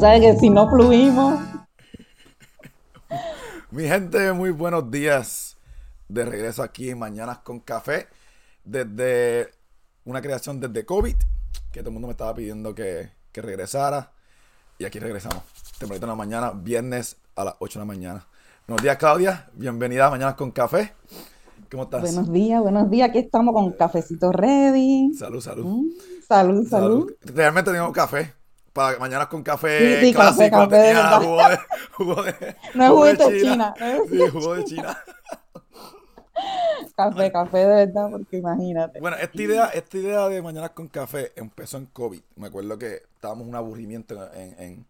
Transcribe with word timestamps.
sabes 0.00 0.22
que 0.22 0.36
si 0.38 0.48
no 0.48 0.68
fluimos. 0.68 1.38
Mi 3.70 3.86
gente, 3.86 4.32
muy 4.32 4.50
buenos 4.50 4.90
días. 4.90 5.58
De 6.08 6.24
regreso 6.24 6.62
aquí 6.62 6.90
en 6.90 6.98
Mañanas 6.98 7.38
con 7.40 7.60
Café. 7.60 8.08
Desde 8.64 9.50
una 10.04 10.22
creación 10.22 10.58
desde 10.58 10.86
COVID, 10.86 11.16
que 11.70 11.80
todo 11.80 11.90
el 11.90 11.92
mundo 11.92 12.08
me 12.08 12.12
estaba 12.12 12.34
pidiendo 12.34 12.74
que, 12.74 13.10
que 13.30 13.42
regresara. 13.42 14.10
Y 14.78 14.86
aquí 14.86 14.98
regresamos. 14.98 15.44
Tempranito 15.78 16.06
en 16.06 16.10
la 16.10 16.16
mañana, 16.16 16.52
viernes 16.52 17.16
a 17.36 17.44
las 17.44 17.54
8 17.58 17.78
de 17.78 17.82
la 17.82 17.86
mañana. 17.86 18.26
Buenos 18.66 18.82
días, 18.82 18.96
Claudia. 18.96 19.50
Bienvenida 19.52 20.06
a 20.06 20.10
Mañanas 20.10 20.34
con 20.34 20.50
Café. 20.50 20.94
¿Cómo 21.70 21.84
estás? 21.84 22.00
Buenos 22.00 22.32
días, 22.32 22.60
buenos 22.62 22.90
días. 22.90 23.10
Aquí 23.10 23.18
estamos 23.18 23.54
con 23.54 23.70
cafecito 23.72 24.32
ready. 24.32 25.12
Salud, 25.14 25.40
salud. 25.40 25.64
Mm, 25.66 25.88
salud, 26.26 26.66
salud. 26.66 27.12
Realmente 27.22 27.70
tenemos 27.70 27.92
café. 27.92 28.39
Para 28.72 28.98
mañanas 28.98 29.28
con 29.28 29.42
café 29.42 29.68
Sí, 29.78 29.96
sí, 29.96 30.14
café, 30.14 30.50
clásico. 30.50 30.50
café 30.50 30.76
de 30.76 30.94
tenía 30.94 30.94
verdad. 30.94 31.20
jugo 31.22 31.48
de, 31.48 31.58
jugo 31.92 32.22
de, 32.22 32.56
No 32.74 32.84
es 32.84 32.90
jugo 32.90 33.00
juguito 33.00 33.30
de 33.30 33.36
China. 33.36 33.74
no 33.78 33.86
es 33.86 34.02
Sí, 34.10 34.18
jugo 34.32 34.54
de 34.56 34.64
China. 34.64 34.98
Café, 36.96 37.32
café 37.32 37.58
de 37.58 37.66
verdad, 37.86 38.10
porque 38.10 38.36
imagínate. 38.38 39.00
Bueno, 39.00 39.16
esta 39.16 39.42
idea, 39.42 39.66
esta 39.68 39.96
idea 39.98 40.28
de 40.28 40.42
Mañanas 40.42 40.70
con 40.70 40.88
Café 40.88 41.32
empezó 41.36 41.78
en 41.78 41.86
COVID. 41.86 42.20
Me 42.36 42.48
acuerdo 42.48 42.78
que 42.78 42.94
estábamos 43.14 43.44
en 43.44 43.48
un 43.50 43.54
aburrimiento 43.56 44.32
en, 44.34 44.60
en- 44.62 44.86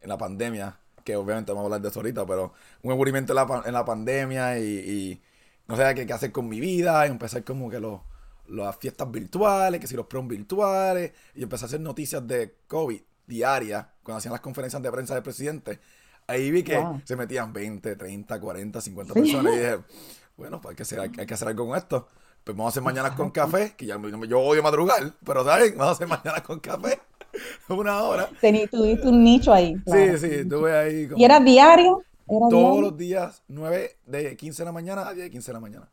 en 0.00 0.08
la 0.08 0.16
pandemia, 0.18 0.78
que 1.04 1.16
obviamente 1.16 1.50
vamos 1.52 1.64
a 1.64 1.66
hablar 1.66 1.80
de 1.82 1.88
eso 1.88 1.98
ahorita, 2.00 2.24
pero 2.26 2.52
un 2.82 2.92
aburrimiento 2.92 3.32
en 3.32 3.36
la, 3.36 3.62
en 3.66 3.72
la 3.74 3.84
pandemia 3.84 4.58
y, 4.60 4.62
y 4.64 5.22
no 5.66 5.76
sabía 5.76 5.94
qué, 5.94 6.06
qué 6.06 6.12
hacer 6.12 6.32
con 6.32 6.48
mi 6.48 6.60
vida. 6.60 7.06
Y 7.06 7.10
empecé 7.10 7.42
como 7.44 7.68
que 7.70 7.80
los, 7.80 8.00
las 8.48 8.76
fiestas 8.76 9.10
virtuales, 9.10 9.80
que 9.80 9.86
si 9.88 9.96
los 9.96 10.06
prom 10.06 10.28
virtuales, 10.28 11.12
y 11.34 11.42
empecé 11.42 11.64
a 11.64 11.66
hacer 11.68 11.80
noticias 11.80 12.26
de 12.26 12.56
COVID 12.68 13.00
diarias 13.28 13.86
cuando 14.02 14.18
hacían 14.18 14.32
las 14.32 14.40
conferencias 14.40 14.82
de 14.82 14.90
prensa 14.90 15.14
del 15.14 15.22
presidente. 15.22 15.78
Ahí 16.26 16.50
vi 16.50 16.62
que 16.62 16.76
Wow. 16.78 17.00
se 17.04 17.14
metían 17.16 17.52
20, 17.52 17.94
30, 17.96 18.40
40, 18.40 18.80
50 18.80 19.14
Sí. 19.14 19.20
personas 19.20 19.54
y 19.54 19.56
dije, 19.58 19.78
bueno, 20.36 20.60
pues 20.60 20.70
hay 20.72 20.76
que 20.76 20.82
hacer, 20.82 21.00
hay 21.00 21.26
que 21.26 21.34
hacer 21.34 21.48
algo 21.48 21.66
con 21.68 21.76
esto. 21.78 22.08
Pues 22.44 22.56
vamos 22.56 22.70
a 22.70 22.72
hacer 22.72 22.82
mañanas 22.82 23.12
con 23.12 23.30
café, 23.30 23.74
que 23.76 23.84
ya 23.86 23.98
yo 24.26 24.40
odio 24.40 24.62
madrugar, 24.62 25.12
pero 25.24 25.44
¿saben? 25.44 25.72
Vamos 25.76 25.88
a 25.88 25.92
hacer 25.92 26.08
mañanas 26.08 26.42
con 26.42 26.58
café. 26.60 26.98
Una 27.68 28.02
hora. 28.02 28.30
Tení, 28.40 28.66
tuviste 28.66 29.06
un 29.06 29.22
nicho 29.22 29.52
ahí. 29.52 29.76
claro. 29.84 30.18
Sí, 30.18 30.26
sí, 30.28 30.34
estuve 30.34 30.76
ahí 30.76 31.08
como 31.08 31.20
¿Y 31.20 31.24
era 31.24 31.40
diario? 31.40 32.02
¿Era 32.26 32.38
todos 32.48 32.50
diario? 32.50 32.80
los 32.82 32.96
días, 32.96 33.42
9 33.48 33.96
de 34.06 34.36
15 34.36 34.62
de 34.62 34.64
la 34.66 34.72
mañana 34.72 35.08
a 35.08 35.12
10 35.12 35.24
de 35.26 35.30
15 35.30 35.50
de 35.50 35.52
la 35.54 35.60
mañana. 35.60 35.88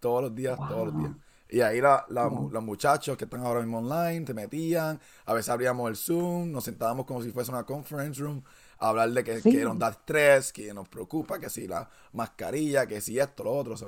Todos 0.00 0.22
los 0.22 0.34
días, 0.34 0.56
todos 0.56 0.86
los 0.86 0.98
días. 0.98 1.12
Y 1.50 1.60
ahí 1.62 1.80
la- 1.80 2.04
los 2.08 2.62
muchachos 2.62 3.16
que 3.16 3.24
están 3.24 3.40
ahora 3.44 3.60
mismo 3.60 3.78
online 3.78 4.24
se 4.26 4.34
metían, 4.34 5.00
a 5.26 5.34
veces 5.34 5.48
abríamos 5.48 5.88
el 5.90 5.96
Zoom, 5.96 6.52
nos 6.52 6.64
sentábamos 6.64 7.06
como 7.06 7.22
si 7.22 7.30
fuese 7.32 7.50
una 7.50 7.64
conference 7.64 8.20
room, 8.20 8.42
a 8.78 8.88
hablar 8.88 9.10
de 9.10 9.24
que, 9.24 9.40
Sí. 9.40 9.50
que 9.50 9.64
nos 9.64 9.78
da 9.78 9.88
estrés, 9.90 10.52
que 10.52 10.72
nos 10.72 10.88
preocupa, 10.88 11.38
que 11.38 11.50
si 11.50 11.66
la 11.66 11.88
mascarilla, 12.12 12.86
que 12.86 13.00
si 13.00 13.18
esto, 13.18 13.44
lo 13.44 13.52
otro. 13.52 13.76
so, 13.76 13.86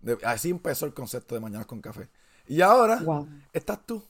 de- 0.00 0.18
así 0.24 0.50
empezó 0.50 0.86
el 0.86 0.94
concepto 0.94 1.34
de 1.34 1.40
Mañanas 1.40 1.66
con 1.66 1.80
Café. 1.80 2.08
Y 2.48 2.60
ahora 2.60 2.96
Wow. 2.96 3.28
estás 3.52 3.78
tú, 3.86 4.02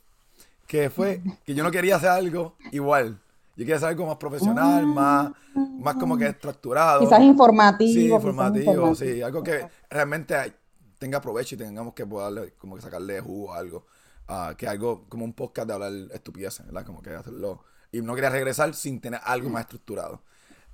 que 0.67 0.89
fue 0.89 1.21
que 1.45 1.55
yo 1.55 1.63
no 1.63 1.71
quería 1.71 1.97
hacer 1.97 2.09
algo 2.11 2.55
igual. 2.71 3.19
Yo 3.55 3.59
quería 3.65 3.77
hacer 3.77 3.89
algo 3.91 4.07
más 4.07 4.17
profesional, 4.17 4.87
más, 4.87 5.31
más 5.55 5.97
como 5.97 6.17
que 6.17 6.27
estructurado. 6.29 7.01
Quizás 7.01 7.21
informativo. 7.21 7.89
Sí, 7.93 8.05
quizás 8.05 8.15
informativo, 8.17 8.71
informativo. 8.73 8.95
sí, 8.95 9.21
algo 9.21 9.43
que 9.43 9.67
realmente 9.91 10.55
tenga 11.03 11.21
provecho 11.21 11.57
y 11.57 11.59
tengamos 11.59 11.95
que 11.95 12.07
poderle, 12.07 12.55
como 12.59 12.77
que 12.77 12.83
sacarle 12.83 13.21
jugo 13.21 13.53
a 13.53 13.59
algo. 13.59 13.85
Ah, 14.29 14.55
que 14.57 14.69
algo 14.69 15.05
como 15.09 15.25
un 15.25 15.33
podcast 15.33 15.67
de 15.67 15.75
hablar 15.75 15.93
estupideces, 16.15 16.65
¿verdad? 16.65 16.87
Como 16.87 17.03
que 17.03 17.11
hacerlo. 17.11 17.65
Y 17.91 18.01
no 18.03 18.15
quería 18.15 18.31
regresar 18.31 18.73
sin 18.75 19.01
tener 19.01 19.21
algo 19.25 19.51
más 19.51 19.63
estructurado. 19.63 20.23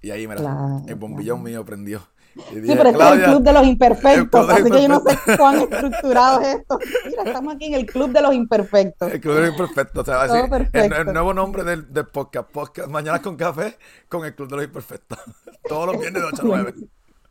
Y 0.03 0.11
ahí, 0.11 0.29
mira, 0.29 0.41
Claro, 0.41 0.83
el 0.87 0.95
bombillón 0.97 1.43
mío 1.43 1.65
prendió. 1.65 2.03
Y 2.37 2.41
Sí, 2.41 2.61
dije, 2.61 2.77
pero 2.77 2.91
es 2.91 2.95
el 2.95 3.01
"Claudia, 3.01 3.25
club 3.25 3.43
de 3.43 3.53
los 3.55 3.67
imperfectos, 3.67 4.49
así 4.51 4.71
que 4.71 4.83
yo 4.83 4.89
no 4.89 5.01
sé 5.01 5.01
imperfectos". 5.01 5.37
cuán 5.39 5.57
estructurado 5.61 6.41
es 6.43 6.57
esto. 6.57 6.79
Mira, 7.07 7.23
estamos 7.25 7.55
aquí 7.55 7.65
en 7.65 7.75
el 7.75 7.87
club 7.87 8.11
de 8.13 8.21
los 8.21 8.35
imperfectos. 8.35 9.11
El 9.11 9.21
club 9.21 9.35
de 9.35 9.41
los 9.41 9.51
imperfectos, 9.51 10.03
o 10.03 10.29
sea, 10.29 10.61
el, 10.73 11.13
nuevo 11.13 11.33
nombre 11.33 11.65
del, 11.65 11.91
del 11.93 12.07
podcast, 12.07 12.51
podcast 12.51 12.89
Mañana 12.91 13.21
con 13.23 13.35
Café, 13.37 13.77
con 14.11 14.27
el 14.27 14.35
club 14.35 14.51
de 14.51 14.57
los 14.57 14.65
imperfectos. 14.67 15.19
Todos 15.69 15.87
los 15.87 15.99
viernes 15.99 16.23
de 16.23 16.29
8 16.29 16.43
a 16.43 16.45
9. 16.45 16.75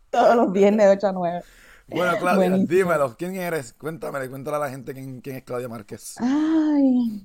Todos 0.09 0.35
los 0.35 0.51
viernes 0.51 0.85
de 0.88 0.91
8 0.93 1.07
a 1.07 1.11
9. 1.11 1.43
Bueno, 1.89 2.13
Claudia, 2.19 2.50
Buenísimo. 2.50 2.68
dímelo, 2.68 3.16
¿quién 3.18 3.36
eres? 3.36 3.74
Cuéntame, 3.74 4.28
cuéntale 4.30 4.57
a 4.57 4.60
la 4.60 4.69
gente 4.69 4.94
quién, 4.94 5.22
quién 5.22 5.38
es 5.38 5.44
Claudia 5.44 5.69
Márquez. 5.69 6.16
Ay, 6.19 7.24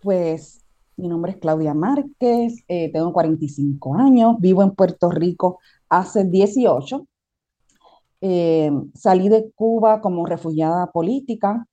pues 0.00 0.64
mi 0.96 1.08
nombre 1.08 1.32
es 1.32 1.38
Claudia 1.38 1.74
Márquez, 1.74 2.64
eh, 2.68 2.90
tengo 2.92 3.12
45 3.12 3.94
años, 3.96 4.36
vivo 4.38 4.62
en 4.62 4.70
Puerto 4.72 5.10
Rico 5.10 5.60
hace 5.88 6.24
18. 6.24 7.06
Eh, 8.22 8.70
salí 8.94 9.28
de 9.28 9.50
Cuba 9.54 10.00
como 10.00 10.26
refugiada 10.26 10.90
política 10.90 11.66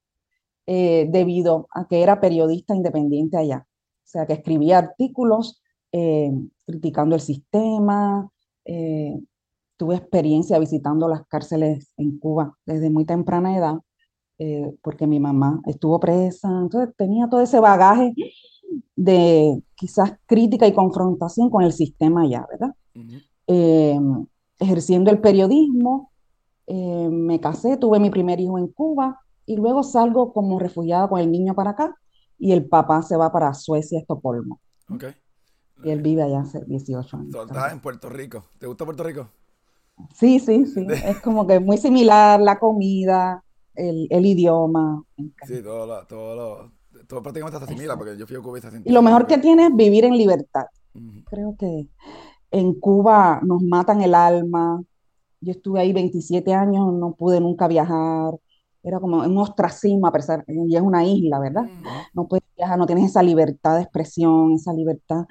eh, 0.66 1.06
debido 1.10 1.68
a 1.74 1.88
que 1.88 2.02
era 2.02 2.20
periodista 2.20 2.74
independiente 2.74 3.36
allá. 3.36 3.66
O 3.66 4.06
sea, 4.06 4.26
que 4.26 4.34
escribía 4.34 4.78
artículos 4.78 5.62
eh, 5.92 6.30
criticando 6.66 7.14
el 7.14 7.20
sistema. 7.20 8.30
Tuve 9.76 9.96
experiencia 9.96 10.58
visitando 10.58 11.08
las 11.08 11.26
cárceles 11.26 11.92
en 11.96 12.18
Cuba 12.18 12.56
desde 12.64 12.90
muy 12.90 13.04
temprana 13.04 13.56
edad 13.56 13.78
eh, 14.38 14.74
porque 14.82 15.06
mi 15.06 15.20
mamá 15.20 15.60
estuvo 15.66 16.00
presa, 16.00 16.48
entonces 16.48 16.94
tenía 16.96 17.28
todo 17.28 17.40
ese 17.40 17.60
bagaje 17.60 18.14
de 18.96 19.62
quizás 19.76 20.14
crítica 20.26 20.66
y 20.66 20.74
confrontación 20.74 21.50
con 21.50 21.62
el 21.62 21.72
sistema 21.72 22.22
allá, 22.22 22.44
¿verdad? 22.50 22.74
Ujú. 22.96 23.18
Eh, 23.46 24.00
ejerciendo 24.58 25.10
el 25.10 25.20
periodismo, 25.20 26.10
eh, 26.66 27.08
me 27.10 27.40
casé, 27.40 27.76
tuve 27.76 28.00
mi 28.00 28.10
primer 28.10 28.40
hijo 28.40 28.58
en 28.58 28.68
Cuba 28.68 29.20
y 29.46 29.56
luego 29.56 29.82
salgo 29.82 30.32
como 30.32 30.58
refugiada 30.58 31.08
con 31.08 31.20
el 31.20 31.30
niño 31.30 31.54
para 31.54 31.70
acá 31.70 31.94
y 32.38 32.52
el 32.52 32.66
papá 32.66 33.02
se 33.02 33.16
va 33.16 33.30
para 33.30 33.54
Suecia, 33.54 34.00
Estocolmo, 34.00 34.60
Ok. 34.90 35.04
y 35.84 35.90
él 35.90 36.02
vive 36.02 36.22
allá 36.22 36.40
hace 36.40 36.64
18 36.64 37.16
años. 37.16 37.34
Estás 37.36 37.72
en 37.72 37.80
Puerto 37.80 38.08
Rico. 38.08 38.44
¿Te 38.58 38.66
gusta 38.66 38.84
Puerto 38.84 39.04
Rico? 39.04 39.28
Sí, 40.14 40.38
sí, 40.40 40.66
sí, 40.66 40.86
es 40.88 41.20
como 41.20 41.46
que 41.46 41.60
muy 41.60 41.78
similar 41.78 42.40
la 42.40 42.58
comida, 42.58 43.42
el, 43.74 44.06
el 44.10 44.26
idioma. 44.26 45.02
Sí, 45.46 45.62
todo 45.62 45.86
lo, 45.86 46.06
todo 46.06 46.36
lo, 46.36 46.72
todo 47.06 47.22
prácticamente 47.22 47.58
se 47.58 47.64
asimila, 47.64 47.96
porque 47.96 48.16
yo 48.16 48.26
fui 48.26 48.36
a 48.36 48.40
Cuba 48.40 48.58
y 48.58 48.62
se 48.62 48.68
Y 48.84 48.92
lo 48.92 49.02
mejor 49.02 49.26
que 49.26 49.38
tiene 49.38 49.66
es 49.66 49.74
vivir 49.74 50.04
en 50.04 50.16
libertad. 50.16 50.66
Creo 51.28 51.56
que 51.58 51.88
en 52.50 52.74
Cuba 52.74 53.40
nos 53.42 53.62
matan 53.62 54.00
el 54.02 54.14
alma. 54.14 54.82
Yo 55.40 55.52
estuve 55.52 55.80
ahí 55.80 55.92
27 55.92 56.54
años, 56.54 56.92
no 56.92 57.14
pude 57.14 57.40
nunca 57.40 57.68
viajar. 57.68 58.34
Era 58.82 59.00
como 59.00 59.18
un 59.18 59.38
ostracismo, 59.38 60.06
a 60.06 60.12
pesar, 60.12 60.44
y 60.46 60.76
es 60.76 60.82
una 60.82 61.04
isla, 61.04 61.38
¿verdad? 61.38 61.64
No 62.12 62.28
puedes 62.28 62.44
viajar, 62.56 62.78
no 62.78 62.86
tienes 62.86 63.06
esa 63.10 63.22
libertad 63.22 63.76
de 63.76 63.82
expresión, 63.82 64.52
esa 64.52 64.72
libertad. 64.72 65.24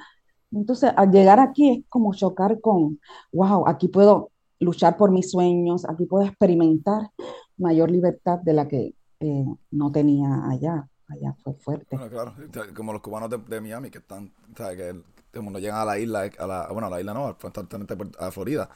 Entonces, 0.51 0.91
al 0.95 1.11
llegar 1.11 1.39
aquí 1.39 1.69
es 1.71 1.85
como 1.87 2.13
chocar 2.13 2.59
con, 2.59 2.99
wow, 3.31 3.67
aquí 3.67 3.87
puedo 3.87 4.32
luchar 4.63 4.97
por 4.97 5.11
mis 5.11 5.31
sueños, 5.31 5.85
aquí 5.89 6.05
puedo 6.05 6.25
experimentar 6.27 7.09
mayor 7.57 7.91
libertad 7.91 8.39
de 8.39 8.53
la 8.53 8.67
que 8.67 8.95
eh, 9.19 9.45
no 9.71 9.91
tenía 9.91 10.47
allá. 10.49 10.87
Allá 11.09 11.35
fue 11.43 11.53
fuerte. 11.55 12.01
Bueno, 12.01 12.09
claro, 12.09 12.35
como 12.75 12.91
los 12.93 13.01
cubanos 13.01 13.29
de, 13.29 13.37
de 13.37 13.61
Miami 13.61 13.91
que 13.91 13.99
están, 13.99 14.31
¿sabes? 14.57 14.77
Que 14.77 14.89
el- 14.89 15.03
como 15.33 15.51
no 15.51 15.59
llegan 15.59 15.77
a 15.79 15.85
la 15.85 15.97
isla, 15.99 16.29
a 16.39 16.47
la, 16.47 16.67
bueno, 16.71 16.87
a 16.87 16.89
la 16.91 16.99
isla 16.99 17.13
no, 17.13 17.29
exactamente 17.29 17.95
a 18.19 18.31
Florida, 18.31 18.69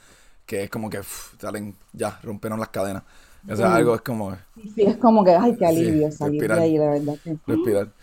que 0.45 0.63
es 0.63 0.69
como 0.69 0.89
que 0.89 1.01
salen, 1.39 1.75
ya, 1.93 2.19
rompieron 2.23 2.59
las 2.59 2.69
cadenas. 2.69 3.03
O 3.47 3.55
sea, 3.55 3.75
algo 3.75 3.95
es 3.95 4.01
como 4.01 4.35
Sí, 4.55 4.69
sí, 4.75 4.83
es 4.83 4.97
como 4.97 5.23
que, 5.23 5.31
ay, 5.31 5.55
qué 5.57 5.65
Sí, 5.65 5.65
alivio 5.65 6.11
salir 6.11 6.51
de 6.51 6.59
respirar. 6.59 6.61
ahí, 6.61 6.77
de 6.77 6.87
verdad 6.89 7.13
que. 7.23 7.37
respirar. 7.47 7.93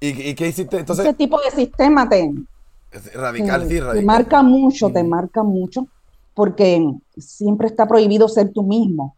¿Y, 0.00 0.30
y 0.30 0.34
qué 0.36 0.48
hiciste? 0.48 0.78
Entonces, 0.78 1.10
Ese 1.10 1.14
tipo 1.14 1.38
de 1.40 1.50
sistema 1.52 2.08
te, 2.08 2.32
radical, 3.14 3.66
te- 3.66 3.66
sí, 3.66 3.80
te 3.90 4.02
radical. 4.02 4.02
marca 4.02 4.42
mucho, 4.42 4.90
te 4.92 5.02
Mm. 5.02 5.04
marca 5.04 5.42
mucho, 5.42 5.88
porque 6.38 6.88
siempre 7.16 7.66
está 7.66 7.88
prohibido 7.88 8.28
ser 8.28 8.52
tú 8.52 8.62
mismo, 8.62 9.16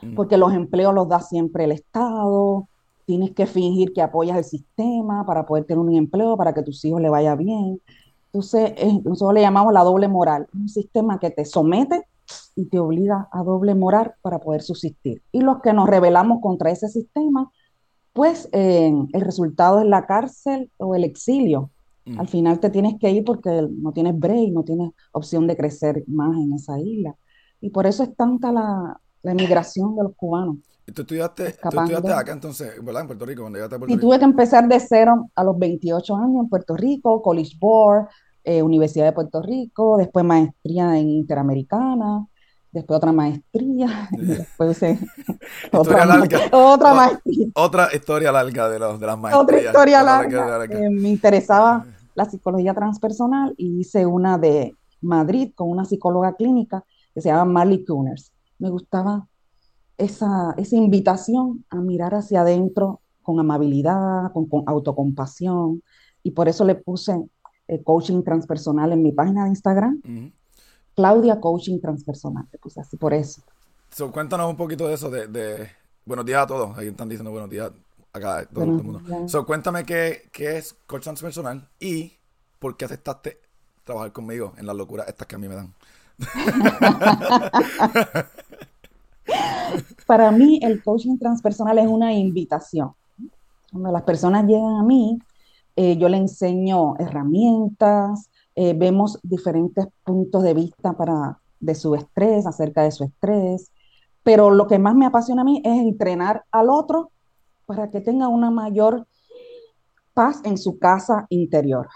Mm. 0.00 0.14
porque 0.14 0.38
los 0.38 0.54
empleos 0.54 0.94
los 0.94 1.06
da 1.06 1.20
siempre 1.20 1.64
el 1.64 1.72
Estado, 1.72 2.68
tienes 3.04 3.32
que 3.32 3.44
fingir 3.44 3.92
que 3.92 4.00
apoyas 4.00 4.38
el 4.38 4.44
sistema 4.44 5.26
para 5.26 5.44
poder 5.44 5.64
tener 5.66 5.78
un 5.78 5.94
empleo, 5.94 6.34
para 6.38 6.54
que 6.54 6.62
tus 6.62 6.82
hijos 6.86 7.02
le 7.02 7.10
vaya 7.10 7.34
bien. 7.36 7.82
Entonces, 8.32 8.72
es- 8.78 9.04
nosotros 9.04 9.34
le 9.34 9.42
llamamos 9.42 9.74
la 9.74 9.84
doble 9.84 10.08
moral, 10.08 10.48
un 10.54 10.70
sistema 10.70 11.18
que 11.18 11.28
te 11.30 11.44
somete 11.44 12.06
y 12.56 12.64
te 12.64 12.78
obliga 12.78 13.28
a 13.30 13.42
doble 13.42 13.74
moral 13.74 14.14
para 14.22 14.38
poder 14.38 14.62
subsistir. 14.62 15.20
Y 15.32 15.42
los 15.42 15.60
que 15.60 15.74
nos 15.74 15.86
rebelamos 15.86 16.40
contra 16.40 16.70
ese 16.70 16.88
sistema, 16.88 17.52
pues 18.14 18.48
eh, 18.52 18.90
el 19.12 19.20
resultado 19.20 19.80
es 19.80 19.86
la 19.86 20.06
cárcel 20.06 20.70
o 20.78 20.94
el 20.94 21.04
exilio. 21.04 21.68
Mm. 22.04 22.20
Al 22.20 22.28
final 22.28 22.60
te 22.60 22.70
tienes 22.70 22.94
que 22.98 23.10
ir 23.10 23.24
porque 23.24 23.68
no 23.70 23.92
tienes 23.92 24.18
break, 24.18 24.52
no 24.52 24.64
tienes 24.64 24.90
opción 25.12 25.46
de 25.46 25.56
crecer 25.56 26.04
más 26.06 26.36
en 26.36 26.52
esa 26.54 26.78
isla. 26.80 27.14
Y 27.60 27.70
por 27.70 27.86
eso 27.86 28.02
es 28.02 28.14
tanta 28.16 28.52
la, 28.52 29.00
la 29.22 29.32
emigración 29.32 29.94
de 29.96 30.04
los 30.04 30.14
cubanos. 30.16 30.56
¿Y 30.86 30.92
tú 30.92 31.02
estudiaste, 31.02 31.60
tú 31.70 31.78
estudiaste 31.78 32.12
acá 32.12 32.32
entonces, 32.32 32.84
¿verdad? 32.84 33.02
En 33.02 33.06
Puerto 33.08 33.24
Rico, 33.26 33.42
cuando 33.42 33.56
llegaste 33.58 33.76
a 33.76 33.78
Puerto 33.78 33.94
Y 33.94 33.96
Rico. 33.96 34.08
tuve 34.08 34.18
que 34.18 34.24
empezar 34.24 34.68
de 34.68 34.80
cero 34.80 35.30
a 35.34 35.44
los 35.44 35.58
28 35.58 36.16
años 36.16 36.42
en 36.42 36.48
Puerto 36.48 36.76
Rico, 36.76 37.22
College 37.22 37.56
Board, 37.60 38.08
eh, 38.44 38.62
Universidad 38.62 39.06
de 39.06 39.12
Puerto 39.12 39.42
Rico, 39.42 39.96
después 39.96 40.24
maestría 40.24 40.98
en 40.98 41.08
Interamericana, 41.10 42.26
después 42.72 42.96
otra 42.96 43.12
maestría, 43.12 44.08
y 44.12 44.24
después 44.24 44.82
eh, 44.82 44.98
otra, 45.72 46.04
larga. 46.04 46.40
otra 46.50 46.94
maestría. 46.94 47.48
Otra 47.54 47.88
historia 47.94 48.32
larga 48.32 48.68
de, 48.68 48.78
los, 48.78 48.98
de 48.98 49.06
las 49.06 49.18
maestrías. 49.18 49.42
Otra 49.42 49.60
historia 49.60 50.02
larga. 50.02 50.64
Eh, 50.64 50.90
me 50.90 51.10
interesaba 51.10 51.86
la 52.14 52.24
psicología 52.24 52.74
transpersonal 52.74 53.54
y 53.56 53.80
hice 53.80 54.06
una 54.06 54.38
de 54.38 54.74
Madrid 55.00 55.52
con 55.54 55.70
una 55.70 55.84
psicóloga 55.84 56.34
clínica 56.34 56.84
que 57.14 57.20
se 57.20 57.28
llama 57.28 57.44
Marley 57.44 57.84
Kuners. 57.84 58.32
Me 58.58 58.70
gustaba 58.70 59.28
esa, 59.98 60.54
esa 60.56 60.76
invitación 60.76 61.64
a 61.68 61.76
mirar 61.76 62.14
hacia 62.14 62.40
adentro 62.40 63.00
con 63.22 63.38
amabilidad, 63.38 64.32
con, 64.32 64.48
autocompasión, 64.66 65.82
y 66.22 66.32
por 66.32 66.48
eso 66.48 66.64
le 66.64 66.74
puse 66.74 67.16
eh, 67.68 67.82
coaching 67.82 68.22
transpersonal 68.22 68.92
en 68.92 69.02
mi 69.02 69.12
página 69.12 69.44
de 69.44 69.50
Instagram. 69.50 70.00
Claudia 70.94 71.40
Coaching 71.40 71.80
Transpersonal, 71.80 72.46
le 72.52 72.58
puse 72.58 72.80
así 72.80 72.96
por 72.96 73.14
eso. 73.14 73.42
cuéntanos 74.12 74.50
un 74.50 74.56
poquito 74.56 74.88
de 74.88 74.94
eso, 74.94 75.10
de, 75.10 75.68
buenos 76.04 76.26
días 76.26 76.42
a 76.42 76.46
todos, 76.46 76.78
ahí 76.78 76.88
están 76.88 77.08
diciendo 77.08 77.30
buenos 77.30 77.50
días 77.50 77.70
acá, 78.12 78.46
todo, 78.52 78.64
el 78.64 78.70
mundo. 78.70 79.28
So, 79.28 79.46
cuéntame 79.46 79.84
qué, 79.84 80.28
qué 80.32 80.58
es 80.58 80.76
coach 80.86 81.04
transpersonal 81.04 81.68
y 81.80 82.12
por 82.58 82.76
qué 82.76 82.84
aceptaste 82.84 83.40
trabajar 83.84 84.12
conmigo 84.12 84.52
en 84.56 84.66
las 84.66 84.76
locuras 84.76 85.08
estas 85.08 85.26
que 85.26 85.34
a 85.34 85.38
mí 85.38 85.48
me 85.48 85.54
dan. 85.54 85.74
Para 90.06 90.30
mí 90.30 90.60
el 90.62 90.82
coaching 90.82 91.18
transpersonal 91.18 91.78
es 91.78 91.86
una 91.86 92.12
invitación. 92.12 92.92
Cuando 93.70 93.90
las 93.90 94.02
personas 94.02 94.46
llegan 94.46 94.76
a 94.76 94.82
mí, 94.82 95.18
eh, 95.76 95.96
yo 95.96 96.08
le 96.08 96.18
enseño 96.18 96.96
herramientas, 96.98 98.28
eh, 98.54 98.74
vemos 98.74 99.18
diferentes 99.22 99.86
puntos 100.04 100.42
de 100.42 100.54
vista 100.54 100.92
para, 100.92 101.38
de 101.60 101.74
su 101.74 101.94
estrés, 101.94 102.46
acerca 102.46 102.82
de 102.82 102.90
su 102.90 103.04
estrés, 103.04 103.72
pero 104.22 104.50
lo 104.50 104.66
que 104.66 104.78
más 104.78 104.94
me 104.94 105.06
apasiona 105.06 105.42
a 105.42 105.44
mí 105.44 105.62
es 105.64 105.80
entrenar 105.80 106.44
al 106.50 106.70
otro 106.70 107.10
para 107.66 107.90
que 107.90 108.00
tenga 108.00 108.28
una 108.28 108.50
mayor 108.50 109.06
paz 110.14 110.40
en 110.44 110.58
su 110.58 110.78
casa 110.78 111.26
interior, 111.30 111.88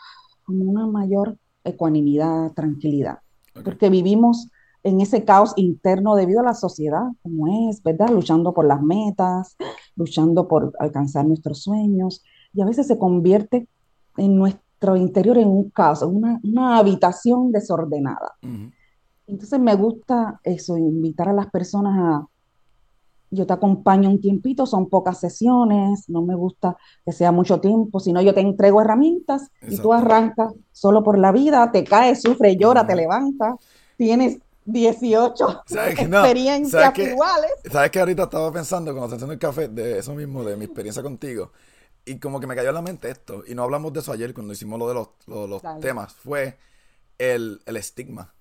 una 0.48 0.86
mayor 0.86 1.38
ecuanimidad, 1.64 2.52
tranquilidad, 2.52 3.18
porque 3.64 3.90
vivimos 3.90 4.48
en 4.82 5.00
ese 5.00 5.24
caos 5.24 5.52
interno 5.56 6.14
debido 6.14 6.40
a 6.40 6.44
la 6.44 6.54
sociedad, 6.54 7.02
como 7.22 7.68
es, 7.68 7.82
¿verdad? 7.82 8.08
Luchando 8.08 8.54
por 8.54 8.64
las 8.66 8.80
metas, 8.80 9.56
luchando 9.96 10.46
por 10.46 10.72
alcanzar 10.78 11.26
nuestros 11.26 11.62
sueños, 11.62 12.22
y 12.52 12.60
a 12.60 12.64
veces 12.64 12.86
se 12.86 12.96
convierte 12.96 13.68
en 14.16 14.36
nuestro 14.36 14.65
interior 14.96 15.38
en 15.38 15.48
un 15.48 15.70
caos, 15.70 16.02
una, 16.02 16.40
una 16.42 16.78
habitación 16.78 17.50
desordenada. 17.50 18.36
Entonces 19.26 19.58
me 19.58 19.74
gusta 19.74 20.40
eso, 20.44 20.76
invitar 20.76 21.28
a 21.28 21.32
las 21.32 21.50
personas 21.50 21.98
a, 21.98 22.26
yo 23.30 23.46
te 23.46 23.52
acompaño 23.52 24.08
un 24.08 24.20
tiempito, 24.20 24.66
son 24.66 24.88
pocas 24.88 25.18
sesiones, 25.18 26.08
no 26.08 26.22
me 26.22 26.34
gusta 26.34 26.76
que 27.04 27.12
sea 27.12 27.32
mucho 27.32 27.60
tiempo, 27.60 27.98
sino 27.98 28.20
yo 28.22 28.34
te 28.34 28.40
entrego 28.40 28.80
herramientas 28.80 29.50
y 29.68 29.78
tú 29.78 29.92
arrancas 29.92 30.52
solo 30.72 31.02
por 31.02 31.18
la 31.18 31.32
vida, 31.32 31.70
te 31.72 31.82
caes, 31.84 32.22
sufres, 32.22 32.56
llora, 32.58 32.86
te 32.86 32.94
levantas, 32.94 33.56
tienes 33.96 34.38
18 34.64 35.62
experiencias 35.68 36.98
iguales. 36.98 37.52
¿Sabes 37.70 37.90
que 37.90 38.00
ahorita 38.00 38.24
estaba 38.24 38.52
pensando 38.52 38.92
cuando 38.92 39.14
estaba 39.14 39.16
haciendo 39.16 39.32
el 39.32 39.38
café 39.38 39.68
de 39.68 39.98
eso 39.98 40.14
mismo, 40.14 40.44
de 40.44 40.56
mi 40.56 40.64
experiencia 40.64 41.02
contigo? 41.02 41.50
Y 42.06 42.18
como 42.18 42.40
que 42.40 42.46
me 42.46 42.54
cayó 42.54 42.68
en 42.68 42.74
la 42.76 42.82
mente 42.82 43.10
esto, 43.10 43.42
y 43.46 43.54
no 43.54 43.64
hablamos 43.64 43.92
de 43.92 44.00
eso 44.00 44.12
ayer 44.12 44.32
cuando 44.32 44.52
hicimos 44.52 44.78
lo 44.78 44.88
de 44.88 44.94
los, 44.94 45.08
los, 45.26 45.62
temas, 45.80 46.14
fue 46.14 46.56
el, 47.18 47.60
el 47.66 47.76
estigma. 47.76 48.32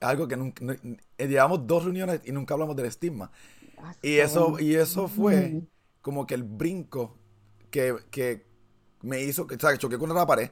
algo 0.00 0.28
que 0.28 0.36
nunca, 0.36 0.64
eh, 1.18 1.26
llevamos 1.26 1.66
dos 1.66 1.84
reuniones 1.84 2.20
y 2.24 2.30
nunca 2.30 2.54
hablamos 2.54 2.76
del 2.76 2.86
estigma. 2.86 3.32
Y 4.02 4.18
eso, 4.18 4.58
y 4.60 4.76
eso 4.76 5.08
fue 5.08 5.62
como 6.00 6.26
que 6.26 6.34
el 6.34 6.44
brinco 6.44 7.18
que, 7.70 7.96
que 8.10 8.46
me 9.02 9.20
hizo, 9.20 9.44
o 9.44 9.58
sea, 9.58 9.72
que 9.72 9.78
choqué 9.78 9.98
con 9.98 10.14
la 10.14 10.24
pared, 10.24 10.50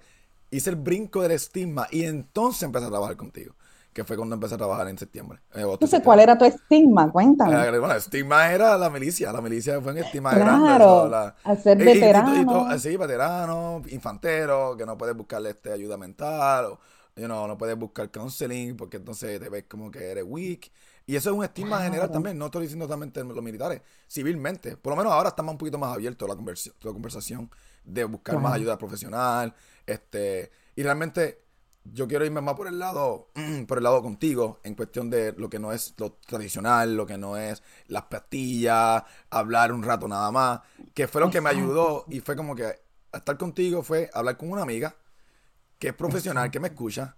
hice 0.50 0.70
el 0.70 0.76
brinco 0.76 1.22
del 1.22 1.30
estigma 1.30 1.86
y 1.90 2.02
entonces 2.02 2.64
empecé 2.64 2.86
a 2.86 2.90
trabajar 2.90 3.16
contigo 3.16 3.54
que 3.94 4.02
fue 4.02 4.16
cuando 4.16 4.34
empecé 4.34 4.56
a 4.56 4.58
trabajar 4.58 4.88
en 4.88 4.98
septiembre. 4.98 5.38
Entonces, 5.54 6.00
¿cuál 6.02 6.18
era 6.18 6.36
tu 6.36 6.44
estigma? 6.44 7.10
Cuéntame. 7.12 7.54
Eh, 7.54 7.78
bueno, 7.78 7.94
estigma 7.94 8.50
era 8.50 8.76
la 8.76 8.90
milicia. 8.90 9.32
La 9.32 9.40
milicia 9.40 9.80
fue 9.80 9.92
en 9.92 9.98
estigma 9.98 10.34
claro, 10.34 11.08
grande. 11.08 11.36
al 11.44 11.62
ser 11.62 11.78
veterano. 11.78 12.78
sí, 12.78 12.96
veterano, 12.96 13.82
infantero, 13.88 14.76
que 14.76 14.84
no 14.84 14.98
puedes 14.98 15.16
buscarle 15.16 15.50
este, 15.50 15.72
ayuda 15.72 15.96
mental, 15.96 16.64
o 16.64 16.80
you 17.14 17.26
know, 17.26 17.46
no 17.46 17.56
puedes 17.56 17.78
buscar 17.78 18.10
counseling, 18.10 18.76
porque 18.76 18.96
entonces 18.96 19.38
te 19.38 19.48
ves 19.48 19.64
como 19.68 19.92
que 19.92 20.10
eres 20.10 20.24
weak. 20.26 20.72
Y 21.06 21.14
eso 21.14 21.30
es 21.30 21.36
un 21.36 21.44
estigma 21.44 21.80
general 21.82 22.10
también, 22.10 22.36
no 22.36 22.46
estoy 22.46 22.62
diciendo 22.62 22.86
solamente 22.86 23.22
los 23.22 23.42
militares, 23.44 23.80
civilmente. 24.10 24.76
Por 24.76 24.92
lo 24.92 24.96
menos 24.96 25.12
ahora 25.12 25.28
estamos 25.28 25.52
un 25.52 25.58
poquito 25.58 25.78
más 25.78 25.94
abiertos 25.94 26.28
a 26.28 26.34
la, 26.34 26.40
la 26.40 26.92
conversación 26.92 27.48
de 27.84 28.04
buscar 28.04 28.40
más 28.40 28.54
ayuda 28.54 28.76
profesional. 28.76 29.54
este 29.86 30.50
Y 30.74 30.82
realmente 30.82 31.43
yo 31.84 32.08
quiero 32.08 32.24
irme 32.24 32.40
más 32.40 32.54
por 32.54 32.66
el 32.66 32.78
lado, 32.78 33.28
por 33.68 33.78
el 33.78 33.84
lado 33.84 34.02
contigo, 34.02 34.60
en 34.64 34.74
cuestión 34.74 35.10
de 35.10 35.32
lo 35.32 35.50
que 35.50 35.58
no 35.58 35.72
es 35.72 35.94
lo 35.98 36.12
tradicional, 36.12 36.96
lo 36.96 37.06
que 37.06 37.18
no 37.18 37.36
es 37.36 37.62
las 37.88 38.04
pastillas, 38.04 39.04
hablar 39.30 39.72
un 39.72 39.82
rato 39.82 40.08
nada 40.08 40.30
más, 40.30 40.60
que 40.94 41.06
fue 41.06 41.20
lo 41.20 41.30
que 41.30 41.40
me 41.40 41.50
ayudó 41.50 42.04
y 42.08 42.20
fue 42.20 42.36
como 42.36 42.54
que 42.54 42.82
estar 43.12 43.36
contigo 43.38 43.82
fue 43.82 44.10
hablar 44.12 44.36
con 44.36 44.50
una 44.50 44.62
amiga 44.62 44.96
que 45.78 45.88
es 45.88 45.94
profesional, 45.94 46.50
que 46.50 46.60
me 46.60 46.68
escucha, 46.68 47.16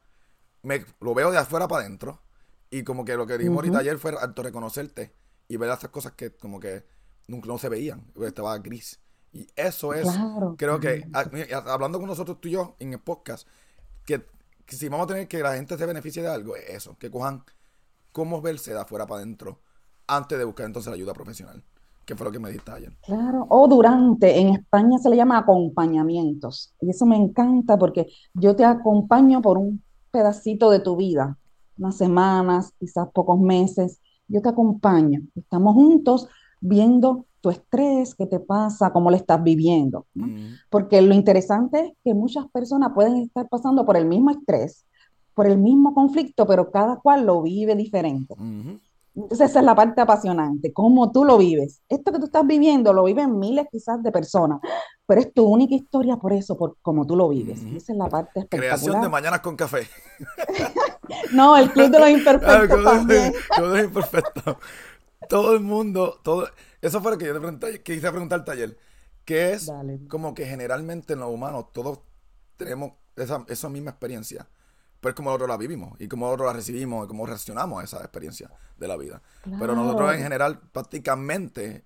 me 0.62 0.84
lo 1.00 1.14
veo 1.14 1.30
de 1.30 1.38
afuera 1.38 1.68
para 1.68 1.84
adentro 1.84 2.20
y 2.70 2.82
como 2.82 3.04
que 3.04 3.16
lo 3.16 3.26
que 3.26 3.38
dijimos 3.38 3.58
ahorita 3.58 3.78
ayer 3.78 3.98
fue 3.98 4.12
reconocerte 4.12 5.14
y 5.48 5.56
ver 5.56 5.70
esas 5.70 5.90
cosas 5.90 6.12
que 6.12 6.32
como 6.32 6.58
que 6.58 6.84
nunca 7.28 7.46
no 7.46 7.58
se 7.58 7.68
veían, 7.68 8.04
estaba 8.22 8.58
gris. 8.58 9.00
Y 9.32 9.46
eso 9.54 9.92
es, 9.92 10.08
creo 10.56 10.80
que, 10.80 11.06
hablando 11.66 11.98
con 11.98 12.08
nosotros 12.08 12.40
tú 12.40 12.48
y 12.48 12.52
yo 12.52 12.74
en 12.78 12.94
el 12.94 13.00
podcast, 13.00 13.46
que 14.04 14.24
si 14.74 14.88
vamos 14.88 15.04
a 15.04 15.08
tener 15.08 15.28
que 15.28 15.38
la 15.38 15.54
gente 15.54 15.76
se 15.76 15.86
beneficie 15.86 16.22
de 16.22 16.28
algo, 16.28 16.56
es 16.56 16.68
eso, 16.70 16.96
que 16.98 17.10
cojan 17.10 17.42
cómo 18.12 18.40
verse 18.40 18.72
de 18.72 18.80
afuera 18.80 19.06
para 19.06 19.20
adentro 19.20 19.60
antes 20.06 20.38
de 20.38 20.44
buscar 20.44 20.66
entonces 20.66 20.88
la 20.90 20.96
ayuda 20.96 21.12
profesional, 21.12 21.62
que 22.04 22.16
fue 22.16 22.24
lo 22.24 22.32
que 22.32 22.38
me 22.38 22.48
dijiste 22.48 22.70
ayer. 22.70 22.96
Claro, 23.02 23.46
o 23.48 23.68
durante, 23.68 24.40
en 24.40 24.48
España 24.48 24.98
se 24.98 25.10
le 25.10 25.16
llama 25.16 25.38
acompañamientos, 25.38 26.74
y 26.80 26.90
eso 26.90 27.06
me 27.06 27.16
encanta 27.16 27.78
porque 27.78 28.06
yo 28.34 28.56
te 28.56 28.64
acompaño 28.64 29.42
por 29.42 29.58
un 29.58 29.82
pedacito 30.10 30.70
de 30.70 30.80
tu 30.80 30.96
vida, 30.96 31.38
unas 31.78 31.96
semanas, 31.96 32.72
quizás 32.78 33.08
pocos 33.12 33.38
meses, 33.38 34.00
yo 34.28 34.40
te 34.40 34.48
acompaño, 34.48 35.20
estamos 35.34 35.74
juntos 35.74 36.28
viendo 36.60 37.26
tu 37.46 37.50
estrés, 37.50 38.16
qué 38.16 38.26
te 38.26 38.40
pasa, 38.40 38.90
cómo 38.90 39.08
lo 39.08 39.16
estás 39.16 39.40
viviendo. 39.40 40.06
Mm. 40.14 40.54
Porque 40.68 41.00
lo 41.00 41.14
interesante 41.14 41.78
es 41.78 41.92
que 42.02 42.12
muchas 42.12 42.46
personas 42.50 42.90
pueden 42.92 43.18
estar 43.18 43.48
pasando 43.48 43.86
por 43.86 43.96
el 43.96 44.04
mismo 44.04 44.32
estrés, 44.32 44.84
por 45.32 45.46
el 45.46 45.56
mismo 45.56 45.94
conflicto, 45.94 46.44
pero 46.44 46.72
cada 46.72 46.96
cual 46.96 47.24
lo 47.24 47.42
vive 47.42 47.76
diferente. 47.76 48.34
Entonces 49.14 49.50
esa 49.50 49.60
es 49.60 49.64
la 49.64 49.76
parte 49.76 50.00
apasionante, 50.00 50.72
cómo 50.72 51.12
tú 51.12 51.24
lo 51.24 51.38
vives. 51.38 51.82
Esto 51.88 52.10
que 52.10 52.18
tú 52.18 52.24
estás 52.24 52.44
viviendo 52.44 52.92
lo 52.92 53.04
viven 53.04 53.38
miles 53.38 53.66
quizás 53.70 54.02
de 54.02 54.10
personas, 54.10 54.58
pero 55.06 55.20
es 55.20 55.32
tu 55.32 55.44
única 55.44 55.76
historia 55.76 56.16
por 56.16 56.32
eso, 56.32 56.56
por 56.56 56.76
cómo 56.82 57.06
tú 57.06 57.14
lo 57.14 57.28
vives. 57.28 57.62
Esa 57.76 57.92
es 57.92 57.98
la 57.98 58.08
parte 58.08 58.40
espectacular. 58.40 58.76
Creación 58.76 59.00
de 59.02 59.08
Mañanas 59.08 59.40
con 59.40 59.54
Café. 59.54 59.86
no, 61.32 61.56
el 61.56 61.70
Club 61.70 61.90
de 61.90 61.98
los 62.00 62.10
Imperfectos 62.18 62.84
también. 62.84 63.32
Club 63.54 63.68
de 63.68 63.76
los 63.76 63.84
Imperfectos. 63.84 64.56
Todo 65.28 65.54
el 65.54 65.60
mundo, 65.60 66.18
todo, 66.22 66.48
eso 66.86 67.00
fue 67.00 67.12
lo 67.12 67.18
que 67.18 67.26
yo 67.26 67.34
te 67.34 67.40
pregunté, 67.40 67.82
que 67.82 67.94
quise 67.94 68.10
preguntar 68.10 68.40
al 68.40 68.44
taller. 68.44 68.78
Que 69.24 69.52
es 69.52 69.70
como 70.08 70.34
que 70.34 70.46
generalmente 70.46 71.14
en 71.14 71.20
los 71.20 71.30
humanos 71.30 71.72
todos 71.72 72.00
tenemos 72.56 72.92
esa, 73.16 73.44
esa 73.48 73.68
misma 73.68 73.90
experiencia. 73.90 74.48
Pero 75.00 75.10
es 75.10 75.16
como 75.16 75.30
nosotros 75.30 75.48
la 75.48 75.56
vivimos 75.56 76.00
y 76.00 76.08
como 76.08 76.26
nosotros 76.26 76.46
la 76.46 76.52
recibimos 76.52 77.04
y 77.04 77.08
cómo 77.08 77.26
reaccionamos 77.26 77.80
a 77.80 77.84
esa 77.84 77.98
experiencia 77.98 78.50
de 78.76 78.88
la 78.88 78.96
vida. 78.96 79.20
Pero 79.58 79.74
nosotros 79.74 80.14
en 80.14 80.22
general 80.22 80.60
prácticamente 80.72 81.84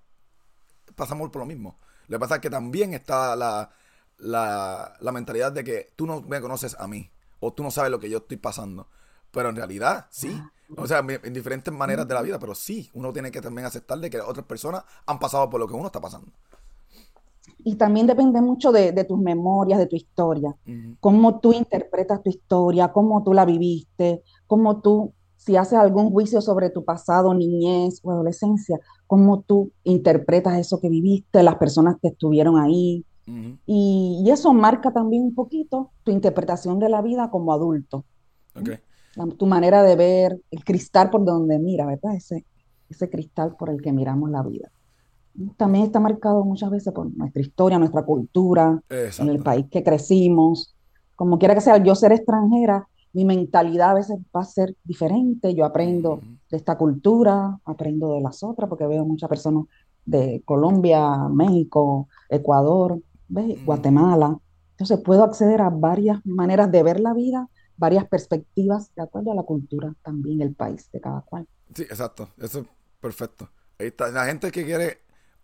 pasamos 0.94 1.30
por 1.30 1.40
lo 1.40 1.46
mismo. 1.46 1.78
Lo 2.08 2.18
que 2.18 2.20
pasa 2.20 2.36
es 2.36 2.40
que 2.40 2.50
también 2.50 2.94
está 2.94 3.36
la, 3.36 3.70
la, 4.18 4.96
la 5.00 5.12
mentalidad 5.12 5.52
de 5.52 5.64
que 5.64 5.92
tú 5.96 6.06
no 6.06 6.20
me 6.22 6.40
conoces 6.40 6.76
a 6.78 6.86
mí 6.86 7.10
o 7.40 7.52
tú 7.52 7.62
no 7.62 7.70
sabes 7.70 7.90
lo 7.90 7.98
que 7.98 8.10
yo 8.10 8.18
estoy 8.18 8.36
pasando. 8.36 8.88
Pero 9.30 9.48
en 9.48 9.56
realidad, 9.56 10.06
sí. 10.10 10.36
Ah. 10.38 10.52
O 10.76 10.86
sea, 10.86 11.04
en 11.22 11.32
diferentes 11.32 11.72
maneras 11.72 12.06
de 12.06 12.14
la 12.14 12.22
vida, 12.22 12.38
pero 12.38 12.54
sí, 12.54 12.90
uno 12.94 13.12
tiene 13.12 13.30
que 13.30 13.40
también 13.40 13.66
aceptar 13.66 13.98
de 13.98 14.10
que 14.10 14.20
otras 14.20 14.46
personas 14.46 14.84
han 15.06 15.18
pasado 15.18 15.48
por 15.50 15.60
lo 15.60 15.66
que 15.66 15.74
uno 15.74 15.86
está 15.86 16.00
pasando. 16.00 16.30
Y 17.64 17.74
también 17.74 18.06
depende 18.06 18.40
mucho 18.40 18.72
de, 18.72 18.92
tus 19.04 19.18
memorias, 19.18 19.78
de 19.78 19.86
tu 19.86 19.96
historia, 19.96 20.54
cómo 21.00 21.40
tú 21.40 21.52
interpretas 21.52 22.22
tu 22.22 22.30
historia, 22.30 22.88
cómo 22.88 23.22
tú 23.22 23.34
la 23.34 23.44
viviste, 23.44 24.22
cómo 24.46 24.80
tú, 24.80 25.12
si 25.36 25.56
haces 25.56 25.78
algún 25.78 26.10
juicio 26.10 26.40
sobre 26.40 26.70
tu 26.70 26.84
pasado, 26.84 27.34
niñez 27.34 28.00
o 28.02 28.12
adolescencia, 28.12 28.78
cómo 29.06 29.42
tú 29.42 29.72
interpretas 29.84 30.58
eso 30.58 30.80
que 30.80 30.88
viviste, 30.88 31.42
las 31.42 31.56
personas 31.56 31.96
que 32.00 32.08
estuvieron 32.08 32.58
ahí. 32.58 33.04
y, 33.66 34.24
eso 34.30 34.52
marca 34.54 34.92
también 34.92 35.22
un 35.22 35.34
poquito 35.34 35.90
tu 36.02 36.12
interpretación 36.12 36.78
de 36.78 36.88
la 36.88 37.02
vida 37.02 37.30
como 37.30 37.52
adulto. 37.52 38.04
Tu 39.36 39.46
manera 39.46 39.82
de 39.82 39.96
ver 39.96 40.40
el 40.50 40.64
cristal 40.64 41.10
por 41.10 41.24
donde 41.24 41.58
mira, 41.58 41.86
¿verdad? 41.86 42.14
Ese, 42.14 42.44
ese 42.88 43.10
cristal 43.10 43.56
por 43.56 43.70
el 43.70 43.80
que 43.80 43.92
miramos 43.92 44.30
la 44.30 44.42
vida. 44.42 44.70
También 45.56 45.84
está 45.84 46.00
marcado 46.00 46.44
muchas 46.44 46.70
veces 46.70 46.92
por 46.92 47.14
nuestra 47.16 47.40
historia, 47.40 47.78
nuestra 47.78 48.02
cultura, 48.02 48.82
en 48.90 49.28
el 49.28 49.42
país 49.42 49.66
que 49.70 49.82
crecimos. 49.82 50.74
Como 51.16 51.38
quiera 51.38 51.54
que 51.54 51.60
sea, 51.60 51.76
yo 51.78 51.94
ser 51.94 52.12
extranjera, 52.12 52.88
mi 53.12 53.24
mentalidad 53.24 53.90
a 53.90 53.94
veces 53.94 54.18
va 54.34 54.40
a 54.40 54.44
ser 54.44 54.76
diferente. 54.84 55.54
Yo 55.54 55.64
aprendo 55.64 56.20
de 56.50 56.56
esta 56.56 56.76
cultura, 56.76 57.58
aprendo 57.64 58.14
de 58.14 58.20
las 58.20 58.42
otras, 58.42 58.68
porque 58.68 58.86
veo 58.86 59.04
muchas 59.04 59.28
personas 59.28 59.64
de 60.04 60.42
Colombia, 60.44 61.28
México, 61.28 62.08
Ecuador, 62.28 63.00
Guatemala. 63.64 64.38
Entonces 64.72 64.98
puedo 65.04 65.24
acceder 65.24 65.60
a 65.60 65.70
varias 65.70 66.24
maneras 66.24 66.70
de 66.72 66.82
ver 66.82 67.00
la 67.00 67.14
vida, 67.14 67.48
varias 67.80 68.06
perspectivas 68.06 68.94
de 68.94 69.02
acuerdo 69.02 69.32
a 69.32 69.34
la 69.34 69.42
cultura 69.42 69.94
también, 70.02 70.42
el 70.42 70.54
país 70.54 70.88
de 70.92 71.00
cada 71.00 71.22
cual. 71.22 71.48
Sí, 71.74 71.82
exacto. 71.82 72.28
Eso 72.38 72.60
es 72.60 72.66
perfecto. 73.00 73.48
Ahí 73.78 73.88
está. 73.88 74.10
La 74.10 74.26
gente 74.26 74.52
que 74.52 74.64
quiere 74.64 75.00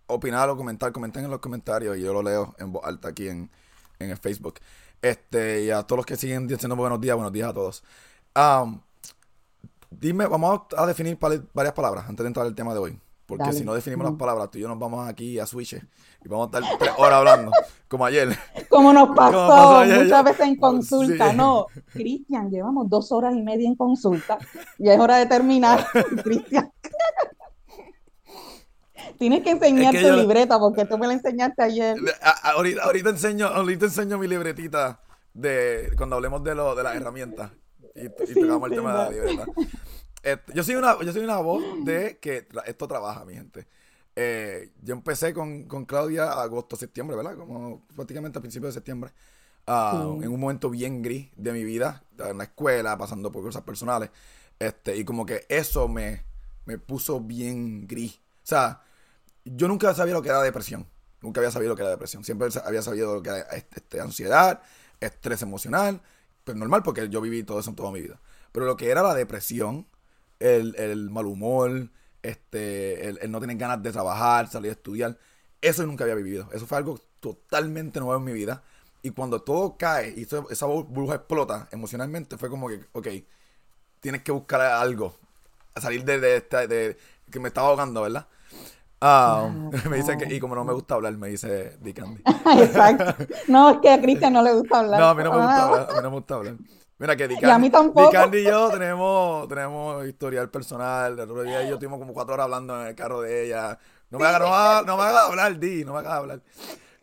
opinar 0.07 0.49
o 0.51 0.57
comentar, 0.57 0.93
comenten 0.93 1.25
en 1.25 1.31
los 1.31 1.41
comentarios 1.41 1.97
y 1.97 2.03
yo 2.03 2.13
lo 2.13 2.23
leo 2.23 2.55
en 2.59 2.71
voz 2.71 2.85
alta 2.85 3.09
aquí 3.09 3.29
en, 3.29 3.51
en 3.99 4.11
el 4.11 4.19
Facebook. 4.19 4.61
Este, 5.01 5.65
y 5.65 5.71
a 5.71 5.83
todos 5.83 5.99
los 5.99 6.07
que 6.07 6.17
siguen 6.17 6.47
diciendo 6.47 6.77
buenos 6.77 7.01
días, 7.01 7.17
buenos 7.17 7.33
días 7.33 7.49
a 7.49 7.55
todos. 7.55 7.83
dime, 9.91 10.27
vamos 10.27 10.63
a 10.77 10.87
definir 10.87 11.19
varias 11.19 11.73
palabras 11.75 12.07
antes 12.09 12.23
de 12.23 12.29
entrar 12.29 12.47
al 12.47 12.55
tema 12.55 12.75
de 12.75 12.81
hoy. 12.81 13.01
Porque 13.27 13.53
si 13.53 13.65
no 13.65 13.75
definimos 13.75 14.07
las 14.07 14.17
palabras, 14.17 14.51
tú 14.51 14.59
y 14.59 14.61
yo 14.61 14.69
nos 14.69 14.79
vamos 14.79 15.07
aquí 15.09 15.39
a 15.41 15.47
Switch 15.47 15.75
y 15.75 16.29
vamos 16.29 16.49
a 16.53 16.59
estar 16.59 16.79
tres 16.79 16.93
horas 16.97 17.19
hablando, 17.19 17.51
como 17.89 18.07
ayer. 18.07 18.37
Como 18.69 18.93
nos 18.93 19.09
pasó, 19.17 19.85
muchas 19.85 20.25
veces 20.25 20.47
en 20.47 20.57
consulta. 20.57 21.33
No, 21.33 21.67
Cristian, 21.93 22.51
llevamos 22.51 22.89
dos 22.89 23.11
horas 23.11 23.35
y 23.35 23.43
media 23.43 23.67
en 23.69 23.75
consulta. 23.75 24.39
y 24.79 24.89
es 24.89 24.99
hora 24.99 25.17
de 25.17 25.27
terminar, 25.27 25.85
Cristian. 26.25 26.73
Tienes 29.19 29.43
que 29.43 29.51
enseñar 29.51 29.95
tu 29.95 30.17
libreta 30.17 30.59
porque 30.59 30.85
tú 30.85 30.97
me 30.99 31.07
la 31.07 31.15
enseñaste 31.15 31.63
ayer. 31.63 31.97
ahorita, 32.43 33.11
enseño, 33.11 33.47
ahorita 33.47 33.87
enseño 33.87 34.19
mi 34.19 34.29
libretita 34.29 35.01
de 35.33 35.91
cuando 35.97 36.17
hablemos 36.17 36.45
de, 36.45 36.55
lo, 36.55 36.75
de 36.75 36.83
las 36.83 36.97
herramientas 36.97 37.51
y, 37.95 38.09
tocamos 38.09 38.71
el 38.71 38.77
tema 38.77 38.93
de 38.93 38.99
la 38.99 39.11
libreta. 39.11 39.47
Este, 40.23 40.53
yo, 40.55 40.65
soy 40.65 40.75
una, 40.75 40.99
yo 41.03 41.13
soy 41.13 41.23
una 41.23 41.39
voz 41.39 41.63
de 41.85 42.19
que 42.19 42.49
esto 42.67 42.89
trabaja, 42.89 43.25
mi 43.25 43.35
gente. 43.35 43.67
Eh, 44.15 44.73
yo 44.83 44.95
empecé 44.95 45.35
con, 45.35 45.65
con 45.65 45.85
Claudia 45.85 46.33
agosto, 46.33 46.75
septiembre, 46.75 47.17
¿verdad? 47.17 47.37
Como 47.37 47.87
prácticamente 47.95 48.39
a 48.39 48.41
principios 48.41 48.75
de 48.75 48.79
septiembre. 48.79 49.13
Ah, 49.67 50.05
en 50.23 50.29
un 50.29 50.41
momento 50.41 50.71
bien 50.71 51.03
gris 51.03 51.29
de 51.37 51.53
mi 51.53 51.65
vida, 51.65 52.05
en 52.19 52.39
la 52.39 52.45
escuela, 52.45 52.97
pasando 52.97 53.33
por 53.33 53.43
cosas 53.43 53.63
personales. 53.63 54.11
Este, 54.59 54.97
y 54.97 55.05
como 55.05 55.27
que 55.27 55.45
eso 55.49 55.89
me, 55.89 56.25
me 56.67 56.79
puso 56.79 57.21
bien 57.21 57.87
gris. 57.87 58.15
O 58.17 58.47
sea, 58.47 58.83
yo 59.45 59.69
nunca 59.69 59.93
sabía 59.95 60.15
lo 60.15 60.23
que 60.23 60.29
era 60.29 60.43
depresión. 60.43 60.87
Nunca 61.21 61.41
había 61.41 61.51
sabido 61.51 61.71
lo 61.71 61.77
que 61.77 61.83
era 61.83 61.91
depresión. 61.91 62.25
Siempre 62.25 62.49
había 62.65 62.83
sabido 62.83 63.15
lo 63.15 63.23
que 63.23 63.31
era 63.31 63.41
este, 63.51 64.01
ansiedad, 64.01 64.63
estrés 65.01 65.43
emocional. 65.43 66.01
Pues 66.45 66.57
normal, 66.57 66.83
porque 66.83 67.09
yo 67.09 67.21
viví 67.21 67.43
todo 67.43 67.59
eso 67.59 67.71
en 67.71 67.77
toda 67.77 67.91
mi 67.91 68.01
vida. 68.01 68.21
Pero 68.53 68.67
lo 68.67 68.77
que 68.77 68.91
era 68.91 69.03
la 69.03 69.15
depresión, 69.15 69.87
el, 70.41 71.11
mal 71.11 71.27
humor, 71.27 71.91
este, 72.23 73.09
el, 73.09 73.31
no 73.31 73.41
tener 73.41 73.57
ganas 73.57 73.83
de 73.83 73.93
trabajar, 73.93 74.49
salir 74.49 74.71
a 74.71 74.75
estudiar, 74.75 75.19
eso 75.61 75.83
yo 75.83 75.87
nunca 75.87 76.05
había 76.05 76.17
vivido. 76.17 76.49
Eso 76.53 76.67
fue 76.67 76.79
algo 76.79 76.99
totalmente 77.21 78.01
nuevo 78.01 78.17
en 78.17 78.25
mi 78.25 78.33
vida. 78.33 78.63
Y 79.03 79.11
cuando 79.11 79.43
todo 79.43 79.77
cae 79.77 80.15
y 80.17 80.23
esa 80.23 80.67
burbuja 80.67 81.17
explota 81.17 81.69
emocionalmente, 81.71 82.37
fue 82.37 82.51
como 82.51 82.69
que, 82.69 82.81
ok, 82.93 83.09
tienes 84.01 84.23
que 84.23 84.33
buscar 84.33 84.61
algo. 84.61 85.15
A 85.75 85.81
salir 85.81 86.05
de, 86.05 86.19
de, 86.19 86.41
de 86.41 86.97
que 87.31 87.41
me 87.41 87.49
estaba 87.49 87.69
ahogando, 87.69 88.03
¿verdad? 88.03 88.27
Ah, 89.01 89.51
me 89.91 89.97
dice 89.99 90.17
que, 90.17 90.35
y 90.35 90.41
como 90.41 90.55
no 90.55 90.65
me 90.65 90.73
gusta 90.73 90.95
hablar, 90.95 91.13
me 91.17 91.29
dice 91.29 91.77
Dick 91.81 91.97
Candy. 91.97 92.23
Exacto. 92.59 93.25
No, 93.49 93.71
es 93.71 93.79
que 93.79 93.91
a 93.91 94.01
Cristian 94.01 94.33
no 94.33 94.43
le 94.43 94.55
gusta 94.55 94.81
hablar. 94.81 95.01
No, 95.01 95.07
a 95.09 95.15
mí 95.15 95.23
no 95.23 95.31
me 95.31 95.37
gusta 95.37 95.65
hablar. 95.65 95.89
A 95.91 95.93
mí 95.95 96.03
no 96.03 96.11
me 96.11 96.17
gusta 96.17 96.35
hablar. 96.35 96.55
Mira 96.99 97.15
que 97.15 97.29
Dick 97.29 97.41
Candy, 97.41 97.53
y 97.53 97.55
a 97.55 97.59
mí 97.59 97.71
tampoco. 97.71 98.11
Candy 98.11 98.39
y 98.39 98.45
yo 98.45 98.71
tenemos, 98.71 99.47
tenemos 99.49 100.07
historial 100.07 100.49
personal. 100.51 101.13
El 101.13 101.21
otro 101.21 101.43
día 101.43 101.63
yo 101.69 101.79
tuvimos 101.79 101.99
como 101.99 102.15
cuatro 102.15 102.35
horas 102.35 102.45
hablando 102.45 102.81
en 102.81 102.89
el 102.89 102.95
carro 102.95 103.21
de 103.21 103.45
ella. 103.45 103.79
No 104.11 104.19
me 104.19 104.27
hagas 104.27 104.87
no, 104.87 104.97
me 104.97 105.03
haga 105.03 105.27
hablar, 105.27 105.59
Di, 105.59 105.85
no 105.85 105.93
me 105.93 105.99
hagas 105.99 106.13
hablar. 106.13 106.43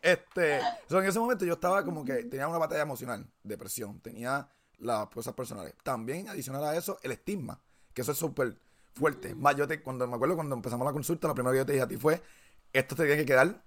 Este, 0.02 0.60
en 0.60 1.06
ese 1.06 1.20
momento 1.20 1.46
yo 1.46 1.54
estaba 1.54 1.84
como 1.86 2.04
que 2.04 2.24
tenía 2.24 2.48
una 2.48 2.58
batalla 2.58 2.82
emocional, 2.82 3.26
depresión, 3.44 4.00
tenía 4.00 4.48
las 4.80 5.08
cosas 5.08 5.34
personales. 5.34 5.76
También 5.84 6.28
adicional 6.28 6.64
a 6.64 6.76
eso, 6.76 6.98
el 7.04 7.12
estigma, 7.12 7.62
que 7.94 8.02
eso 8.02 8.12
es 8.12 8.18
súper 8.18 8.58
fuerte. 8.94 9.36
Más, 9.36 9.56
yo 9.56 9.68
te, 9.68 9.82
cuando 9.82 10.08
me 10.08 10.16
acuerdo 10.16 10.36
cuando 10.36 10.56
empezamos 10.56 10.86
la 10.86 10.94
consulta, 10.94 11.28
lo 11.28 11.36
primero 11.36 11.54
que 11.54 11.60
yo 11.60 11.66
te 11.66 11.74
dije 11.74 11.84
a 11.84 11.88
ti 11.88 11.98
fue, 11.98 12.22
esto 12.74 12.96
te 12.96 13.06
tiene 13.06 13.22
que 13.22 13.26
quedar 13.26 13.64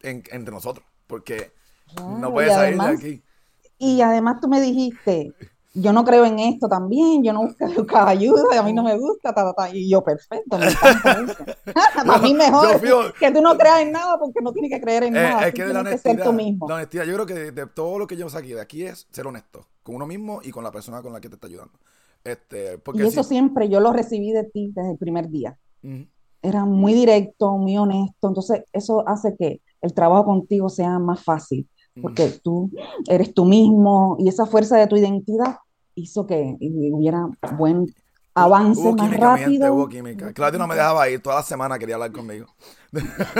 entre 0.00 0.52
nosotros, 0.52 0.86
porque 1.06 1.52
no 2.00 2.30
puedes 2.30 2.54
salir 2.54 2.78
de 2.78 2.86
aquí. 2.86 3.22
Y 3.84 4.00
además 4.00 4.40
tú 4.40 4.46
me 4.46 4.60
dijiste, 4.60 5.34
yo 5.74 5.92
no 5.92 6.04
creo 6.04 6.24
en 6.24 6.38
esto 6.38 6.68
también, 6.68 7.24
yo 7.24 7.32
no 7.32 7.42
busco 7.42 7.66
ayuda, 8.06 8.44
y 8.54 8.56
a 8.56 8.62
mí 8.62 8.72
no 8.72 8.84
me 8.84 8.96
gusta, 8.96 9.34
y 9.72 9.90
yo, 9.90 10.04
perfecto, 10.04 10.56
me 10.56 10.66
a 12.14 12.18
mí 12.18 12.32
mejor 12.32 12.80
que 13.18 13.32
tú 13.32 13.42
no 13.42 13.58
creas 13.58 13.80
en 13.80 13.90
nada 13.90 14.20
porque 14.20 14.40
no 14.40 14.52
tienes 14.52 14.70
que 14.70 14.80
creer 14.80 15.02
en 15.02 15.16
eh, 15.16 15.22
nada, 15.22 15.48
es 15.48 15.54
que 15.54 15.64
de 15.64 15.74
la 15.74 15.80
honestidad, 15.80 16.22
tú 16.22 16.32
mismo. 16.32 16.68
La 16.68 16.76
honestidad, 16.76 17.04
yo 17.06 17.14
creo 17.14 17.26
que 17.26 17.50
de, 17.50 17.66
todo 17.66 17.98
lo 17.98 18.06
que 18.06 18.16
yo 18.16 18.30
saqué 18.30 18.54
de 18.54 18.60
aquí 18.60 18.84
es 18.84 19.08
ser 19.10 19.26
honesto 19.26 19.66
con 19.82 19.96
uno 19.96 20.06
mismo 20.06 20.38
y 20.44 20.52
con 20.52 20.62
la 20.62 20.70
persona 20.70 21.02
con 21.02 21.12
la 21.12 21.20
que 21.20 21.28
te 21.28 21.34
está 21.34 21.48
ayudando. 21.48 21.76
Este, 22.22 22.80
y 22.94 23.02
eso 23.02 23.24
siempre 23.24 23.68
yo 23.68 23.80
lo 23.80 23.92
recibí 23.92 24.30
de 24.30 24.44
ti 24.44 24.70
desde 24.72 24.92
el 24.92 24.98
primer 24.98 25.28
día. 25.28 25.58
Era 26.40 26.64
muy 26.64 26.94
directo, 26.94 27.56
muy 27.56 27.76
honesto. 27.76 28.28
Entonces, 28.28 28.62
eso 28.72 29.02
hace 29.08 29.34
que 29.36 29.60
el 29.80 29.92
trabajo 29.92 30.26
contigo 30.26 30.68
sea 30.68 31.00
más 31.00 31.24
fácil, 31.24 31.68
porque 32.00 32.28
tú 32.42 32.70
eres 33.08 33.34
tú 33.34 33.44
mismo 33.44 34.16
y 34.18 34.28
esa 34.28 34.46
fuerza 34.46 34.76
de 34.78 34.86
tu 34.86 34.96
identidad 34.96 35.58
hizo 35.94 36.26
que 36.26 36.56
hubiera 36.60 37.28
buen 37.56 37.92
avance 38.34 38.92
más 38.94 39.16
rápido. 39.16 39.74
Hubo 39.74 39.88
química. 39.88 40.32
Claudio 40.32 40.58
no 40.58 40.66
me 40.66 40.74
dejaba 40.74 41.08
ir, 41.08 41.20
toda 41.20 41.36
la 41.36 41.42
semana 41.42 41.78
quería 41.78 41.96
hablar 41.96 42.12
conmigo. 42.12 42.46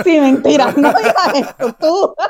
Sí, 0.05 0.21
mentira, 0.21 0.73
no 0.77 0.93
digas 0.99 1.35
esto, 1.35 1.73
tú. 1.81 2.15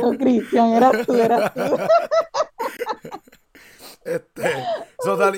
No, 0.00 0.16
Cristian, 0.16 0.68
eras 0.68 1.04
tú, 1.04 1.14
eras 1.14 1.52
tú. 1.52 1.60
Este, 4.08 4.42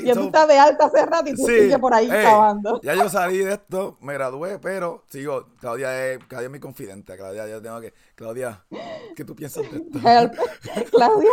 ya 0.05 0.15
tú 0.15 0.27
estás 0.27 0.49
de 0.49 0.59
alta 0.59 0.85
hace 0.85 1.05
rato 1.05 1.29
y 1.29 1.35
tú 1.35 1.45
sigues 1.45 1.79
por 1.79 1.93
ahí 1.93 2.09
acabando. 2.09 2.81
Ya 2.83 2.95
yo 2.95 3.09
salí 3.09 3.39
de 3.39 3.55
esto, 3.55 3.99
me 4.00 4.15
gradué, 4.15 4.59
pero 4.59 5.05
sigo. 5.09 5.47
Claudia 5.59 6.12
es, 6.12 6.19
Claudia 6.27 6.47
es 6.47 6.53
mi 6.53 6.61
confidente. 6.61 7.17
Claudia, 7.17 7.49
yo 7.49 7.61
tengo 7.61 7.81
que. 7.81 7.93
Claudia, 8.15 8.65
¿qué 9.17 9.25
tú 9.25 9.35
piensas 9.35 9.65
de 9.71 9.79
esto? 9.79 9.99
Claudia, 10.91 11.31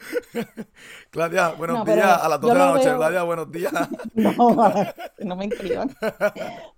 Claudia, 1.10 1.48
buenos 1.50 1.84
días 1.84 2.22
a 2.22 2.28
las 2.28 2.40
2 2.40 2.52
de 2.52 2.58
la 2.58 2.66
noche. 2.66 2.94
Claudia, 2.94 3.22
buenos 3.22 3.52
días. 3.52 3.72
No, 4.14 4.32
no 5.18 5.36
me 5.36 5.44
inscriban. 5.44 5.94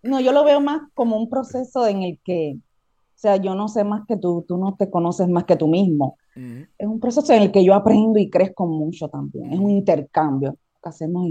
No, 0.03 0.21
yo 0.21 0.33
lo 0.33 0.45
veo 0.45 0.61
más 0.61 0.83
como 0.95 1.17
un 1.17 1.31
proceso 1.31 1.87
en 1.87 2.03
el 2.03 2.21
que, 2.25 2.57
o 2.57 3.19
sea, 3.19 3.37
yo 3.37 3.55
no 3.55 3.69
sé 3.69 3.85
más 3.85 4.03
que 4.09 4.17
tú, 4.17 4.45
tú 4.47 4.59
no 4.59 4.75
te 4.77 4.91
conoces 4.91 5.29
más 5.29 5.45
que 5.45 5.57
tú 5.57 5.69
mismo. 5.69 6.19
Es 6.35 6.87
un 6.87 7.01
proceso 7.01 7.33
en 7.33 7.43
el 7.43 7.53
que 7.53 7.65
yo 7.65 7.75
aprendo 7.75 8.19
y 8.19 8.31
crezco 8.31 8.67
mucho 8.67 9.09
también. 9.09 9.53
Es 9.53 9.59
un 9.59 9.71
intercambio 9.71 10.57
que 10.83 10.89
hacemos. 10.89 11.29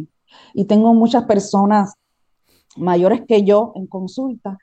Y, 0.54 0.66
tengo 0.66 0.94
muchas 0.94 1.26
personas 1.26 1.96
mayores 2.78 3.24
que 3.28 3.44
yo 3.44 3.74
en 3.76 3.88
consulta 3.88 4.58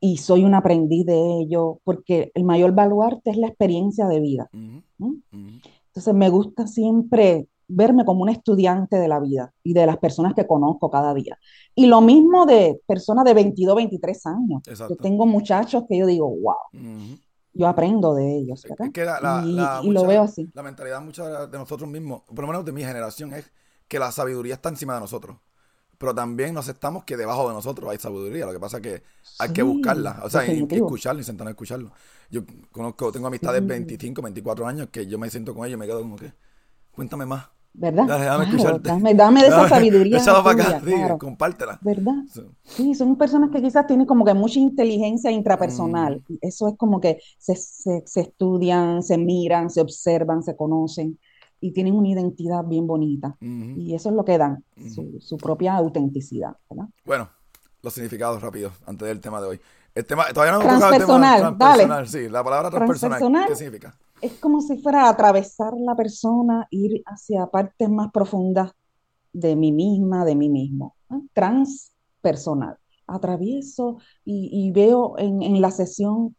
y 0.00 0.18
soy 0.18 0.44
un 0.44 0.54
aprendiz 0.54 1.04
de 1.06 1.40
ello 1.40 1.80
porque 1.82 2.30
el 2.34 2.44
mayor 2.44 2.72
baluarte 2.72 3.30
es 3.30 3.36
la 3.36 3.48
experiencia 3.48 4.06
de 4.06 4.20
vida. 4.20 4.48
Entonces 5.00 6.14
me 6.14 6.28
gusta 6.28 6.66
siempre 6.68 7.48
verme 7.66 8.04
como 8.04 8.22
un 8.22 8.28
estudiante 8.28 8.96
de 8.96 9.08
la 9.08 9.18
vida 9.18 9.52
y 9.62 9.72
de 9.74 9.84
las 9.86 9.98
personas 9.98 10.34
que 10.34 10.46
conozco 10.46 10.88
cada 10.88 11.12
día. 11.14 11.36
Y 11.74 11.86
lo 11.86 12.00
mismo 12.00 12.46
de 12.46 12.80
personas 12.86 13.24
de 13.24 13.34
22, 13.34 13.74
23 13.74 14.26
años. 14.26 14.62
Yo 14.88 14.96
tengo 14.96 15.26
muchachos 15.26 15.84
que 15.88 15.98
yo 15.98 16.06
digo, 16.06 16.28
wow 16.28 17.18
yo 17.58 17.66
aprendo 17.66 18.14
de 18.14 18.36
ellos, 18.36 18.64
y, 18.64 19.90
lo 19.90 20.06
veo 20.06 20.22
así. 20.22 20.48
La 20.54 20.62
mentalidad 20.62 21.02
muchas 21.02 21.50
de 21.50 21.58
nosotros 21.58 21.90
mismos, 21.90 22.22
por 22.22 22.42
lo 22.42 22.46
menos 22.46 22.64
de 22.64 22.70
mi 22.70 22.84
generación, 22.84 23.32
es 23.34 23.50
que 23.88 23.98
la 23.98 24.12
sabiduría 24.12 24.54
está 24.54 24.68
encima 24.68 24.94
de 24.94 25.00
nosotros. 25.00 25.36
Pero 25.98 26.14
también 26.14 26.54
nos 26.54 26.66
aceptamos 26.66 27.02
que 27.02 27.16
debajo 27.16 27.48
de 27.48 27.54
nosotros 27.54 27.90
hay 27.90 27.98
sabiduría. 27.98 28.46
Lo 28.46 28.52
que 28.52 28.60
pasa 28.60 28.76
es 28.76 28.82
que 28.84 29.02
hay 29.40 29.52
que 29.52 29.64
buscarla. 29.64 30.20
O 30.22 30.30
sea, 30.30 30.42
hay 30.42 30.64
que 30.68 30.76
escucharla 30.76 31.20
y 31.20 31.24
sentarnos 31.24 31.50
a 31.50 31.54
escucharlo. 31.54 31.90
Yo 32.30 32.42
conozco, 32.70 33.10
tengo 33.10 33.26
amistades 33.26 33.60
de 33.60 33.66
25, 33.66 34.22
24 34.22 34.66
años 34.68 34.88
que 34.92 35.08
yo 35.08 35.18
me 35.18 35.28
siento 35.28 35.52
con 35.52 35.66
ellos 35.66 35.76
y 35.76 35.80
me 35.80 35.86
quedo 35.86 36.00
como 36.00 36.14
que, 36.14 36.32
cuéntame 36.92 37.26
más. 37.26 37.48
¿Verdad? 37.78 38.06
Dale, 38.06 38.24
dame 38.24 38.44
Claro, 38.44 38.56
escucharte. 38.56 38.88
dame, 38.88 39.14
dame 39.14 39.40
de 39.42 39.48
esa 39.48 39.68
sabiduría 39.68 40.18
para 40.24 40.42
tuya, 40.42 40.64
acá, 40.68 40.80
sí, 40.84 40.92
claro, 40.94 41.18
compártela. 41.18 41.78
¿verdad? 41.80 42.14
Sí. 42.32 42.42
Sí, 42.64 42.94
son 42.94 43.16
personas 43.16 43.50
que 43.50 43.62
quizás 43.62 43.86
tienen 43.86 44.06
como 44.06 44.24
que 44.24 44.34
mucha 44.34 44.58
inteligencia 44.58 45.30
intrapersonal. 45.30 46.22
Mm, 46.28 46.34
Eso 46.40 46.68
es 46.68 46.76
como 46.76 47.00
que 47.00 47.18
se, 47.38 47.56
se, 47.56 48.02
se 48.06 48.20
estudian, 48.20 49.02
se 49.02 49.16
miran, 49.18 49.70
se 49.70 49.80
observan, 49.80 50.42
se 50.42 50.56
conocen 50.56 51.18
y 51.60 51.72
tienen 51.72 51.94
una 51.94 52.08
identidad 52.08 52.64
bien 52.64 52.86
bonita. 52.86 53.36
Y 53.40 53.94
eso 53.94 54.08
es 54.10 54.14
lo 54.14 54.24
que 54.24 54.38
dan, 54.38 54.64
su, 54.94 55.16
su 55.20 55.36
propia 55.36 55.76
autenticidad, 55.76 56.56
¿verdad? 56.70 56.86
Bueno, 57.04 57.28
los 57.82 57.92
significados 57.94 58.40
rápidos, 58.42 58.72
antes 58.86 59.06
del 59.08 59.20
tema 59.20 59.40
de 59.40 59.48
hoy. 59.48 59.60
El 59.94 60.04
tema, 60.04 60.26
todavía 60.32 60.52
no 60.52 60.60
hemos 60.62 60.74
tocado 60.74 60.92
el 60.94 61.00
tema 61.00 61.36
Transpersonal, 61.38 61.88
dale. 61.88 62.06
sí, 62.06 62.28
la 62.28 62.44
palabra 62.44 62.70
transpersonal, 62.70 63.18
Transpersonal 63.18 63.48
¿qué 63.48 63.56
significa? 63.56 63.94
Es 64.20 64.32
como 64.34 64.60
si 64.60 64.78
fuera 64.78 65.04
a 65.04 65.10
atravesar 65.10 65.74
la 65.78 65.94
persona, 65.94 66.66
ir 66.70 67.02
hacia 67.06 67.46
partes 67.46 67.88
más 67.88 68.10
profundas 68.12 68.72
de 69.32 69.56
mí 69.56 69.72
misma, 69.72 70.24
de 70.24 70.34
mí 70.34 70.48
mismo. 70.48 70.96
Transpersonal. 71.32 72.76
Atravieso 73.06 73.98
y, 74.24 74.70
veo 74.72 75.14
en, 75.18 75.60
la 75.60 75.70
sesión 75.70 76.36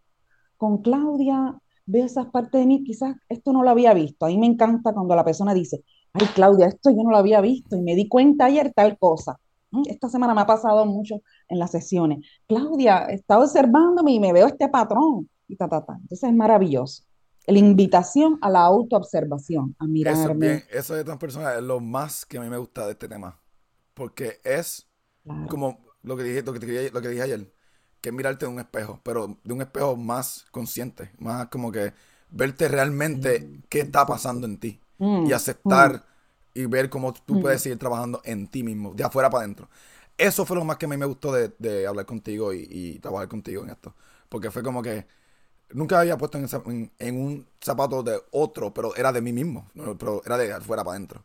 con 0.57 0.81
Claudia, 0.81 1.59
veo 1.85 2.05
esas 2.05 2.27
partes 2.27 2.61
de 2.61 2.67
mí, 2.67 2.83
quizás 2.83 3.15
esto 3.27 3.53
no 3.53 3.63
lo 3.63 3.71
había 3.71 3.93
visto. 3.93 4.25
A 4.25 4.29
mí 4.29 4.37
me 4.37 4.45
encanta 4.45 4.93
cuando 4.93 5.15
la 5.15 5.25
persona 5.25 5.53
dice, 5.53 5.83
ay 6.13 6.27
Claudia, 6.35 6.67
esto 6.67 6.91
yo 6.91 7.03
no 7.03 7.09
lo 7.09 7.17
había 7.17 7.41
visto 7.41 7.75
y 7.75 7.81
me 7.81 7.95
di 7.95 8.07
cuenta 8.07 8.45
ayer 8.45 8.71
tal 8.75 8.97
cosa. 8.99 9.39
Esta 9.85 10.09
semana 10.09 10.33
me 10.33 10.41
ha 10.41 10.47
pasado 10.47 10.85
mucho 10.85 11.21
en 11.47 11.59
las 11.59 11.71
sesiones. 11.71 12.19
Claudia, 12.47 13.05
está 13.05 13.39
observándome 13.39 14.13
y 14.13 14.19
me 14.19 14.33
veo 14.33 14.47
este 14.47 14.67
patrón 14.67 15.29
y 15.47 15.55
ta, 15.55 15.67
ta, 15.69 15.85
ta. 15.85 15.93
Entonces 15.93 16.29
es 16.29 16.35
maravilloso. 16.35 17.03
La 17.49 17.59
invitación 17.59 18.38
a 18.41 18.49
la 18.49 18.62
autoobservación, 18.63 19.75
a 19.79 19.88
Eso 20.03 20.29
es 20.29 20.38
mirarme. 20.38 20.39
bien, 20.39 20.65
eso 20.71 20.95
de 20.95 21.03
transpersonal 21.03 21.57
es 21.57 21.63
lo 21.63 21.79
más 21.79 22.25
que 22.25 22.38
a 22.38 22.41
mí 22.41 22.49
me 22.49 22.57
gusta 22.57 22.85
de 22.85 22.93
este 22.93 23.07
tema, 23.09 23.39
porque 23.93 24.39
es 24.43 24.88
Claro, 25.23 25.47
como 25.47 25.79
lo 26.03 26.15
que 26.17 26.23
dije, 26.23 26.41
lo 26.43 26.53
que, 26.53 26.59
te 26.59 26.91
lo 26.91 27.01
que 27.01 27.09
dije 27.09 27.21
ayer, 27.23 27.53
que 28.01 28.09
es 28.09 28.15
mirarte 28.15 28.45
de 28.45 28.51
un 28.51 28.59
espejo, 28.59 29.01
pero 29.03 29.38
de 29.43 29.53
un 29.53 29.62
espejo 29.62 29.95
más 29.97 30.45
consciente, 30.51 31.12
más 31.19 31.47
como 31.49 31.71
que 31.71 31.93
verte 32.31 32.67
realmente 32.69 33.51
qué 33.69 33.81
está 33.81 34.05
pasando 34.05 34.47
en 34.47 34.57
ti 34.59 34.81
y 35.21 35.31
Mm, 35.31 35.39
mm, 35.65 35.88
aceptar 35.88 36.05
y 36.53 36.65
ver 36.65 36.89
cómo 36.89 37.13
tú 37.13 37.38
mm. 37.38 37.39
puedes 37.39 37.62
seguir 37.62 37.77
trabajando 37.77 38.21
en 38.25 38.47
ti 38.47 38.63
mismo, 38.63 38.93
de 38.95 39.03
afuera 39.03 39.29
para 39.29 39.43
adentro. 39.43 39.69
Eso 40.17 40.45
fue 40.45 40.57
lo 40.57 40.65
más 40.65 40.77
que 40.77 40.85
a 40.85 40.89
mí 40.89 40.97
me 40.97 41.05
gustó 41.05 41.31
de, 41.33 41.53
de 41.59 41.85
hablar 41.88 42.05
contigo 42.05 42.53
y, 42.53 42.67
y 42.69 42.99
trabajar 42.99 43.27
contigo 43.29 43.63
en 43.63 43.69
esto, 43.71 43.95
porque 44.29 44.49
fue 44.51 44.63
como 44.63 44.81
que 44.81 45.07
nunca 45.73 45.99
había 46.01 46.17
puesto 46.17 46.38
en, 46.38 46.47
en- 46.67 46.91
en 46.99 47.21
un 47.21 47.47
zapato 47.62 48.03
de 48.03 48.17
otro, 48.32 48.73
pero 48.73 48.95
era 48.95 49.12
de 49.12 49.21
mí 49.21 49.34
mismo, 49.34 49.69
pero 49.97 50.21
era 50.25 50.38
de 50.38 50.53
afuera 50.53 50.84
para 50.84 50.95
adentro. 50.97 51.23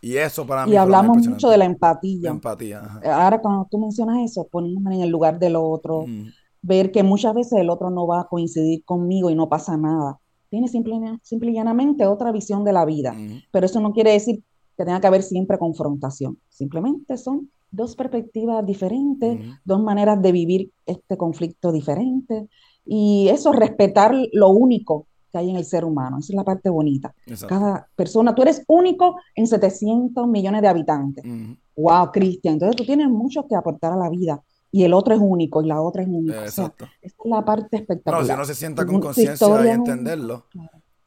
Y 0.00 0.16
eso 0.16 0.46
para 0.46 0.66
mí 0.66 0.72
Y 0.72 0.76
lo 0.78 0.94
más 0.94 1.02
hablamos 1.02 1.18
mucho 1.18 1.48
de 1.50 1.58
la 1.58 1.64
impresionante. 1.64 1.74
La 2.20 2.30
empatía. 2.30 2.30
empatía, 2.30 2.80
ajá. 2.84 3.06
Ahora 3.24 3.40
cuando 3.40 3.66
tú 3.70 3.78
mencionas 3.78 4.18
eso, 4.24 4.48
ponerme 4.48 4.96
en 4.96 5.02
el 5.02 5.10
lugar 5.10 5.38
del 5.38 5.56
otro, 5.56 6.06
Mm, 6.06 6.32
ver 6.62 6.90
que 6.92 7.02
muchas 7.02 7.34
veces 7.34 7.54
el 7.60 7.70
otro 7.70 7.90
no 7.90 8.06
va 8.06 8.22
a 8.22 8.28
coincidir 8.28 8.84
conmigo 8.84 9.30
y 9.30 9.34
no 9.34 9.48
pasa 9.48 9.76
nada. 9.76 10.18
Tiene 10.50 10.68
simple, 10.68 10.94
simple 11.22 11.50
y 11.50 11.54
llanamente 11.54 12.06
otra 12.06 12.32
visión 12.32 12.64
de 12.64 12.72
la 12.72 12.84
vida, 12.86 13.12
mm, 13.12 13.42
pero 13.50 13.66
eso 13.66 13.80
no 13.80 13.92
quiere 13.92 14.12
decir 14.12 14.42
que 14.76 14.84
tenga 14.84 15.00
que 15.00 15.06
haber 15.06 15.22
siempre 15.22 15.58
confrontación. 15.58 16.38
Simplemente 16.48 17.16
son 17.18 17.50
dos 17.70 17.96
perspectivas 17.96 18.64
diferentes, 18.66 19.38
mm. 19.40 19.52
dos 19.64 19.82
maneras 19.82 20.22
de 20.22 20.32
vivir 20.32 20.72
este 20.86 21.16
conflicto 21.16 21.72
diferente 21.72 22.48
y 22.84 23.28
eso 23.30 23.52
respetar 23.52 24.14
lo 24.32 24.48
único 24.50 25.06
que 25.32 25.38
hay 25.38 25.50
en 25.50 25.56
el 25.56 25.64
ser 25.64 25.84
humano. 25.84 26.18
Esa 26.18 26.32
es 26.32 26.36
la 26.36 26.44
parte 26.44 26.68
bonita. 26.70 27.14
Exacto. 27.26 27.54
Cada 27.54 27.88
persona, 27.96 28.34
tú 28.34 28.42
eres 28.42 28.62
único 28.68 29.16
en 29.34 29.46
700 29.46 30.26
millones 30.28 30.62
de 30.62 30.68
habitantes. 30.68 31.24
Mm, 31.24 31.52
Wow, 31.76 32.12
Cristian, 32.12 32.54
entonces 32.54 32.76
tú 32.76 32.84
tienes 32.84 33.08
mucho 33.08 33.48
que 33.48 33.56
aportar 33.56 33.92
a 33.92 33.96
la 33.96 34.08
vida 34.08 34.40
y 34.70 34.84
el 34.84 34.92
otro 34.94 35.12
es 35.14 35.20
único 35.20 35.60
y 35.60 35.66
la 35.66 35.80
otra 35.80 36.02
es 36.02 36.08
única. 36.08 36.34
O 36.34 36.38
sea, 36.38 36.46
exacto. 36.66 36.84
esa 37.02 37.14
es 37.24 37.30
la 37.30 37.44
parte 37.44 37.62
No, 37.64 37.78
si 37.78 37.82
espectacular. 37.82 38.36
uno 38.36 38.44
se 38.44 38.54
sienta 38.54 38.86
con 38.86 39.00
conciencia 39.00 39.46
y 39.66 39.68
entenderlo, 39.70 40.46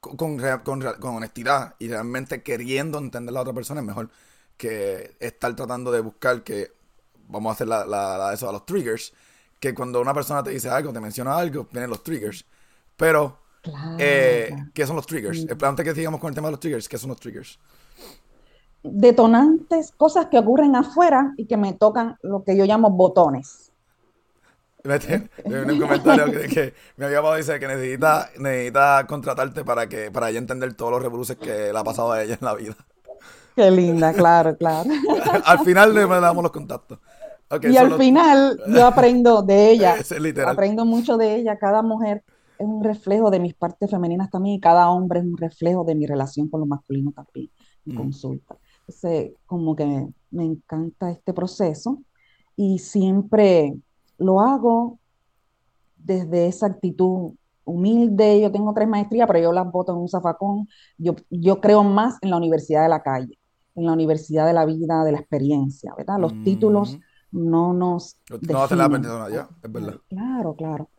con, 0.02 0.18
con, 0.64 0.82
con 1.00 1.16
honestidad 1.16 1.76
y 1.80 1.88
realmente 1.88 2.44
queriendo 2.44 2.98
entender 2.98 3.30
a 3.32 3.36
la 3.36 3.42
otra 3.42 3.54
persona, 3.54 3.80
es 3.80 3.88
mejor 3.88 4.10
que 4.58 5.16
estar 5.22 5.56
tratando 5.56 5.90
de 5.92 6.02
buscar 6.02 6.44
que, 6.44 6.68
vamos 7.30 7.52
a 7.52 7.54
hacer 7.54 7.68
la, 7.70 7.86
la- 7.86 8.18
la- 8.18 8.34
eso 8.34 8.50
a 8.50 8.52
los 8.52 8.66
triggers, 8.66 9.14
que 9.60 9.74
cuando 9.74 10.02
una 10.02 10.14
persona 10.14 10.44
te 10.44 10.52
dice 10.52 10.70
algo, 10.70 10.94
te 10.94 11.00
menciona 11.00 11.38
algo, 11.38 11.68
vienen 11.72 11.90
los 11.90 12.04
triggers. 12.04 12.46
Pero, 12.96 13.38
Claro, 13.62 13.96
eh. 14.00 14.56
¿qué 14.74 14.88
son 14.88 14.96
los 14.96 15.06
triggers? 15.06 15.40
Eh, 15.40 15.58
Antes 15.62 15.84
que 15.84 15.94
sigamos 15.94 16.22
con 16.22 16.30
el 16.30 16.36
tema 16.36 16.48
de 16.48 16.52
los 16.52 16.60
triggers, 16.60 16.88
¿qué 16.88 16.98
son 16.98 17.10
los 17.10 17.20
triggers? 17.20 17.60
Detonantes, 18.84 19.92
cosas 19.98 20.28
que 20.28 20.40
ocurren 20.40 20.76
afuera 20.76 21.34
y 21.36 21.46
que 21.46 21.58
me 21.58 21.74
tocan 21.74 22.18
lo 22.22 22.44
que 22.44 22.56
yo 22.56 22.66
llamo 22.66 22.90
botones. 22.92 23.72
Vete, 24.84 25.30
vi 25.44 25.56
un 25.74 25.80
comentario 25.80 26.32
que, 26.32 26.48
que 26.48 26.74
mi 26.96 27.06
amiga 27.06 27.36
dice 27.36 27.60
que 27.60 27.68
necesita, 27.68 28.30
necesita 28.38 29.06
contratarte 29.08 29.66
para 29.66 29.90
que 29.90 30.12
para 30.12 30.30
ella 30.30 30.40
entender 30.40 30.74
todos 30.76 30.92
los 30.92 31.02
revoluces 31.02 31.36
que 31.38 31.74
le 31.74 31.78
ha 31.78 31.84
pasado 31.84 32.14
a 32.14 32.24
ella 32.24 32.38
en 32.40 32.46
la 32.46 32.56
vida. 32.56 32.76
Qué 33.56 33.72
linda, 33.72 34.14
claro, 34.14 34.56
claro. 34.56 34.90
Al 35.46 35.60
final 35.60 35.94
le 35.94 36.06
damos 36.06 36.44
los 36.44 36.52
contactos. 36.52 37.00
Ok, 37.50 37.66
Y 37.66 37.78
al 37.78 37.94
final 37.94 38.60
yo 38.74 38.86
aprendo 38.86 39.42
de 39.42 39.72
ella, 39.72 39.96
es 39.96 40.12
aprendo 40.46 40.86
mucho 40.86 41.18
de 41.18 41.36
ella. 41.36 41.58
Cada 41.58 41.82
mujer 41.82 42.24
es 42.58 42.68
un 42.68 42.84
reflejo 42.84 43.30
de 43.30 43.40
mis 43.40 43.54
partes 43.54 43.90
femeninas 43.90 44.30
también 44.30 44.56
y 44.56 44.60
cada 44.60 44.90
hombre 44.90 45.20
es 45.20 45.26
un 45.26 45.38
reflejo 45.38 45.84
de 45.84 45.96
mi 45.96 46.06
relación 46.06 46.50
con 46.50 46.60
lo 46.62 46.66
masculino 46.66 47.12
también 47.12 47.50
en 47.86 47.94
Mm. 47.94 47.98
consulta. 47.98 48.58
Entonces, 48.88 49.32
como 49.46 49.76
que 49.76 49.86
me, 49.86 50.14
me 50.32 50.44
encanta 50.46 51.10
este 51.12 51.34
proceso 51.34 52.02
y 52.56 52.80
siempre 52.80 53.74
lo 54.18 54.42
hago 54.42 55.00
desde 55.96 56.48
esa 56.48 56.68
actitud 56.68 57.34
humilde. 57.66 58.42
Yo 58.42 58.52
tengo 58.52 58.74
tres 58.74 58.88
maestrías, 58.88 59.28
pero 59.28 59.40
yo 59.40 59.54
las 59.54 59.70
boto 59.72 59.92
en 59.94 60.00
un 60.00 60.08
zafacón. 60.10 60.68
Yo, 60.98 61.16
yo 61.30 61.60
creo 61.62 61.84
más 61.84 62.18
en 62.22 62.30
la 62.30 62.38
universidad 62.38 62.84
de 62.84 62.90
la 62.90 63.04
calle, 63.04 63.38
en 63.76 63.86
la 63.86 63.94
universidad 63.94 64.46
de 64.48 64.54
la 64.54 64.66
vida, 64.66 65.04
de 65.04 65.12
la 65.12 65.20
experiencia, 65.20 65.94
¿verdad? 65.98 66.20
Los 66.20 66.42
títulos 66.42 66.96
Ujú. 66.96 67.02
No 67.32 67.74
nos 67.74 68.18
No 68.42 68.64
hacen 68.64 68.78
la 68.78 68.90
persona, 68.90 69.30
ya, 69.30 69.50
es 69.64 69.72
verdad. 69.72 69.96
Claro, 70.10 70.56
claro. 70.56 70.90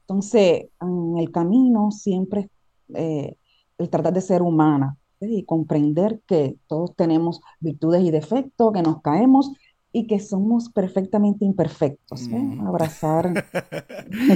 Entonces, 0.00 0.66
en 0.80 1.18
el 1.18 1.30
camino 1.30 1.90
siempre 1.90 2.50
eh, 2.94 3.36
el 3.76 3.90
tratar 3.90 4.12
de 4.12 4.20
ser 4.20 4.42
humana 4.42 4.96
¿sí? 5.20 5.38
y 5.38 5.44
comprender 5.44 6.20
que 6.26 6.56
todos 6.66 6.94
tenemos 6.96 7.40
virtudes 7.60 8.02
y 8.02 8.10
defectos, 8.10 8.72
que 8.72 8.82
nos 8.82 9.02
caemos 9.02 9.52
y 9.98 10.06
que 10.06 10.20
somos 10.20 10.68
perfectamente 10.70 11.44
imperfectos. 11.44 12.28
¿eh? 12.28 12.34
Ujú. 12.34 12.68
Abrazar. 12.68 13.32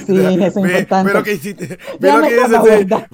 Sí, 0.07 0.17
eso 0.19 0.61
es 0.61 0.71
importante. 0.71 1.13
lo 1.15 1.23
que 1.23 1.33
hiciste, 1.35 1.79
Déjame 1.99 2.29
que 2.29 2.35
hiciste, 2.35 2.53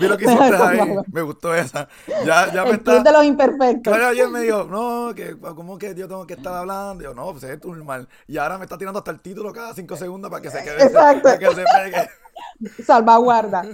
lo 0.09 0.17
que 0.17 0.25
hiciste 0.25 0.57
ahí, 0.57 0.97
me 1.13 1.23
gustó 1.23 1.55
esa. 1.55 1.89
Ya, 2.25 2.53
ya 2.53 2.65
me 2.65 2.71
El 2.71 2.77
está, 2.77 3.03
de 3.03 3.13
los 3.13 3.25
imperfectos. 3.25 3.93
Claro, 3.93 4.09
ayer 4.09 4.29
me 4.29 4.41
dijo, 4.41 4.65
no, 4.65 5.15
que 5.15 5.37
como 5.39 5.79
que 5.79 5.95
yo 5.95 6.09
tengo 6.09 6.27
que 6.27 6.35
estar 6.35 6.55
hablando. 6.55 7.05
Yo, 7.05 7.15
no, 7.15 7.31
pues 7.31 7.45
es 7.45 7.65
normal. 7.65 8.09
Y 8.27 8.39
ahora 8.39 8.59
me 8.59 8.65
está 8.65 8.77
tirando 8.77 8.99
hasta 8.99 9.11
el 9.11 9.21
título 9.21 9.53
cada 9.53 9.75
cinco 9.75 9.97
segundos 9.97 10.31
para 10.31 10.43
que 10.43 10.51
se 10.51 10.65
quede, 10.65 10.83
Exacto. 10.83 11.23
para 11.23 11.39
que 11.39 11.47
se 11.47 11.65
pegue. 11.65 12.09
Salvaguarda. 12.85 13.65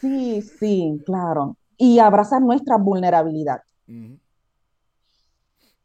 Sí, 0.00 0.42
sí, 0.58 1.02
claro. 1.04 1.56
Y 1.76 1.98
abrazar 1.98 2.42
nuestra 2.42 2.76
vulnerabilidad. 2.76 3.60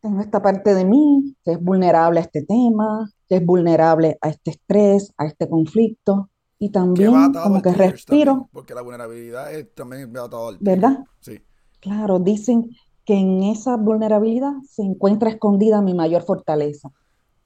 Tengo 0.01 0.19
esta 0.21 0.41
parte 0.41 0.73
de 0.73 0.83
mí 0.83 1.35
que 1.43 1.51
es 1.53 1.61
vulnerable 1.61 2.19
a 2.19 2.23
este 2.23 2.43
tema, 2.43 3.09
que 3.27 3.35
es 3.37 3.45
vulnerable 3.45 4.17
a 4.21 4.29
este 4.29 4.51
estrés, 4.51 5.13
a 5.17 5.25
este 5.25 5.47
conflicto. 5.47 6.29
Y 6.57 6.69
también 6.69 7.33
como 7.33 7.61
que 7.61 7.71
respiro, 7.73 8.31
también, 8.33 8.49
porque 8.51 8.75
la 8.75 8.81
vulnerabilidad 8.81 9.51
es 9.53 9.73
también 9.73 10.11
va 10.15 10.25
atado 10.25 10.49
al. 10.49 10.57
¿verdad? 10.59 10.99
Sí. 11.19 11.39
Claro, 11.79 12.19
dicen 12.19 12.69
que 13.03 13.15
en 13.15 13.41
esa 13.43 13.77
vulnerabilidad 13.77 14.51
se 14.69 14.83
encuentra 14.83 15.29
escondida 15.31 15.81
mi 15.81 15.95
mayor 15.95 16.21
fortaleza, 16.23 16.89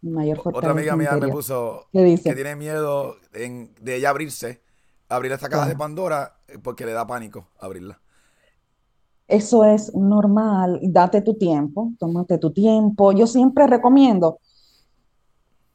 mi 0.02 0.12
mayor 0.12 0.38
O- 0.38 0.42
Otra 0.42 0.52
fortaleza 0.52 0.94
amiga 0.94 0.96
mía 0.98 1.26
me 1.28 1.32
puso 1.32 1.86
¿Qué 1.94 2.20
que 2.22 2.34
tiene 2.36 2.58
miedo 2.58 3.16
en- 3.34 3.74
de 3.82 3.96
ella 3.96 4.10
abrirse, 4.10 4.62
abrir 5.08 5.32
esta 5.32 5.48
caja 5.48 5.68
de. 5.70 5.76
Pandora, 5.78 6.40
eh, 6.50 6.58
porque 6.62 6.86
le 6.86 6.92
da 6.92 7.08
pánico 7.08 7.48
abrirla. 7.58 8.02
Eso 9.28 9.66
es 9.66 9.94
normal, 9.96 10.80
date 10.84 11.22
tu 11.22 11.34
tiempo, 11.34 11.92
tómate 11.98 12.38
tu 12.38 12.52
tiempo. 12.52 13.12
Yo 13.12 13.26
siempre 13.26 13.66
recomiendo, 13.66 14.40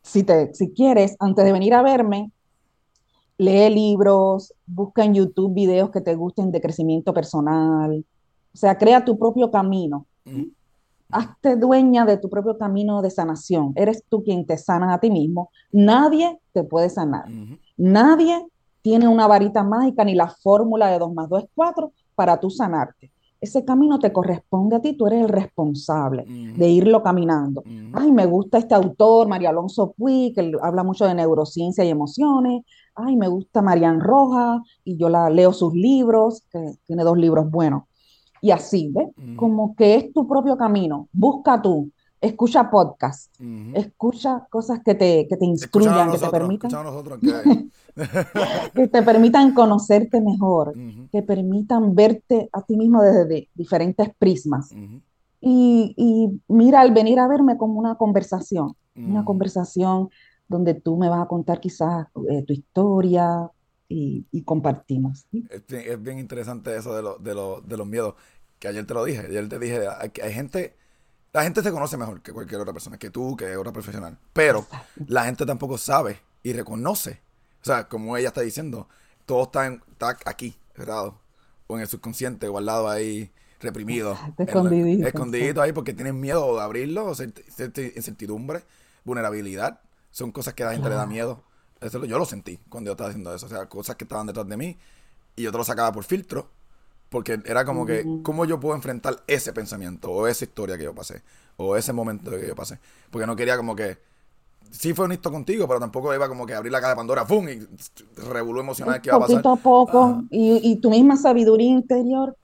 si 0.03 0.23
te, 0.23 0.55
si 0.55 0.73
quieres, 0.73 1.17
antes 1.19 1.45
de 1.45 1.53
venir 1.53 1.75
a 1.75 1.83
verme, 1.83 2.31
lee 3.39 3.71
libros, 3.71 4.55
busca 4.67 5.05
en 5.05 5.15
YouTube 5.15 5.55
videos 5.55 5.91
que 5.91 6.01
te 6.01 6.15
gusten 6.15 6.53
de 6.53 6.61
crecimiento 6.61 7.13
personal. 7.13 8.05
O 8.53 8.57
sea, 8.57 8.77
crea 8.77 9.05
tu 9.05 9.19
propio 9.19 9.51
camino. 9.51 10.07
Hazte 11.11 11.57
dueña 11.57 12.05
de 12.05 12.19
tu 12.19 12.29
propio 12.29 12.57
camino 12.57 13.03
de 13.03 13.11
sanación. 13.11 13.73
Eres 13.75 14.05
tú 14.09 14.23
quien 14.23 14.47
te 14.47 14.59
sana 14.59 14.95
a 14.95 15.01
ti 15.01 15.11
mismo. 15.11 15.51
Nadie 15.73 16.39
te 16.53 16.63
puede 16.63 16.89
sanar. 16.89 17.25
Nadie 17.77 18.47
tiene 18.83 19.09
una 19.09 19.27
varita 19.27 19.65
mágica 19.65 20.05
ni 20.05 20.15
la 20.15 20.29
fórmula 20.29 20.89
de 20.89 20.99
2 20.99 21.13
más 21.15 21.29
2 21.29 21.45
es 21.45 21.51
4 21.55 21.93
para 22.15 22.39
tú 22.39 22.51
sanarte. 22.51 23.10
Ese 23.41 23.65
camino 23.65 23.99
te 23.99 24.13
corresponde 24.13 24.77
a 24.77 24.81
ti, 24.81 24.93
tú 24.95 25.07
eres 25.07 25.23
el 25.23 25.29
responsable 25.29 26.25
de 26.27 26.69
irlo 26.69 27.03
caminando. 27.03 27.63
Ay, 27.93 28.13
me 28.13 28.27
gusta 28.27 28.59
este 28.59 28.75
autor, 28.75 29.29
María 29.29 29.49
Alonso 29.51 29.95
Puig, 29.97 30.35
que 30.35 30.53
habla 30.63 30.85
mucho 30.85 31.07
de 31.07 31.15
neurociencia 31.15 31.85
y 31.85 31.89
emociones. 31.89 32.63
Ay, 32.95 33.17
me 33.17 33.29
gusta 33.29 33.63
Marian 33.63 34.01
Rojas 34.01 34.61
y 34.85 34.97
yo 34.97 35.09
la 35.09 35.31
leo 35.31 35.53
sus 35.53 35.73
libros, 35.73 36.43
que 36.53 36.75
tiene 36.87 37.03
dos 37.03 37.17
libros 37.17 37.51
buenos. 37.51 37.85
Y 38.43 38.51
así, 38.51 38.91
¿ves? 38.93 39.09
Como 39.37 39.75
que 39.75 39.95
es 39.97 40.13
tu 40.13 40.27
propio 40.27 40.57
camino. 40.57 41.09
Busca 41.13 41.61
tú, 41.61 41.91
escucha 42.21 42.71
podcast, 42.71 43.33
escucha 43.75 44.47
cosas 44.51 44.81
que 44.85 44.95
te, 44.95 45.27
que 45.29 45.37
te 45.37 45.45
instruyan, 45.47 46.09
que 46.13 46.19
te 46.19 46.25
permitan 46.31 46.71
que... 48.75 48.89
te 48.89 49.03
permitan 49.03 49.55
conocerte 49.55 50.21
mejor, 50.21 50.75
que 51.11 51.23
permitan 51.23 51.95
verte 51.95 52.49
a 52.53 52.63
ti 52.63 52.77
mismo 52.77 53.03
desde 53.03 53.25
de- 53.27 53.49
diferentes 53.55 54.11
prismas. 54.19 54.73
Y, 55.41 55.95
y 55.97 56.41
mira, 56.49 56.81
al 56.83 56.93
venir 56.93 57.19
a 57.19 57.27
verme 57.29 57.57
como 57.57 57.79
una 57.79 57.95
conversación, 57.97 58.75
una 58.95 59.25
conversación 59.25 60.11
donde 60.49 60.75
tú 60.75 60.97
me 60.99 61.09
vas 61.09 61.23
a 61.23 61.27
contar 61.29 61.61
quizás 61.61 62.07
eh, 62.29 62.43
tu 62.45 62.53
historia 62.53 63.49
y, 63.89 64.27
y 64.31 64.43
compartimos. 64.43 65.25
¿sí? 65.31 65.47
Es 65.49 65.67
bien, 65.67 65.83
es 65.87 66.03
bien 66.03 66.19
interesante 66.19 66.77
eso 66.77 66.95
de, 66.95 67.03
lo- 67.03 67.17
de, 67.19 67.35
lo- 67.35 67.61
de 67.63 67.77
los 67.77 67.87
miedos, 67.87 68.15
que 68.59 68.69
ayer 68.69 68.85
te 68.85 68.93
lo 68.95 69.05
dije, 69.05 69.21
ayer 69.21 69.49
te 69.49 69.59
dije, 69.59 69.81
hay 70.23 70.33
gente, 70.33 70.75
la 71.33 71.43
gente 71.45 71.63
se 71.63 71.71
conoce 71.71 71.97
mejor 71.97 72.23
que 72.23 72.33
cualquier 72.33 72.61
otra 72.61 72.73
persona, 72.73 72.99
que 72.99 73.11
tú, 73.11 73.37
que 73.37 73.57
otra 73.57 73.73
profesional, 73.73 74.19
pero 74.33 74.67
la 75.07 75.25
gente 75.25 75.47
tampoco 75.47 75.79
sabe 75.79 76.21
y 76.43 76.53
reconoce, 76.53 77.21
o 77.63 77.65
sea, 77.65 77.89
como 77.89 78.17
ella 78.17 78.29
está 78.29 78.41
diciendo, 78.41 78.89
todo 79.27 79.45
está, 79.45 79.67
en- 79.67 79.83
está 79.93 80.17
aquí, 80.25 80.57
cerrado, 80.75 81.19
o 81.67 81.77
en 81.77 81.83
el 81.83 81.89
subconsciente, 81.89 82.49
guardado 82.49 82.89
ahí, 82.89 83.31
reprimido, 83.61 84.13
escondidito, 84.39 85.07
escondidito 85.09 85.63
ahí 85.63 85.73
porque 85.73 85.93
tienen 85.95 86.19
miedo 86.19 86.57
de 86.57 86.63
abrirlo, 86.63 87.07
o 87.07 87.15
incertidumbre, 87.95 88.65
vulnerabilidad, 89.05 89.81
son 90.11 90.33
cosas 90.33 90.55
que 90.55 90.63
a 90.65 90.67
la 90.67 90.73
gente 90.73 90.89
le 90.89 90.95
da 90.97 91.07
miedo. 91.07 91.43
Eso 91.81 92.05
yo 92.05 92.19
lo 92.19 92.25
sentí 92.27 92.59
cuando 92.69 92.89
yo 92.89 92.93
estaba 92.93 93.11
haciendo 93.11 93.35
eso, 93.35 93.47
o 93.47 93.49
sea, 93.49 93.67
cosas 93.67 93.97
que 93.97 94.05
estaban 94.05 94.27
detrás 94.27 94.47
de 94.49 94.57
mí 94.57 94.79
y 95.37 95.43
yo 95.43 95.53
te 95.53 95.59
lo 95.59 95.65
sacaba 95.65 95.93
por 95.93 96.05
filtro, 96.05 96.51
porque 97.11 97.41
era 97.47 97.67
como 97.67 97.87
que. 97.87 98.13
¿cómo 98.23 98.47
yo 98.47 98.61
puedo 98.61 98.77
enfrentar 98.77 99.17
ese 99.29 99.53
pensamiento 99.53 100.11
o 100.13 100.29
esa 100.29 100.45
historia 100.47 100.79
que 100.79 100.85
yo 100.85 100.95
pasé 100.95 101.23
o 101.59 101.77
ese 101.77 101.93
momento 101.93 102.33
que 102.33 102.49
yo 102.49 102.57
pasé? 102.57 102.79
Porque 103.11 103.27
no 103.27 103.37
quería 103.37 103.57
como 103.59 103.77
que, 103.77 103.99
sí 104.71 104.95
fue 104.95 105.07
honesto 105.07 105.33
contigo, 105.33 105.69
pero 105.69 105.81
tampoco 105.81 106.15
iba 106.15 106.29
como 106.29 106.47
que 106.47 106.55
abrir 106.55 106.73
la 106.73 106.81
caja 106.81 106.93
de 106.93 106.97
Pandora, 106.97 107.27
¡pum! 107.27 107.49
y 107.49 107.61
revolú 108.31 108.61
emocional 108.61 109.01
que 109.03 109.11
iba 109.11 109.17
a 109.17 109.21
pasar. 109.21 109.45
Poquito 109.45 109.51
a 109.51 109.57
poco, 109.57 110.25
y, 110.31 110.61
y 110.63 110.81
tu 110.81 110.91
misma 110.91 111.17
sabiduría 111.17 111.71
interior, 111.71 112.37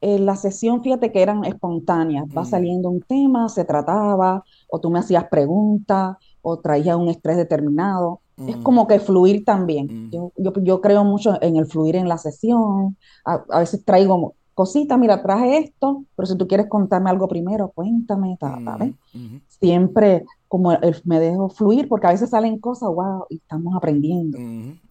en 0.00 0.26
la 0.26 0.36
sesión, 0.36 0.82
fíjate 0.82 1.12
que 1.12 1.22
eran 1.22 1.44
espontáneas, 1.44 2.26
va 2.36 2.42
Mm, 2.42 2.46
saliendo 2.46 2.90
un 2.90 3.02
tema, 3.02 3.48
se 3.48 3.64
trataba, 3.64 4.44
o 4.68 4.80
tú 4.80 4.90
me 4.90 4.98
hacías 5.00 5.26
preguntas, 5.30 6.16
o 6.42 6.60
traías 6.60 6.96
un 6.96 7.08
estrés 7.08 7.36
determinado. 7.36 8.21
Es 8.36 8.56
mm, 8.56 8.62
como 8.62 8.86
que 8.86 8.98
fluir 9.00 9.44
también. 9.44 9.86
mm, 9.86 10.10
Yo, 10.10 10.32
yo, 10.36 10.52
yo 10.62 10.80
creo 10.80 11.04
mucho 11.04 11.38
en 11.42 11.56
el 11.56 11.66
fluir 11.66 11.96
en 11.96 12.08
la 12.08 12.18
sesión. 12.18 12.96
A, 13.24 13.44
a 13.50 13.58
veces 13.60 13.84
traigo 13.84 14.34
cositas, 14.54 14.98
mira, 14.98 15.22
traje 15.22 15.58
esto, 15.58 16.04
pero 16.16 16.26
si 16.26 16.36
tú 16.36 16.46
quieres 16.46 16.66
contarme 16.68 17.10
algo 17.10 17.28
primero, 17.28 17.70
cuéntame, 17.74 18.36
ta, 18.38 18.60
ta, 18.64 18.76
¿ves? 18.76 18.92
mm, 19.14 19.36
Siempre 19.48 20.24
como 20.48 20.72
el- 20.72 21.00
me 21.04 21.18
dejo 21.20 21.48
fluir, 21.48 21.88
porque 21.88 22.06
a 22.08 22.10
veces 22.10 22.30
salen 22.30 22.58
cosas, 22.58 22.88
wow, 22.90 23.24
y 23.30 23.36
estamos 23.36 23.74
aprendiendo 23.76 24.38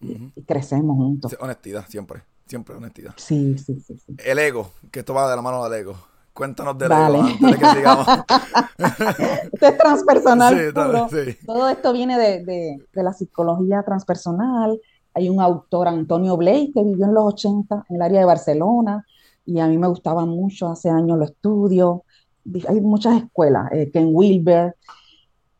y, 0.00 0.42
crecemos 0.46 0.96
juntos. 0.96 1.36
Honestidad, 1.40 1.84
siempre, 1.88 2.22
siempre 2.46 2.74
honestidad. 2.74 3.14
Sí, 3.16 3.56
sí, 3.58 3.78
sí, 3.80 3.96
sí. 3.98 4.16
El 4.24 4.38
ego, 4.38 4.70
que 4.90 5.00
esto 5.00 5.14
va 5.14 5.28
de 5.30 5.36
la 5.36 5.42
mano 5.42 5.62
del 5.68 5.80
ego. 5.80 5.94
Cuéntanos 6.34 6.78
del 6.78 6.88
Vale. 6.88 7.18
ego 7.18 7.26
antes 7.28 7.40
de 7.50 7.58
que 7.58 7.66
sigamos. 7.66 8.06
Esto 9.52 9.66
es 9.66 9.78
transpersonal 9.78 10.54
Sí, 10.54 10.60
está- 10.64 10.86
puro. 10.86 11.08
sí. 11.10 11.36
Todo 11.46 11.68
esto 11.68 11.92
viene 11.92 12.18
de, 12.18 12.44
de- 12.44 12.86
de 12.92 13.02
la 13.02 13.12
psicología 13.12 13.82
transpersonal. 13.82 14.80
Hay 15.14 15.28
un 15.28 15.40
autor, 15.40 15.88
Antonio 15.88 16.36
Blake, 16.38 16.70
que 16.74 16.82
vivió 16.82 17.04
en 17.04 17.14
los 17.14 17.24
80 17.34 17.84
en 17.90 17.96
el 17.96 18.02
área 18.02 18.20
de 18.20 18.24
Barcelona 18.26 19.04
y 19.44 19.58
a 19.60 19.66
mí 19.66 19.76
me 19.76 19.88
gustaba 19.88 20.24
mucho, 20.24 20.68
hace 20.68 20.88
años 20.88 21.18
lo 21.18 21.24
estudio. 21.24 22.04
Di- 22.44 22.64
Hay 22.66 22.80
muchas 22.80 23.22
escuelas, 23.22 23.70
eh, 23.72 23.90
Ken 23.92 24.08
Wilber. 24.12 24.74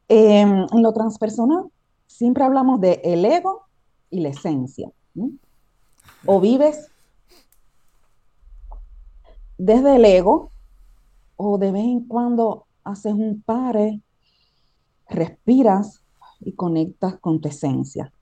Eh, 0.08 0.40
en 0.40 0.82
lo 0.82 0.92
transpersonal 0.92 1.64
siempre 2.06 2.44
hablamos 2.44 2.80
de 2.80 3.00
el 3.04 3.24
ego 3.24 3.66
y 4.10 4.20
la 4.20 4.30
esencia. 4.30 4.90
O 6.24 6.40
vives 6.40 6.88
desde 9.58 9.96
el 9.96 10.04
ego 10.04 10.50
o 11.44 11.58
de 11.58 11.72
vez 11.72 11.84
en 11.84 12.06
cuando 12.06 12.66
haces 12.84 13.12
un 13.12 13.42
pare, 13.42 14.00
respiras 15.08 16.02
y 16.40 16.52
conectas 16.52 17.18
con 17.18 17.40
tu 17.40 17.48
esencia. 17.48 18.12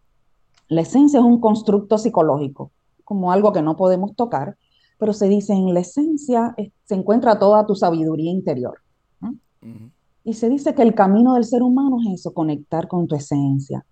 La 0.69 0.83
esencia 0.83 1.19
es 1.19 1.25
un 1.25 1.41
constructo 1.41 1.99
psicológico, 1.99 2.71
como 3.05 3.33
algo 3.33 3.53
que 3.53 3.63
no 3.63 3.77
podemos 3.77 4.15
tocar, 4.15 4.57
pero 4.99 5.13
se 5.13 5.29
dice 5.29 5.53
en 5.53 5.73
la 5.75 5.81
esencia 5.81 6.55
se 6.85 6.95
encuentra 6.95 7.39
toda 7.39 7.67
tu 7.67 7.75
sabiduría 7.75 8.31
interior. 8.31 8.79
Y 10.23 10.35
se 10.35 10.49
dice 10.49 10.75
que 10.75 10.83
el 10.83 10.95
camino 10.95 11.35
del 11.35 11.45
ser 11.45 11.63
humano 11.63 11.99
es 12.01 12.21
eso, 12.21 12.33
conectar 12.33 12.87
con 12.87 13.07
tu 13.07 13.15
esencia. 13.15 13.85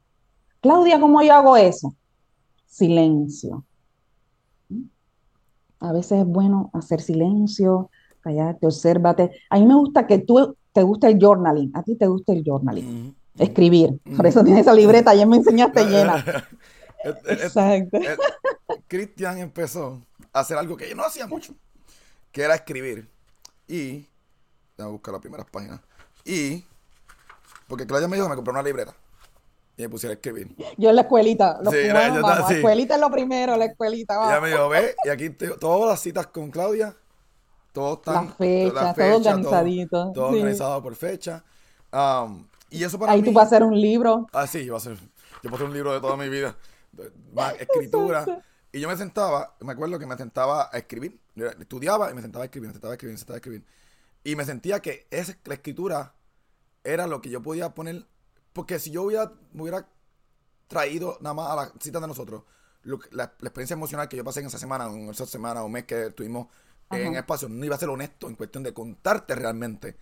Claudia, 0.61 1.01
¿cómo 1.01 1.23
yo 1.23 1.33
hago 1.35 1.57
eso? 1.57 1.95
Silencio. 2.67 3.64
¿Mm? 4.69 4.83
A 5.81 5.93
veces 5.93 6.21
es 6.21 6.27
bueno 6.27 6.71
hacer 6.75 7.01
silencio, 7.01 7.91
callarte, 8.29 8.67
obsérvate. 8.67 9.31
A 9.51 9.59
mí 9.59 9.67
me 9.67 9.75
gusta 9.75 10.07
que 10.07 10.19
tú 10.19 10.57
te 10.73 10.83
guste 10.83 11.07
el 11.09 11.19
journaling, 11.19 11.71
a 11.75 11.83
ti 11.83 11.97
te 11.97 12.07
gusta 12.07 12.33
el 12.33 12.45
journaling, 12.45 12.85
Ujú, 12.87 12.99
ujú. 13.35 13.43
escribir. 13.43 14.01
Por 14.17 14.27
eso 14.27 14.45
tienes 14.45 14.62
esa 14.62 14.75
libreta, 14.75 15.11
ayer 15.12 15.27
me 15.27 15.37
enseñaste 15.37 15.85
llena. 15.88 16.25
Eh, 17.05 17.14
eh, 17.27 17.38
Exacto. 17.43 17.97
eh, 17.99 18.17
Cristian 18.87 19.38
empezó 19.38 20.03
a 20.33 20.41
hacer 20.41 20.59
algo 20.59 20.77
que 20.77 20.88
yo 20.88 20.95
no 20.95 21.05
hacía 21.05 21.27
mucho, 21.27 21.55
que 22.33 22.43
era 22.43 22.55
escribir. 22.55 23.09
Y, 23.67 24.07
déjame 24.77 24.93
buscar 24.93 25.12
las 25.12 25.21
primeras 25.21 25.47
páginas. 25.51 25.81
Y, 26.25 26.64
porque 27.67 27.87
Claudia 27.87 28.09
me 28.09 28.17
dijo 28.17 28.27
que 28.27 28.31
me 28.31 28.37
compró 28.37 28.53
una 28.53 28.62
libreta 28.62 28.95
y 29.77 29.83
me 29.83 29.88
pusiera 29.88 30.12
a 30.12 30.14
escribir. 30.17 30.55
Yo 30.77 30.91
en 30.91 30.97
la 30.97 31.03
escuelita, 31.03 31.59
los 31.62 31.73
Sí, 31.73 31.88
cubanos, 31.88 32.17
yo 32.17 32.23
vamos, 32.23 32.49
sí. 32.49 32.53
la 32.55 32.59
escuelita 32.59 32.95
es 32.97 33.01
lo 33.01 33.11
primero, 33.11 33.57
la 33.57 33.64
escuelita, 33.67 34.14
Y 34.14 34.17
ella 34.27 34.41
vamos. 34.41 34.43
me 34.43 34.49
dijo, 34.51 34.69
ve, 34.69 34.95
y 35.05 35.09
aquí 35.09 35.31
te- 35.31 35.49
todas 35.59 35.88
las 35.91 36.01
citas 36.01 36.27
con 36.29 36.51
Claudia, 36.51 36.95
todo 37.81 38.75
la 38.75 38.95
todo 38.95 39.17
organizadito. 39.17 40.12
todo 40.12 40.31
sí. 40.31 40.37
organizado 40.38 40.83
por 40.83 40.95
fecha. 40.97 41.45
Um, 41.93 42.47
y 42.71 42.85
eso 42.85 42.99
para 42.99 43.12
Ahí 43.12 43.23
mí, 43.23 43.29
tú 43.29 43.33
vas 43.33 43.45
a 43.45 43.47
hacer 43.47 43.62
un 43.62 43.81
libro. 43.81 44.27
Ah, 44.33 44.47
sí, 44.47 44.64
yo 44.64 44.73
voy 44.75 44.79
a 44.79 44.83
hacer, 44.83 44.99
yo 45.43 45.55
hacer 45.55 45.67
un 45.67 45.73
libro 45.73 45.93
de 45.93 46.01
toda 46.01 46.17
mi 46.17 46.29
vida, 46.29 46.57
más 47.33 47.55
escritura. 47.61 48.43
Y 48.71 48.81
yo 48.81 48.88
me 48.88 48.97
sentaba, 48.97 49.57
me 49.61 49.73
acuerdo 49.73 49.99
que 49.99 50.07
me 50.07 50.17
sentaba 50.17 50.69
a 50.71 50.77
escribir, 50.79 51.19
yo 51.35 51.47
estudiaba 51.47 52.11
y 52.11 52.14
me 52.14 52.21
sentaba 52.21 52.43
a 52.43 52.47
escribir, 52.47 52.69
me 52.69 52.75
sentaba 52.75 52.93
a 52.93 52.97
escribir, 52.97 53.14
me 53.14 53.19
sentaba 53.19 53.37
a 53.37 53.38
escribir. 53.38 53.64
Y 54.25 54.37
me 54.37 54.45
sentía 54.45 54.81
que 54.81 55.07
esa, 55.11 55.37
la 55.45 55.55
escritura 55.55 56.14
era 56.85 57.07
lo 57.07 57.21
que 57.23 57.31
yo 57.31 57.43
podía 57.43 57.75
poner, 57.75 58.07
porque 58.53 58.79
si 58.79 58.91
yo 58.91 59.05
hubiera, 59.05 59.33
me 59.53 59.62
hubiera 59.62 59.88
traído 60.69 61.19
nada 61.21 61.35
más 61.35 61.51
a 61.51 61.57
la 61.57 61.73
cita 61.81 62.01
de 62.01 62.07
nosotros, 62.07 62.43
lo 62.83 62.99
que- 62.99 63.09
la, 63.12 63.33
la 63.41 63.49
experiencia 63.49 63.75
emocional 63.75 64.09
que 64.09 64.17
yo 64.17 64.25
pasé 64.25 64.41
en 64.41 64.47
esa 64.47 64.59
semana, 64.59 64.87
en 64.87 65.09
esa 65.11 65.27
semana 65.27 65.62
o 65.64 65.69
mes 65.69 65.85
que 65.85 66.07
estuvimos 66.07 66.49
en 66.90 67.16
espacio, 67.16 67.48
no 67.48 67.64
iba 67.64 67.77
a 67.77 67.79
ser 67.79 67.88
honesto 67.90 68.29
en 68.29 68.35
cuestión 68.37 68.62
de 68.64 68.72
contarte 68.72 69.35
realmente 69.35 69.96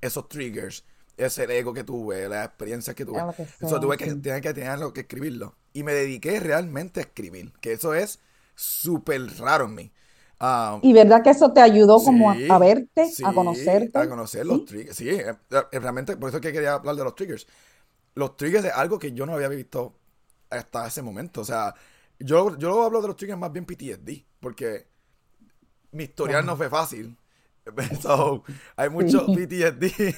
esos 0.00 0.28
triggers, 0.28 0.84
ese 1.16 1.44
ego 1.58 1.72
que 1.72 1.84
tuve, 1.84 2.28
las 2.28 2.46
experiencias 2.46 2.96
que 2.96 3.04
tuve. 3.04 3.24
Eso 3.60 3.68
sea, 3.68 3.80
tuve 3.80 3.96
que 3.96 4.06
tener 4.14 4.40
que 4.40 4.54
tenerlo 4.54 4.92
que 4.92 5.02
escribirlo. 5.02 5.56
Y 5.72 5.82
me 5.84 5.92
dediqué 5.94 6.40
realmente 6.40 7.00
a 7.00 7.04
escribir, 7.04 7.52
que 7.60 7.72
eso 7.72 7.94
es 7.94 8.20
súper 8.54 9.22
raro 9.38 9.66
en 9.66 9.74
mí. 9.74 9.92
Ah, 10.40 10.80
Y 10.82 10.92
verdad 10.92 11.22
que 11.22 11.30
eso 11.30 11.52
te 11.52 11.60
ayudó 11.60 12.02
como 12.02 12.30
a, 12.30 12.58
verte, 12.58 13.06
sí, 13.06 13.22
a 13.24 13.32
conocerte. 13.32 13.98
a 13.98 14.08
conocer 14.08 14.46
los 14.46 14.58
¿sí? 14.58 14.64
triggers. 14.64 14.96
Sí, 14.96 15.08
eh, 15.08 15.34
eh, 15.50 15.78
realmente, 15.78 16.16
por 16.16 16.28
eso 16.28 16.38
es 16.38 16.42
que 16.42 16.52
quería 16.52 16.74
hablar 16.74 16.96
de 16.96 17.04
los 17.04 17.14
triggers. 17.14 17.46
Los 18.14 18.36
triggers 18.36 18.66
es 18.66 18.72
algo 18.72 18.98
que 18.98 19.12
yo 19.12 19.26
no 19.26 19.34
había 19.34 19.48
visto 19.48 19.94
hasta 20.50 20.86
ese 20.86 21.02
momento. 21.02 21.42
O 21.42 21.44
sea, 21.44 21.74
yo, 22.18 22.58
yo 22.58 22.82
hablo 22.84 23.02
de 23.02 23.08
los 23.08 23.16
triggers 23.16 23.38
más 23.40 23.52
bien 23.52 23.66
PTSD, 23.66 24.26
porque 24.40 24.88
mi 25.92 26.04
historial 26.04 26.44
no 26.44 26.56
fue 26.56 26.68
fácil. 26.68 27.16
So, 28.02 28.42
hay 28.74 28.88
mucho. 28.90 29.24
PTSD 29.24 30.14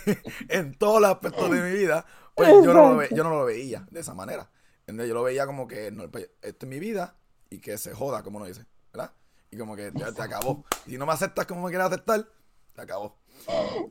en 0.49 0.75
todos 0.79 0.99
los 1.03 1.11
aspectos 1.11 1.51
de 1.51 1.61
mi 1.61 1.73
vida, 1.77 2.07
pues 2.35 2.49
yo 2.65 2.73
no, 2.73 2.93
lo 2.93 2.97
ve- 2.97 3.09
yo 3.13 3.23
no 3.23 3.29
lo 3.31 3.45
veía 3.45 3.87
de 3.91 4.01
esa 4.01 4.15
manera. 4.15 4.49
Yo 4.87 4.95
lo 5.13 5.23
veía 5.23 5.45
como 5.45 5.69
que 5.69 5.91
no, 5.91 6.11
pues, 6.11 6.31
esto 6.41 6.65
es 6.65 6.71
mi 6.71 6.79
vida 6.79 7.17
y 7.51 7.59
que 7.59 7.77
se 7.77 7.93
joda, 7.93 8.23
como 8.23 8.39
uno 8.39 8.47
dice, 8.47 8.65
¿verdad? 8.93 9.13
Y 9.51 9.59
como 9.59 9.77
que 9.77 9.93
ya 9.95 10.11
te 10.11 10.23
acabó. 10.23 10.65
Si 10.87 10.97
no 10.97 11.05
me 11.05 11.13
aceptas 11.13 11.45
como 11.45 11.63
me 11.65 11.69
quieres 11.69 11.87
aceptar, 11.89 12.27
te 12.75 12.81
acabó. 12.81 13.19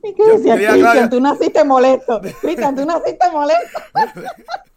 ¿Y 0.02 0.14
Yo 0.18 0.36
decía 0.36 0.56
Cristian? 0.56 1.10
Tú 1.10 1.20
naciste 1.20 1.64
molesto. 1.64 2.20
Cristian, 2.40 2.74
tú 2.74 2.84
naciste 2.84 3.30
molesto. 3.30 3.78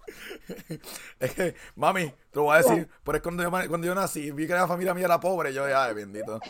es 1.20 1.34
que, 1.34 1.56
mami, 1.76 2.06
te 2.06 2.16
lo 2.36 2.44
voy 2.44 2.56
a 2.56 2.62
decir, 2.62 2.88
pero 3.04 3.18
es 3.18 3.24
cuando 3.24 3.44
yo, 3.44 3.50
cuando 3.50 3.88
yo 3.88 3.96
nací, 3.96 4.32
vi 4.32 4.48
que 4.48 4.54
la 4.54 4.68
familia 4.68 4.94
mía 4.94 5.06
era 5.06 5.20
pobre, 5.20 5.54
yo 5.54 5.66
ay, 5.66 5.94
bendito. 5.94 6.40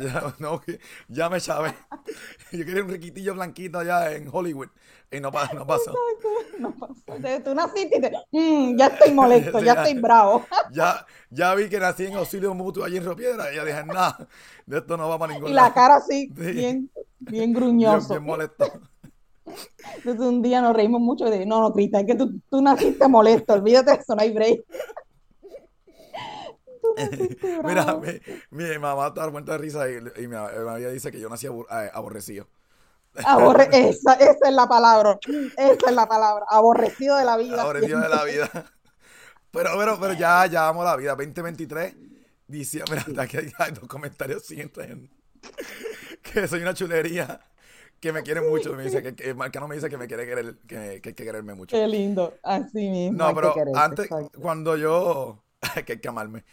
Ya, 0.00 0.34
no, 0.38 0.62
ya 1.06 1.28
me 1.28 1.38
chavé. 1.38 1.74
Yo 2.50 2.64
quería 2.64 2.82
un 2.82 2.88
riquitillo 2.88 3.34
blanquito 3.34 3.78
allá 3.78 4.10
en 4.12 4.26
Hollywood. 4.32 4.68
Y 5.10 5.20
no, 5.20 5.30
no 5.30 5.66
pasó. 5.66 5.94
No 6.58 6.74
pasó. 6.74 7.42
Tú 7.44 7.54
naciste 7.54 7.98
y 7.98 8.00
te, 8.00 8.12
mm, 8.30 8.78
ya 8.78 8.86
estoy 8.86 9.12
molesto, 9.12 9.60
ya, 9.60 9.74
estoy 9.74 10.00
bravo. 10.00 10.46
Ya, 10.72 11.04
ya 11.28 11.54
vi 11.54 11.68
que 11.68 11.78
nací 11.78 12.06
en 12.06 12.14
auxilio 12.14 12.54
mutuo 12.54 12.84
allí 12.84 12.96
en 12.96 13.04
Ropiedra 13.04 13.52
y 13.52 13.56
ya 13.56 13.64
dije, 13.66 13.84
nada, 13.84 14.26
de 14.64 14.78
esto 14.78 14.96
no 14.96 15.10
va 15.10 15.18
para 15.18 15.34
ningún 15.34 15.54
lado. 15.54 15.66
Y 15.66 15.68
la 15.68 15.74
cara 15.74 15.96
así, 15.96 16.28
bien, 16.32 16.90
bien 17.18 17.52
gruñoso. 17.52 18.14
Bien 18.14 18.24
molesto. 18.24 18.80
Entonces 19.96 20.26
un 20.26 20.42
día 20.42 20.60
nos 20.60 20.74
reímos 20.74 21.00
mucho 21.00 21.24
de, 21.26 21.46
no, 21.46 21.60
no, 21.60 21.72
Cristian, 21.72 22.02
es 22.02 22.06
que 22.06 22.14
tú, 22.14 22.40
tú 22.50 22.60
naciste 22.60 23.06
molesto, 23.08 23.54
olvídate 23.54 23.92
de 23.92 23.96
eso, 23.98 24.14
no 24.14 24.22
hay 24.22 24.32
break. 24.32 24.64
Mira, 27.64 27.98
mi, 28.50 28.78
mamá 28.78 29.08
está 29.08 29.28
muerta 29.30 29.52
de 29.52 29.58
risa 29.58 29.88
y, 29.90 29.96
y 29.96 30.28
mi, 30.28 30.34
mamá 30.34 30.76
dice 30.78 31.10
que 31.10 31.20
yo 31.20 31.28
nací 31.28 31.46
eh, 31.46 31.90
aborrecido. 31.92 32.48
Aborre 33.24 33.68
esa, 33.72 34.14
esa, 34.14 34.48
es 34.48 34.54
la 34.54 34.68
palabra, 34.68 35.18
esa 35.56 35.88
es 35.88 35.94
la 35.94 36.06
palabra, 36.06 36.44
aborrecido 36.48 37.16
de 37.16 37.24
la 37.24 37.36
vida. 37.36 37.62
Aborrecido 37.62 38.00
de 38.00 38.08
la 38.08 38.24
vida. 38.24 38.50
Pero, 39.50 39.70
pero, 39.78 39.98
pero 39.98 40.12
ya, 40.12 40.46
ya 40.46 40.68
amo 40.68 40.84
la 40.84 40.96
vida. 40.96 41.14
2023, 41.14 41.94
dice, 42.46 42.82
mira, 42.90 43.22
aquí 43.22 43.38
hay 43.58 43.72
dos 43.72 43.88
comentarios 43.88 44.44
siguientes 44.44 44.86
que 46.22 46.48
soy 46.48 46.60
una 46.62 46.74
chulería 46.74 47.40
que 48.00 48.12
me 48.12 48.22
quiere 48.22 48.40
mucho. 48.40 48.72
Me 48.74 48.84
dice 48.84 49.02
que, 49.02 49.14
que 49.14 49.34
Marcano 49.34 49.68
me 49.68 49.74
dice 49.74 49.88
que 49.88 49.96
me 49.96 50.06
quiere 50.06 50.26
querer, 50.26 50.56
que, 50.66 51.00
que 51.02 51.14
que 51.14 51.24
quererme 51.24 51.54
mucho. 51.54 51.76
Qué 51.76 51.86
lindo, 51.86 52.34
así 52.42 52.88
mismo. 52.88 53.18
No, 53.18 53.34
pero 53.34 53.54
antes, 53.74 54.08
cuando 54.40 54.76
yo, 54.76 55.42
hay 55.74 55.84
que 55.84 56.08
amarme. 56.08 56.44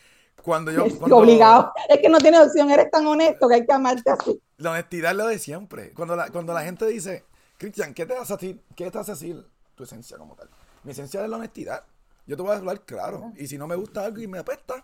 Cuando 0.41 0.71
yo. 0.71 0.86
Es 0.86 0.99
obligado. 1.01 1.71
Es 1.89 1.99
que 1.99 2.10
no 2.10 2.17
tiene 2.17 2.41
opción, 2.41 2.69
eres 2.69 2.91
tan 2.91 3.06
honesto 3.08 3.47
que 3.47 3.56
hay 3.56 3.65
que 3.65 3.73
amarte 3.73 4.12
así. 4.12 4.41
La 4.58 4.71
honestidad 4.71 5.12
es 5.12 5.17
lo 5.17 5.27
de 5.27 5.39
siempre. 5.39 5.93
Cuando 5.93 6.15
la, 6.15 6.29
cuando 6.29 6.53
la 6.53 6.63
gente 6.63 6.86
dice, 6.88 7.23
Cristian, 7.58 7.93
¿qué 7.93 8.06
te 8.06 8.15
hace 8.15 8.34
decir? 8.34 8.62
¿Qué 8.75 8.89
te 8.91 8.97
hace 8.97 9.12
decir 9.12 9.45
tu 9.75 9.84
esencia 9.84 10.17
como 10.17 10.36
tal? 10.36 10.49
Mi 10.84 10.91
esencia 10.91 11.23
es 11.23 11.29
la 11.29 11.38
honestidad. 11.38 11.84
Yo 12.25 12.36
te 12.36 12.41
voy 12.41 12.53
a 12.53 12.58
hablar 12.58 12.82
claro. 12.82 13.32
Y 13.38 13.47
si 13.47 13.58
no 13.58 13.67
me 13.67 13.75
gusta 13.75 14.06
algo 14.06 14.21
y 14.21 14.27
me 14.27 14.39
apesta, 14.39 14.84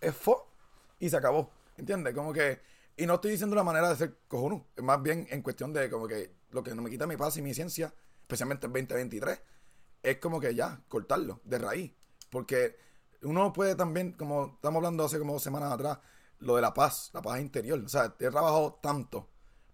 es 0.00 0.14
fo. 0.14 0.46
Y 0.98 1.08
se 1.08 1.16
acabó. 1.16 1.50
¿Entiendes? 1.76 2.14
Como 2.14 2.32
que 2.32 2.60
y 2.96 3.06
no 3.06 3.14
estoy 3.14 3.32
diciendo 3.32 3.54
la 3.54 3.62
manera 3.62 3.88
de 3.90 3.96
ser 3.96 4.18
cojonú, 4.26 4.66
más 4.82 5.02
bien 5.02 5.26
en 5.30 5.42
cuestión 5.42 5.72
de 5.72 5.90
como 5.90 6.06
que 6.08 6.34
lo 6.50 6.62
que 6.62 6.74
no 6.74 6.82
me 6.82 6.90
quita 6.90 7.06
mi 7.06 7.16
paz 7.16 7.36
y 7.36 7.42
mi 7.42 7.52
ciencia, 7.52 7.92
especialmente 8.22 8.66
en 8.66 8.72
2023, 8.72 9.40
es 10.02 10.18
como 10.18 10.40
que 10.40 10.54
ya, 10.54 10.80
cortarlo 10.88 11.40
de 11.44 11.58
raíz. 11.58 11.92
Porque 12.30 12.76
uno 13.22 13.52
puede 13.52 13.74
también, 13.74 14.12
como 14.12 14.54
estamos 14.54 14.76
hablando 14.76 15.04
hace 15.04 15.18
como 15.18 15.34
dos 15.34 15.42
semanas 15.42 15.72
atrás, 15.72 15.98
lo 16.38 16.56
de 16.56 16.62
la 16.62 16.72
paz, 16.72 17.10
la 17.12 17.20
paz 17.20 17.40
interior. 17.40 17.78
O 17.84 17.88
sea, 17.88 18.14
he 18.18 18.30
trabajado 18.30 18.78
tanto 18.82 19.28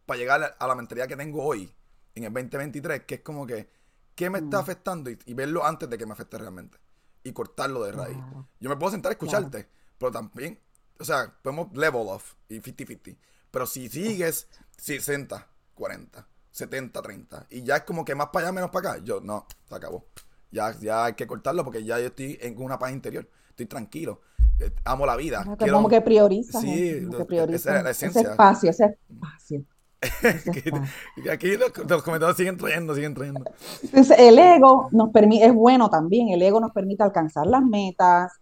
para 0.06 0.18
llegar 0.18 0.56
a 0.58 0.66
la 0.66 0.74
mentalidad 0.74 1.06
que 1.06 1.16
tengo 1.16 1.44
hoy, 1.44 1.72
en 2.14 2.24
el 2.24 2.32
2023, 2.32 3.04
que 3.04 3.16
es 3.16 3.20
como 3.20 3.46
que, 3.46 3.70
¿qué 4.14 4.30
me 4.30 4.38
está 4.38 4.58
mm. 4.58 4.60
afectando? 4.60 5.10
Y, 5.10 5.34
verlo 5.34 5.64
antes 5.64 5.88
de 5.88 5.96
que 5.96 6.06
me 6.06 6.12
afecte 6.12 6.38
realmente. 6.38 6.78
Y 7.22 7.32
cortarlo 7.32 7.84
de 7.84 7.92
raíz. 7.92 8.18
Yo 8.58 8.68
me 8.68 8.76
puedo 8.76 8.90
sentar 8.90 9.10
a 9.10 9.12
escucharte, 9.12 9.68
pero 9.96 10.10
también 10.10 10.58
o 11.02 11.04
sea, 11.04 11.32
podemos 11.42 11.72
level 11.76 12.06
off 12.08 12.34
y 12.48 12.60
50-50. 12.60 13.16
Pero 13.50 13.66
si 13.66 13.88
sigues 13.88 14.48
60, 14.78 15.46
40, 15.74 16.26
70, 16.50 17.02
30, 17.02 17.46
y 17.50 17.62
ya 17.62 17.76
es 17.76 17.82
como 17.82 18.04
que 18.04 18.14
más 18.14 18.28
para 18.28 18.46
allá, 18.46 18.52
menos 18.52 18.70
para 18.70 18.92
acá, 18.92 19.04
yo 19.04 19.20
no, 19.20 19.46
se 19.68 19.74
acabó. 19.74 20.06
Ya, 20.50 20.74
ya 20.80 21.06
hay 21.06 21.14
que 21.14 21.26
cortarlo 21.26 21.64
porque 21.64 21.82
ya 21.84 21.98
yo 21.98 22.06
estoy 22.06 22.38
en 22.40 22.60
una 22.60 22.78
paz 22.78 22.92
interior. 22.92 23.28
Estoy 23.50 23.66
tranquilo. 23.66 24.20
Eh, 24.60 24.70
amo 24.84 25.06
la 25.06 25.16
vida. 25.16 25.44
como 25.58 25.88
que 25.88 26.00
prioriza. 26.00 26.60
Sí, 26.60 27.06
que 27.16 27.24
prioriza. 27.24 27.56
Esa 27.56 27.78
es 27.78 27.84
la 27.84 27.90
esencia. 27.90 28.20
Ese 28.20 28.30
espacio, 28.30 28.70
ese 28.70 28.98
espacio. 29.08 29.64
aquí 31.30 31.56
los, 31.56 31.72
los, 31.88 32.02
comentarios 32.02 32.36
siguen 32.36 32.56
trayendo, 32.56 32.94
siguen 32.94 33.14
trayendo. 33.14 33.44
Entonces, 33.82 34.18
el 34.18 34.38
ego 34.38 34.88
nos 34.90 35.10
permite, 35.10 35.46
es 35.46 35.54
bueno 35.54 35.90
también, 35.90 36.28
el 36.30 36.42
ego 36.42 36.60
nos 36.60 36.72
permite 36.72 37.02
alcanzar 37.02 37.46
las 37.46 37.62
metas, 37.62 38.32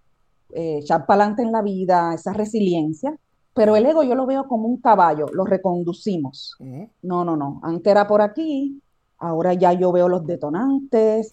eh, 0.55 0.79
echar 0.79 1.07
para 1.07 1.23
adelante 1.23 1.43
en 1.43 1.53
la 1.53 1.63
vida, 1.63 2.15
esa 2.15 2.33
resiliencia, 2.33 3.17
pero 3.55 3.77
el 3.77 3.87
ego 3.87 4.03
yo 4.03 4.15
lo 4.15 4.27
veo 4.27 4.47
como 4.47 4.69
un 4.69 4.81
caballo, 4.81 5.27
lo 5.33 5.45
reconducimos. 5.45 6.57
No, 7.03 7.25
no, 7.25 7.37
no, 7.37 7.61
antes 7.63 7.91
era 7.91 8.07
por 8.07 8.23
aquí, 8.23 8.81
ahora 9.19 9.55
ya 9.55 9.73
yo 9.73 9.93
veo 9.93 10.09
los 10.09 10.27
detonantes, 10.27 11.31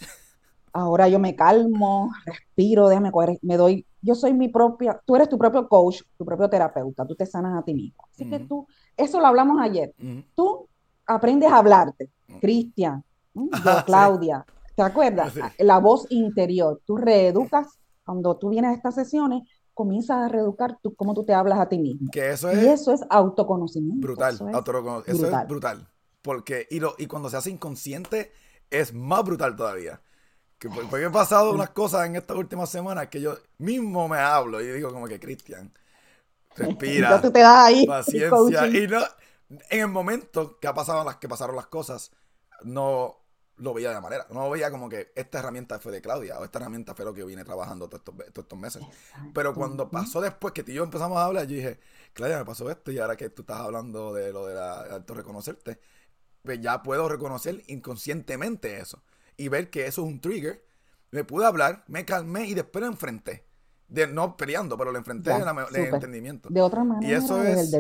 ahora 0.74 1.08
yo 1.08 1.20
me 1.20 1.36
calmo, 1.36 2.12
respiro, 2.26 2.90
déjame 2.90 3.12
me 3.42 3.58
doy, 3.58 3.86
yo 4.02 4.16
soy 4.16 4.34
mi 4.34 4.50
propia, 4.50 5.00
tú 5.06 5.16
eres 5.16 5.30
tu 5.30 5.38
propio 5.38 5.68
coach, 5.68 6.02
tu 6.18 6.26
propio 6.26 6.50
terapeuta, 6.50 7.06
tú 7.06 7.16
te 7.16 7.26
sanas 7.26 7.58
a 7.58 7.64
ti 7.64 7.74
mismo. 7.74 8.04
Así 8.12 8.30
que 8.30 8.40
tú, 8.40 8.68
eso 8.96 9.20
lo 9.20 9.28
hablamos 9.28 9.60
ayer, 9.62 9.94
tú 10.36 10.68
aprendes 11.06 11.52
a 11.52 11.58
hablarte, 11.58 12.10
Cristian, 12.40 13.04
Claudia, 13.86 14.46
¿te 14.76 14.82
acuerdas? 14.82 15.34
La 15.60 15.80
voz 15.80 16.08
interior, 16.10 16.82
tú 16.86 16.98
reeducas 16.98 17.77
cuando 18.08 18.38
tú 18.38 18.50
vienes 18.50 18.72
a 18.72 18.74
estas 18.74 18.96
sesiones, 18.96 19.44
comienzas 19.74 20.18
a 20.18 20.30
reeducar 20.30 20.80
tú, 20.82 20.96
cómo 20.96 21.14
tú 21.14 21.26
te 21.26 21.34
hablas 21.34 21.60
a 21.60 21.68
ti 21.68 21.78
mismo. 21.78 22.10
Que 22.10 22.32
eso 22.32 22.50
es, 22.50 22.64
y 22.64 22.68
eso 22.68 22.94
es 22.94 23.02
autoconocimiento. 23.10 24.08
Brutal, 24.08 24.34
eso, 24.34 25.28
es, 25.28 25.48
brutal. 25.48 25.88
Porque, 26.22 26.68
y, 26.72 26.80
lo, 26.80 26.96
y 26.98 27.06
cuando 27.08 27.30
se 27.30 27.36
hace 27.36 27.52
inconsciente, 27.52 28.32
es 28.72 28.94
más 28.94 29.26
brutal 29.26 29.58
todavía. 29.58 30.02
Que, 30.58 30.70
porque 30.70 31.06
he 31.06 31.10
pasado 31.10 31.52
unas 31.54 31.72
cosas 31.72 32.08
en 32.08 32.16
estas 32.16 32.38
últimas 32.38 32.70
semanas 32.70 33.10
que 33.10 33.20
yo 33.20 33.36
mismo 33.58 34.08
me 34.08 34.20
hablo 34.20 34.62
y 34.62 34.68
digo 34.68 34.92
como 34.94 35.06
que, 35.06 35.20
Cristian, 35.20 35.74
respira, 36.56 37.22
tú 37.22 37.30
te 37.30 37.40
das 37.40 37.68
ahí, 37.68 37.86
paciencia. 37.86 38.68
Y 38.68 38.88
no, 38.88 39.02
en 39.70 39.82
el 39.82 39.90
momento 39.90 40.58
que, 40.60 40.68
ha 40.68 40.74
pasado 40.74 41.04
las, 41.04 41.18
que 41.18 41.28
pasaron 41.28 41.58
las 41.58 41.68
cosas, 41.68 42.12
no, 42.64 43.18
lo 43.58 43.74
veía 43.74 43.90
de 43.90 43.96
la 43.96 44.02
manera. 44.02 44.28
No 44.30 44.42
lo 44.42 44.50
veía 44.50 44.70
como 44.72 44.90
que 44.90 45.12
esta 45.16 45.40
herramienta 45.40 45.80
fue 45.80 45.92
de 45.92 46.02
Claudia 46.02 46.40
o 46.40 46.44
esta 46.44 46.60
herramienta 46.60 46.94
fue 46.94 47.06
lo 47.06 47.14
que 47.14 47.22
yo 47.22 47.26
vine 47.26 47.44
trabajando 47.44 47.90
todos 47.90 48.04
estos, 48.28 48.60
meses. 48.60 48.84
Pero 49.34 49.54
cuando 49.54 49.90
pasó 49.90 50.22
después 50.22 50.54
que 50.54 50.64
tú 50.64 50.72
y 50.72 50.76
yo 50.76 50.84
empezamos 50.84 51.18
a 51.18 51.26
hablar, 51.26 51.48
yo 51.48 51.56
dije, 51.56 51.80
Claudia, 52.14 52.38
me 52.38 52.46
pasó 52.46 52.70
esto 52.70 52.92
y 52.92 53.00
ahora 53.00 53.16
que 53.16 53.30
tú 53.30 53.42
estás 53.42 53.60
hablando 53.60 54.14
de 54.14 54.32
lo 54.32 54.46
de 54.46 54.56
la, 54.56 54.82
autorreconocerte, 54.96 55.80
pues 56.44 56.62
ya 56.62 56.84
puedo 56.84 57.10
reconocer 57.10 57.64
inconscientemente 57.68 58.80
eso 58.80 59.04
y 59.36 59.48
ver 59.48 59.70
que 59.70 59.88
eso 59.88 60.04
es 60.04 60.08
un 60.08 60.22
trigger. 60.22 60.64
Me 61.12 61.24
pude 61.24 61.46
hablar, 61.46 61.84
me 61.88 62.06
calmé 62.06 62.48
y 62.48 62.54
después 62.54 62.82
lo 62.82 62.88
enfrenté. 62.88 63.46
De, 63.88 64.06
no 64.06 64.36
peleando, 64.36 64.78
pero 64.78 64.92
lo 64.92 64.98
enfrenté 64.98 65.32
en, 65.32 65.44
el 65.48 65.94
entendimiento. 65.94 66.50
De 66.50 66.62
otra 66.62 66.84
manera. 66.84 67.10
Y 67.10 67.16
eso 67.16 67.42
es 67.42 67.72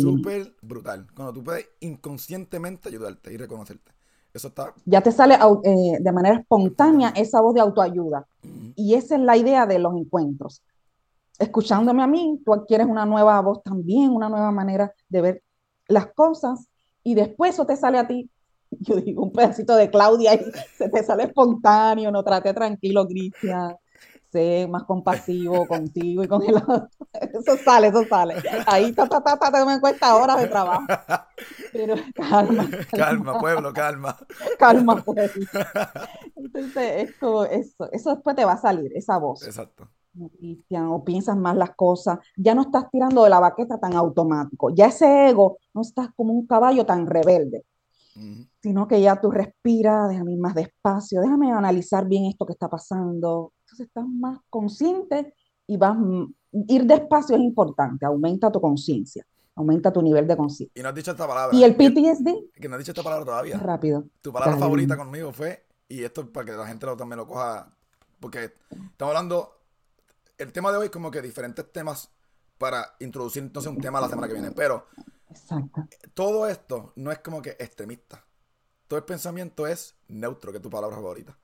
súper 0.00 0.56
brutal. 0.60 1.06
Cuando 1.14 1.32
tú 1.32 1.44
puedes 1.44 1.68
inconscientemente 1.78 2.88
ayudarte 2.88 3.32
y 3.32 3.36
reconocerte. 3.36 3.92
Eso 4.32 4.48
está. 4.48 4.74
Ya 4.86 5.00
te 5.00 5.12
sale 5.12 5.34
eh, 5.34 5.98
de 6.00 6.12
manera 6.12 6.36
espontánea 6.36 7.12
esa 7.16 7.40
voz 7.40 7.54
de 7.54 7.60
autoayuda. 7.60 8.26
Y 8.74 8.94
esa 8.94 9.16
es 9.16 9.20
la 9.20 9.36
idea 9.36 9.66
de 9.66 9.78
los 9.78 9.94
encuentros. 9.94 10.62
Escuchándome 11.38 12.02
a 12.02 12.06
mí, 12.06 12.40
tú 12.44 12.54
adquieres 12.54 12.86
una 12.86 13.04
nueva 13.04 13.40
voz 13.40 13.62
también, 13.62 14.10
una 14.10 14.28
nueva 14.28 14.50
manera 14.50 14.92
de 15.08 15.20
ver 15.20 15.42
las 15.88 16.06
cosas. 16.14 16.66
Y 17.02 17.14
después 17.14 17.54
eso 17.54 17.66
te 17.66 17.76
sale 17.76 17.98
a 17.98 18.06
ti. 18.06 18.30
Yo 18.70 18.96
digo, 18.96 19.22
un 19.22 19.32
pedacito 19.32 19.76
de 19.76 19.90
Claudia 19.90 20.34
y 20.34 20.44
se 20.76 20.88
te 20.88 21.02
sale 21.02 21.24
espontáneo, 21.24 22.10
no 22.10 22.22
trate 22.22 22.54
tranquilo, 22.54 23.06
Cristian 23.06 23.76
sé 24.32 24.66
más 24.68 24.84
compasivo 24.84 25.66
contigo 25.68 26.24
y 26.24 26.28
con 26.28 26.42
el 26.42 26.56
otro. 26.56 26.88
Eso 27.12 27.56
sale, 27.62 27.88
eso 27.88 28.04
sale. 28.08 28.34
Ahí 28.66 28.92
ta, 28.92 29.06
ta, 29.08 29.22
ta, 29.22 29.36
ta, 29.36 29.64
me 29.64 29.80
cuesta 29.80 30.16
horas 30.16 30.40
de 30.40 30.48
trabajo. 30.48 30.86
Pero 31.72 31.94
calma. 32.14 32.68
Calma, 32.90 33.38
pueblo, 33.38 33.72
calma. 33.72 34.16
Calma, 34.58 35.02
pueblo. 35.02 35.30
Entonces, 36.36 37.10
esto, 37.10 37.44
eso, 37.44 37.90
eso 37.92 38.14
después 38.14 38.34
te 38.34 38.44
va 38.44 38.52
a 38.52 38.60
salir, 38.60 38.90
esa 38.94 39.18
voz. 39.18 39.46
Exacto. 39.46 39.88
Cristian, 40.38 40.88
o 40.88 41.04
piensas 41.04 41.36
más 41.36 41.56
las 41.56 41.74
cosas, 41.74 42.18
ya 42.36 42.54
no 42.54 42.62
estás 42.62 42.90
tirando 42.90 43.24
de 43.24 43.30
la 43.30 43.40
baqueta 43.40 43.78
tan 43.78 43.94
automático, 43.94 44.68
ya 44.68 44.86
ese 44.88 45.30
ego 45.30 45.56
no 45.72 45.80
estás 45.80 46.08
como 46.14 46.34
un 46.34 46.46
caballo 46.46 46.84
tan 46.84 47.06
rebelde, 47.06 47.64
sino 48.60 48.86
que 48.86 49.00
ya 49.00 49.18
tú 49.18 49.30
respiras, 49.30 50.10
déjame 50.10 50.32
ir 50.32 50.38
más 50.38 50.54
despacio, 50.54 51.22
déjame 51.22 51.50
analizar 51.50 52.06
bien 52.06 52.26
esto 52.26 52.44
que 52.44 52.52
está 52.52 52.68
pasando, 52.68 53.54
entonces 53.72 53.86
estás 53.86 54.06
más 54.06 54.38
consciente 54.50 55.34
y 55.66 55.76
vas, 55.76 55.96
ir 56.52 56.84
despacio 56.84 57.36
es 57.36 57.42
importante, 57.42 58.04
aumenta 58.04 58.52
tu 58.52 58.60
conciencia, 58.60 59.26
aumenta 59.54 59.92
tu 59.92 60.02
nivel 60.02 60.26
de 60.26 60.36
conciencia. 60.36 60.78
Y 60.78 60.82
no 60.82 60.90
has 60.90 60.94
dicho 60.94 61.10
esta 61.10 61.26
palabra. 61.26 61.56
¿Y 61.56 61.64
el 61.64 61.74
PTSD? 61.74 62.52
Que 62.60 62.68
no 62.68 62.74
has 62.74 62.80
dicho 62.80 62.92
esta 62.92 63.02
palabra 63.02 63.24
todavía. 63.24 63.58
Rápido. 63.58 64.04
Tu 64.20 64.32
palabra 64.32 64.58
favorita 64.58 64.96
conmigo 64.96 65.32
fue, 65.32 65.66
y 65.88 66.02
esto 66.02 66.30
para 66.30 66.46
que 66.46 66.52
la 66.52 66.66
gente 66.66 66.84
lo, 66.84 66.96
también 66.96 67.18
lo 67.18 67.26
coja, 67.26 67.74
porque 68.20 68.52
estamos 68.70 69.14
hablando, 69.14 69.52
el 70.36 70.52
tema 70.52 70.70
de 70.70 70.78
hoy 70.78 70.84
es 70.86 70.90
como 70.90 71.10
que 71.10 71.22
diferentes 71.22 71.72
temas 71.72 72.10
para 72.58 72.94
introducir 73.00 73.42
entonces 73.42 73.72
un 73.72 73.80
tema 73.80 74.00
la 74.00 74.08
semana 74.08 74.28
que 74.28 74.34
viene, 74.34 74.52
pero 74.52 74.86
Exacto. 75.30 75.86
todo 76.14 76.46
esto 76.46 76.92
no 76.96 77.10
es 77.10 77.20
como 77.20 77.40
que 77.40 77.50
extremista. 77.50 78.24
Todo 78.86 78.98
el 78.98 79.04
pensamiento 79.04 79.66
es 79.66 79.96
neutro, 80.08 80.52
que 80.52 80.58
es 80.58 80.62
tu 80.62 80.68
palabra 80.68 80.94
favorita. 80.94 81.36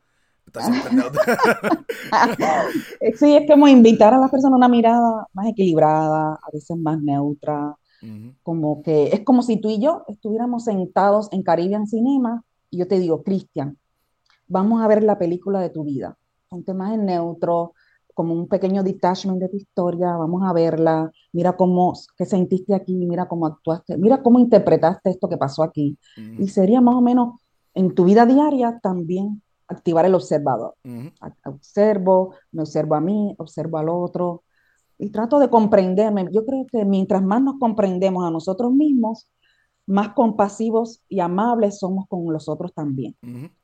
sí, 3.19 3.37
es 3.37 3.51
como 3.51 3.69
invitar 3.69 4.15
a 4.15 4.19
las 4.19 4.31
personas 4.31 4.55
a 4.55 4.57
una 4.57 4.69
mirada 4.69 5.27
más 5.33 5.49
equilibrada, 5.49 6.35
a 6.35 6.51
veces 6.53 6.77
más 6.77 7.01
neutra, 7.01 7.77
como 8.43 8.83
que 8.83 9.09
es 9.09 9.25
como 9.25 9.43
si 9.43 9.61
tú 9.61 9.71
y 9.71 9.81
yo 9.81 10.05
estuviéramos 10.09 10.65
sentados 10.65 11.29
en 11.33 11.43
Caribbean 11.43 11.87
Cinema 11.87 12.45
y 12.71 12.79
yo 12.79 12.89
te 12.89 12.99
digo, 12.99 13.23
Cristian, 13.23 13.77
vamos 14.47 14.83
a 14.83 14.87
ver 14.87 15.03
la 15.03 15.19
película 15.19 15.61
de 15.61 15.71
tu 15.71 15.85
vida, 15.85 16.17
ponte 16.49 16.75
más 16.75 16.95
en 16.95 17.07
neutro, 17.07 17.75
como 18.19 18.35
un 18.35 18.49
pequeño 18.49 18.83
detachment 18.83 19.39
de 19.39 19.49
tu 19.49 19.57
historia, 19.57 20.17
vamos 20.17 20.43
a 20.45 20.53
verla, 20.53 21.13
mira 21.33 21.57
cómo, 21.57 21.93
qué 22.17 22.27
sentiste 22.27 22.75
aquí, 22.75 23.07
mira 23.07 23.29
cómo 23.29 23.47
actuaste, 23.47 23.97
mira 23.97 24.25
cómo 24.25 24.41
interpretaste 24.41 25.11
esto 25.11 25.29
que 25.29 25.37
pasó 25.37 25.63
aquí. 25.63 25.97
Y 26.37 26.49
sería 26.49 26.81
más 26.81 26.97
o 26.97 27.01
menos 27.01 27.41
en 27.75 27.95
tu 27.95 28.05
vida 28.05 28.27
diaria 28.27 28.81
también 28.83 29.41
activar 29.69 30.07
el 30.07 30.15
observador. 30.15 30.75
Observo, 31.45 32.35
me 32.53 32.63
observo 32.63 32.95
a 32.95 33.01
mí, 33.01 33.35
observo 33.39 33.79
al 33.79 33.89
otro 33.89 34.43
y 34.99 35.11
trato 35.11 35.39
de 35.39 35.49
comprenderme. 35.49 36.27
Yo 36.33 36.45
creo 36.45 36.67
que 36.67 36.85
mientras 36.85 37.23
más 37.23 37.41
nos 37.43 37.59
comprendemos 37.59 38.25
a 38.25 38.31
nosotros 38.31 38.73
mismos, 38.73 39.29
más 39.87 40.11
compasivos 40.11 41.03
y 41.09 41.21
amables 41.21 41.79
somos 41.79 42.07
con 42.09 42.31
los 42.33 42.49
otros 42.49 42.75
también. 42.75 43.17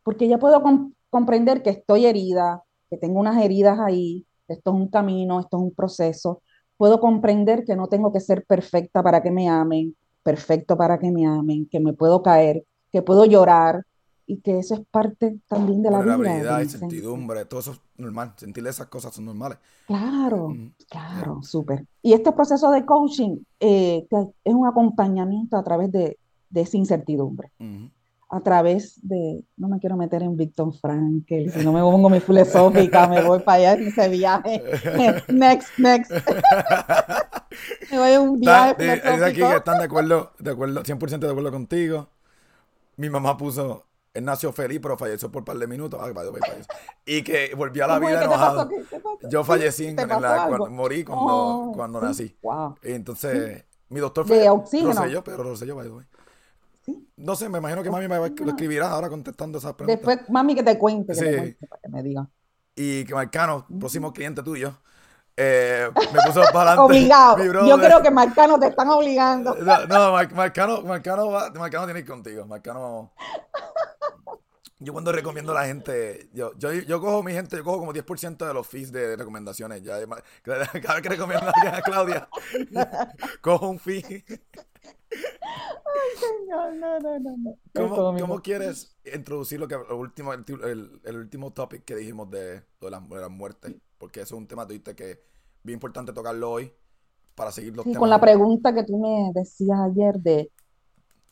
Porque 0.02 0.28
ya 0.28 0.38
puedo 0.38 0.62
comprender 1.10 1.62
que 1.62 1.70
estoy 1.70 2.06
herida, 2.06 2.62
que 2.88 2.96
tengo 2.96 3.20
unas 3.20 3.42
heridas 3.42 3.78
ahí, 3.80 4.26
esto 4.48 4.70
es 4.70 4.76
un 4.76 4.88
camino, 4.88 5.40
esto 5.40 5.56
es 5.56 5.62
un 5.64 5.74
proceso. 5.74 6.42
Puedo 6.76 7.00
comprender 7.00 7.64
que 7.64 7.76
no 7.76 7.88
tengo 7.88 8.12
que 8.12 8.20
ser 8.20 8.44
perfecta 8.46 9.02
para 9.02 9.22
que 9.22 9.30
me 9.30 9.48
amen, 9.48 9.96
perfecto 10.22 10.76
para 10.76 10.98
que 10.98 11.10
me 11.10 11.26
amen, 11.26 11.68
que 11.70 11.80
me 11.80 11.92
puedo 11.92 12.22
caer, 12.22 12.64
que 12.92 13.02
puedo 13.02 13.24
llorar, 13.24 13.84
y 14.26 14.40
que 14.40 14.58
eso 14.58 14.74
es 14.74 14.80
parte 14.90 15.38
también 15.48 15.82
de 15.82 15.90
la 15.90 16.00
vida. 16.00 16.16
Vulnerabilidad 16.16 16.60
y 16.60 16.68
certidumbre, 16.68 17.44
todo 17.44 17.60
eso 17.60 17.72
es 17.72 17.80
normal, 17.96 18.32
sentir 18.36 18.66
esas 18.66 18.86
cosas 18.86 19.14
son 19.14 19.26
normales. 19.26 19.58
Claro, 19.86 20.54
claro, 20.88 21.42
súper. 21.42 21.86
Y 22.02 22.14
este 22.14 22.32
proceso 22.32 22.70
de 22.70 22.84
coaching 22.84 23.38
eh, 23.60 24.06
es 24.10 24.54
un 24.54 24.66
acompañamiento 24.66 25.56
a 25.56 25.64
través 25.64 25.92
de, 25.92 26.18
de 26.48 26.60
esa 26.60 26.76
incertidumbre. 26.76 27.50
A 28.30 28.40
través 28.40 28.98
de, 29.02 29.44
no 29.56 29.68
me 29.68 29.78
quiero 29.78 29.96
meter 29.96 30.22
en 30.22 30.36
Victor 30.36 30.72
Frankel, 30.72 31.52
si 31.52 31.64
no 31.64 31.72
me 31.72 31.80
pongo 31.82 32.08
mi 32.08 32.20
filosófica, 32.20 33.06
me 33.06 33.22
voy 33.22 33.40
para 33.40 33.58
allá 33.58 33.72
en 33.74 33.88
ese 33.88 34.08
viaje. 34.08 34.62
next, 35.28 35.78
next. 35.78 36.10
me 37.90 37.98
voy 37.98 38.12
a 38.12 38.20
un 38.20 38.40
viaje. 38.40 38.94
Es 38.94 39.22
aquí 39.22 39.40
que 39.40 39.56
están 39.56 39.78
de 39.78 39.84
acuerdo, 39.84 40.32
de 40.38 40.50
acuerdo, 40.50 40.82
100% 40.82 41.18
de 41.18 41.30
acuerdo 41.30 41.52
contigo. 41.52 42.08
Mi 42.96 43.10
mamá 43.10 43.36
puso 43.36 43.84
él 44.14 44.24
nació 44.24 44.52
feliz, 44.52 44.78
pero 44.80 44.96
falleció 44.96 45.30
por 45.30 45.40
un 45.40 45.44
par 45.44 45.58
de 45.58 45.66
minutos. 45.66 46.00
y 47.04 47.22
que 47.22 47.52
volvió 47.56 47.84
a 47.84 47.88
la 47.88 47.98
vida 47.98 48.24
enojado. 48.24 48.70
Yo 49.28 49.42
fallecí 49.42 49.86
en, 49.86 49.96
la, 49.96 50.46
cuando, 50.48 50.70
morí 50.70 51.04
cuando, 51.04 51.24
oh, 51.26 51.72
cuando 51.74 52.00
nací. 52.00 52.38
Y 52.84 52.92
entonces, 52.92 53.64
mi 53.88 53.98
doctor 53.98 54.26
fue 54.26 54.46
Rosselló, 54.46 55.24
pero 55.24 55.42
Rosselló, 55.42 55.74
by 55.74 55.90
¿Sí? 56.86 57.08
No 57.16 57.34
sé, 57.34 57.48
me 57.48 57.58
imagino 57.58 57.82
que 57.82 57.90
mami 57.90 58.06
me 58.06 58.16
lo 58.18 58.26
escribirá 58.26 58.90
ahora 58.90 59.08
contestando 59.08 59.58
esas 59.58 59.72
preguntas. 59.72 60.06
Después, 60.06 60.30
mami, 60.30 60.54
que 60.54 60.62
te 60.62 60.78
cuente, 60.78 61.14
que, 61.14 61.20
te 61.20 61.36
cuente 61.36 61.66
para 61.66 61.80
que 61.80 61.88
me 61.88 62.02
diga. 62.02 62.28
Y 62.76 63.04
que 63.04 63.14
Marcano, 63.14 63.66
próximo 63.80 64.12
cliente 64.12 64.42
tuyo, 64.42 64.74
eh, 65.36 65.90
me 65.94 66.20
puso 66.22 66.42
para 66.52 66.72
adelante. 66.72 66.82
Obligado. 66.82 67.66
Yo 67.66 67.78
creo 67.78 68.02
que 68.02 68.10
Marcano 68.10 68.58
te 68.58 68.68
están 68.68 68.88
obligando. 68.90 69.54
No, 69.54 69.86
no 69.86 70.12
Marcano, 70.12 70.82
Marcano, 70.82 71.30
Marcano 71.30 71.84
tiene 71.86 71.94
que 71.94 71.98
ir 72.00 72.06
contigo. 72.06 72.46
Marcano. 72.46 73.12
Yo 74.80 74.92
cuando 74.92 75.12
recomiendo 75.12 75.52
a 75.52 75.54
la 75.54 75.66
gente, 75.66 76.28
yo, 76.32 76.52
yo, 76.58 76.72
yo 76.72 77.00
cojo 77.00 77.22
mi 77.22 77.32
gente, 77.32 77.56
yo 77.56 77.64
cojo 77.64 77.78
como 77.78 77.92
10% 77.92 78.46
de 78.46 78.54
los 78.54 78.66
fees 78.66 78.90
de 78.90 79.16
recomendaciones. 79.16 79.82
Ya, 79.82 79.98
cada 80.42 80.66
vez 80.72 81.02
que 81.02 81.08
recomiendo 81.08 81.48
a 81.48 81.82
Claudia, 81.82 82.28
cojo 83.40 83.68
un 83.70 83.78
fee. 83.78 84.24
Ay, 85.14 86.10
señor, 86.18 86.74
no, 86.74 86.98
no, 86.98 87.18
no. 87.20 87.36
no. 87.36 87.56
¿Cómo, 87.72 88.18
¿Cómo, 88.18 88.42
quieres 88.42 88.96
introducir 89.14 89.60
lo 89.60 89.68
que, 89.68 89.76
el, 89.76 89.92
último, 89.92 90.32
el, 90.32 91.00
el, 91.04 91.16
último 91.16 91.52
topic 91.52 91.84
que 91.84 91.94
dijimos 91.94 92.28
de, 92.30 92.62
de, 92.80 92.90
la, 92.90 93.00
de 93.00 93.20
la 93.20 93.28
muerte? 93.28 93.78
Porque 93.96 94.20
eso 94.22 94.34
es 94.34 94.38
un 94.40 94.48
tema 94.48 94.66
que 94.66 95.10
es 95.10 95.18
bien 95.62 95.76
importante 95.76 96.12
tocarlo 96.12 96.50
hoy 96.50 96.72
para 97.34 97.52
seguir 97.52 97.76
los 97.76 97.84
sí, 97.84 97.94
Con 97.94 98.10
la 98.10 98.20
pregunta 98.20 98.74
que 98.74 98.84
tú 98.84 98.98
me 98.98 99.30
decías 99.38 99.78
ayer 99.80 100.16
de 100.16 100.50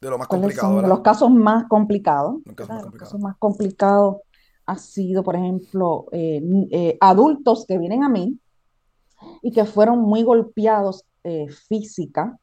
de 0.03 0.11
lo 0.11 0.19
más 0.19 0.27
complicado. 0.27 0.83
los 0.83 1.01
casos 1.01 1.31
más 1.31 1.65
complicados. 1.69 2.41
Los 2.45 2.57
casos, 2.57 3.21
más, 3.21 3.37
complicados 3.39 4.17
ha 4.67 4.77
sido, 4.77 5.23
por 5.23 5.37
ejemplo, 5.37 6.07
eh, 6.11 6.43
eh, 6.73 6.99
adultos 7.01 7.65
que 7.67 7.79
vienen 7.79 8.03
a 8.03 8.09
mí 8.09 8.37
y 9.43 9.53
que 9.53 9.65
fueron 9.65 10.01
muy 10.01 10.25
golpeados 10.25 11.05
eh, 11.23 11.47
física 11.69 12.37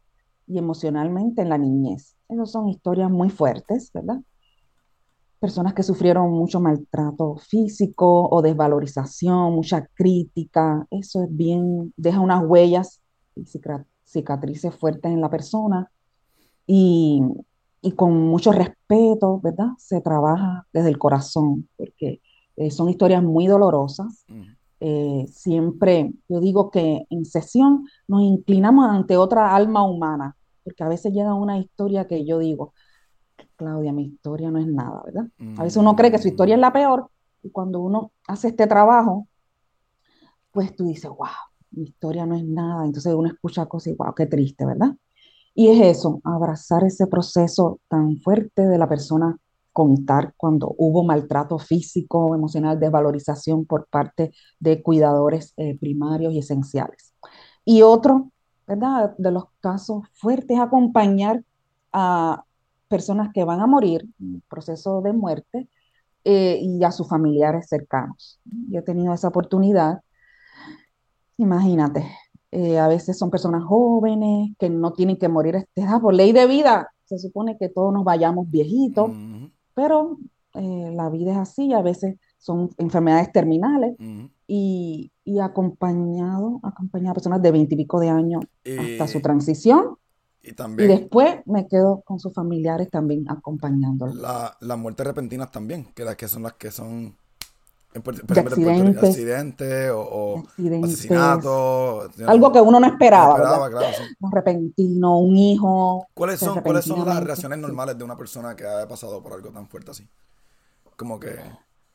y 0.47 0.57
emocionalmente 0.57 1.41
en 1.41 1.49
la 1.49 1.57
niñez. 1.57 2.15
Esas 2.29 2.49
son 2.49 2.69
historias 2.69 3.11
muy 3.11 3.29
fuertes, 3.29 3.91
¿verdad? 3.93 4.21
Personas 5.41 5.73
que 5.73 5.83
sufrieron 5.83 6.31
mucho 6.31 6.61
maltrato 6.61 7.35
físico 7.35 8.29
o 8.29 8.41
desvalorización, 8.41 9.53
mucha 9.53 9.85
crítica. 9.95 10.87
Eso 10.91 11.23
es 11.23 11.35
bien, 11.35 11.93
deja 11.97 12.21
unas 12.21 12.41
huellas 12.45 13.01
y 13.35 13.45
cicatrices 14.05 14.73
fuertes 14.75 15.11
en 15.11 15.19
la 15.19 15.29
persona. 15.29 15.91
Y 16.65 17.23
y 17.81 17.93
con 17.93 18.27
mucho 18.27 18.51
respeto, 18.51 19.39
¿verdad? 19.41 19.69
Se 19.77 20.01
trabaja 20.01 20.67
desde 20.73 20.89
el 20.89 20.97
corazón, 20.97 21.67
porque 21.77 22.21
eh, 22.55 22.71
son 22.71 22.89
historias 22.89 23.23
muy 23.23 23.47
dolorosas. 23.47 24.25
Eh, 24.81 25.25
siempre, 25.29 26.13
yo 26.27 26.39
digo 26.39 26.71
que 26.71 27.05
en 27.09 27.25
sesión 27.25 27.85
nos 28.07 28.21
inclinamos 28.21 28.89
ante 28.89 29.17
otra 29.17 29.55
alma 29.55 29.83
humana, 29.83 30.35
porque 30.63 30.83
a 30.83 30.87
veces 30.87 31.13
llega 31.13 31.33
una 31.33 31.57
historia 31.57 32.07
que 32.07 32.25
yo 32.25 32.39
digo, 32.39 32.73
Claudia, 33.55 33.91
mi 33.91 34.05
historia 34.05 34.51
no 34.51 34.59
es 34.59 34.67
nada, 34.67 35.01
¿verdad? 35.05 35.27
A 35.57 35.63
veces 35.63 35.77
uno 35.77 35.95
cree 35.95 36.11
que 36.11 36.17
su 36.17 36.27
historia 36.27 36.55
es 36.55 36.61
la 36.61 36.73
peor, 36.73 37.09
y 37.43 37.49
cuando 37.49 37.79
uno 37.79 38.11
hace 38.27 38.49
este 38.49 38.67
trabajo, 38.67 39.27
pues 40.51 40.75
tú 40.75 40.85
dices, 40.85 41.09
wow, 41.09 41.27
mi 41.71 41.83
historia 41.83 42.25
no 42.25 42.35
es 42.35 42.43
nada. 42.43 42.85
Entonces 42.85 43.13
uno 43.13 43.27
escucha 43.27 43.65
cosas 43.65 43.93
y, 43.93 43.95
wow, 43.95 44.13
qué 44.13 44.25
triste, 44.25 44.65
¿verdad? 44.65 44.95
Y 45.55 45.69
es 45.69 45.97
eso, 45.97 46.21
abrazar 46.23 46.83
ese 46.83 47.07
proceso 47.07 47.79
tan 47.87 48.17
fuerte 48.17 48.67
de 48.67 48.77
la 48.77 48.87
persona, 48.87 49.37
contar 49.73 50.33
cuando 50.37 50.73
hubo 50.77 51.03
maltrato 51.03 51.57
físico, 51.59 52.35
emocional, 52.35 52.79
desvalorización 52.79 53.65
por 53.65 53.87
parte 53.87 54.31
de 54.59 54.81
cuidadores 54.81 55.53
eh, 55.57 55.77
primarios 55.79 56.33
y 56.33 56.39
esenciales. 56.39 57.13
Y 57.65 57.81
otro, 57.81 58.31
¿verdad? 58.67 59.15
De 59.17 59.31
los 59.31 59.45
casos 59.59 60.03
fuertes, 60.13 60.59
acompañar 60.59 61.43
a 61.93 62.43
personas 62.87 63.31
que 63.33 63.43
van 63.43 63.61
a 63.61 63.67
morir 63.67 64.05
proceso 64.49 65.01
de 65.01 65.13
muerte 65.13 65.69
eh, 66.25 66.59
y 66.61 66.83
a 66.83 66.91
sus 66.91 67.07
familiares 67.07 67.67
cercanos. 67.69 68.39
Yo 68.43 68.79
he 68.79 68.83
tenido 68.83 69.13
esa 69.13 69.29
oportunidad. 69.29 70.01
Imagínate, 71.37 72.05
eh, 72.51 72.79
a 72.79 72.87
veces 72.87 73.17
son 73.17 73.29
personas 73.29 73.63
jóvenes 73.63 74.51
que 74.57 74.69
no 74.69 74.93
tienen 74.93 75.17
que 75.17 75.29
morir 75.29 75.55
a 75.55 75.59
esta 75.59 75.81
edad 75.81 76.01
por 76.01 76.13
ley 76.13 76.31
de 76.31 76.47
vida. 76.47 76.91
Se 77.05 77.19
supone 77.19 77.57
que 77.57 77.69
todos 77.69 77.93
nos 77.93 78.03
vayamos 78.03 78.49
viejitos, 78.49 79.11
pero 79.73 80.17
eh, 80.53 80.91
la 80.93 81.09
vida 81.09 81.31
es 81.31 81.37
así. 81.37 81.73
A 81.73 81.81
veces 81.81 82.15
son 82.37 82.69
enfermedades 82.77 83.31
terminales 83.31 83.95
y, 84.47 85.11
y, 85.23 85.39
acompañado, 85.39 86.59
acompañado 86.63 87.11
a 87.11 87.13
personas 87.13 87.41
de 87.41 87.51
veintipico 87.51 87.99
de 87.99 88.09
años 88.09 88.43
hasta 88.65 89.07
su 89.07 89.21
transición. 89.21 89.97
Y, 90.41 90.53
también, 90.53 90.89
y 90.89 90.93
después 90.93 91.41
me 91.45 91.67
quedo 91.67 92.01
con 92.01 92.19
sus 92.19 92.33
familiares 92.33 92.89
también 92.89 93.29
acompañándolos. 93.29 94.15
Las 94.15 94.53
la 94.61 94.75
muertes 94.77 95.05
repentinas 95.05 95.51
también, 95.51 95.87
que 95.93 96.05
las 96.05 96.15
que 96.15 96.27
son 96.27 96.43
las 96.43 96.53
que 96.53 96.71
son 96.71 97.17
de 97.93 98.39
accidentes, 98.39 99.03
accidente, 99.03 99.89
o, 99.91 100.43
asesinato. 100.83 102.09
Algo 102.27 102.51
que 102.51 102.61
uno 102.61 102.79
no 102.79 102.85
esperaba. 102.87 103.69
Un 104.19 104.31
repentino, 104.31 105.17
un 105.19 105.35
hijo. 105.35 106.07
¿Cuáles 106.13 106.39
son, 106.39 106.61
¿Cuáles 106.61 106.85
son 106.85 107.03
las 107.05 107.23
reacciones 107.23 107.57
normales 107.57 107.97
de 107.97 108.03
una 108.03 108.15
persona 108.15 108.55
que 108.55 108.65
ha 108.67 108.87
pasado 108.87 109.23
por 109.23 109.33
algo 109.33 109.49
tan 109.49 109.67
fuerte 109.67 109.91
así? 109.91 110.07
Como 110.95 111.19
que... 111.19 111.39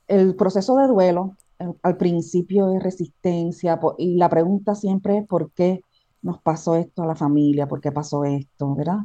El 0.09 0.35
proceso 0.35 0.77
de 0.77 0.89
duelo, 0.89 1.37
al 1.83 1.97
principio 1.97 2.75
es 2.75 2.83
resistencia, 2.83 3.79
y 3.97 4.17
la 4.17 4.29
pregunta 4.29 4.75
siempre 4.75 5.19
es 5.19 5.27
por 5.27 5.53
qué 5.53 5.81
nos 6.23 6.41
pasó 6.41 6.75
esto 6.75 7.05
a 7.05 7.07
la 7.07 7.15
familia, 7.15 7.69
por 7.69 7.81
qué 7.81 7.93
pasó 7.93 8.25
esto, 8.25 8.75
¿verdad? 8.75 8.99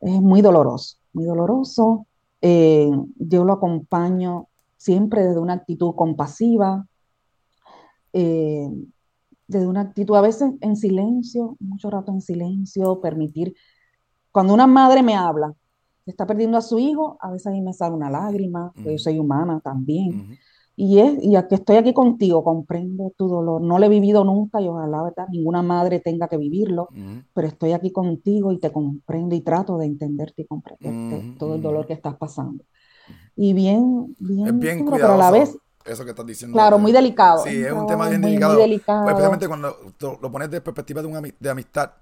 Es 0.00 0.20
muy 0.20 0.42
doloroso, 0.42 0.98
muy 1.14 1.24
doloroso. 1.24 2.06
Eh, 2.42 2.90
yo 3.16 3.44
lo 3.44 3.54
acompaño 3.54 4.48
siempre 4.76 5.26
desde 5.26 5.40
una 5.40 5.54
actitud 5.54 5.94
compasiva, 5.94 6.86
eh, 8.12 8.68
desde 9.48 9.66
una 9.66 9.82
actitud 9.82 10.16
a 10.16 10.20
veces 10.20 10.52
en 10.60 10.76
silencio, 10.76 11.56
mucho 11.60 11.90
rato 11.90 12.12
en 12.12 12.20
silencio, 12.20 13.00
permitir, 13.00 13.54
cuando 14.32 14.54
una 14.54 14.66
madre 14.66 15.02
me 15.02 15.14
habla, 15.14 15.54
está 16.04 16.26
perdiendo 16.26 16.56
a 16.56 16.62
su 16.62 16.78
hijo, 16.78 17.16
a 17.20 17.30
veces 17.30 17.48
a 17.48 17.50
mí 17.50 17.60
me 17.60 17.72
sale 17.72 17.94
una 17.94 18.10
lágrima, 18.10 18.72
yo 18.76 18.98
soy 18.98 19.18
humana 19.18 19.60
también, 19.60 20.38
Y, 20.78 20.98
es, 20.98 21.24
y 21.24 21.36
aquí 21.36 21.54
estoy 21.54 21.76
aquí 21.76 21.94
contigo, 21.94 22.44
comprendo 22.44 23.10
tu 23.16 23.28
dolor. 23.28 23.62
No 23.62 23.78
lo 23.78 23.86
he 23.86 23.88
vivido 23.88 24.24
nunca 24.24 24.60
y 24.60 24.68
ojalá, 24.68 25.04
¿verdad? 25.04 25.26
Ninguna 25.30 25.62
madre 25.62 26.00
tenga 26.00 26.28
que 26.28 26.36
vivirlo, 26.36 26.90
pero 27.32 27.48
estoy 27.48 27.72
aquí 27.72 27.90
contigo 27.92 28.52
y 28.52 28.58
te 28.58 28.70
comprendo 28.70 29.34
y 29.34 29.40
trato 29.40 29.78
de 29.78 29.86
entenderte 29.86 30.42
y 30.42 30.46
comprenderte 30.46 31.34
todo 31.38 31.54
el 31.54 31.62
dolor 31.62 31.86
que 31.86 31.94
estás 31.94 32.16
pasando. 32.16 32.62
Y 33.36 33.52
bien, 33.54 34.16
Es 34.42 34.58
bien 34.58 34.60
bien 34.60 34.84
duro, 34.84 34.98
pero 35.00 35.14
a 35.14 35.16
la 35.16 35.30
vez, 35.30 35.58
eso 35.84 36.04
que 36.04 36.10
estás 36.10 36.26
diciendo. 36.26 36.54
claro, 36.54 36.78
muy 36.78 36.92
de- 36.92 36.98
delicado. 36.98 37.44
Sí, 37.44 37.62
es 37.64 37.72
un 37.72 37.86
tema 37.86 38.08
bien 38.08 38.20
muy, 38.20 38.38
muy 38.38 38.56
delicado. 38.56 38.56
Pues, 39.02 39.10
delicado. 39.10 39.10
especialmente 39.14 39.48
cuando 39.48 39.76
tú 39.98 40.18
lo 40.20 40.30
pones 40.32 40.50
de 40.50 40.60
perspectiva 40.60 41.02
de, 41.02 41.08
una, 41.08 41.20
de 41.20 41.50
amistad. 41.50 41.92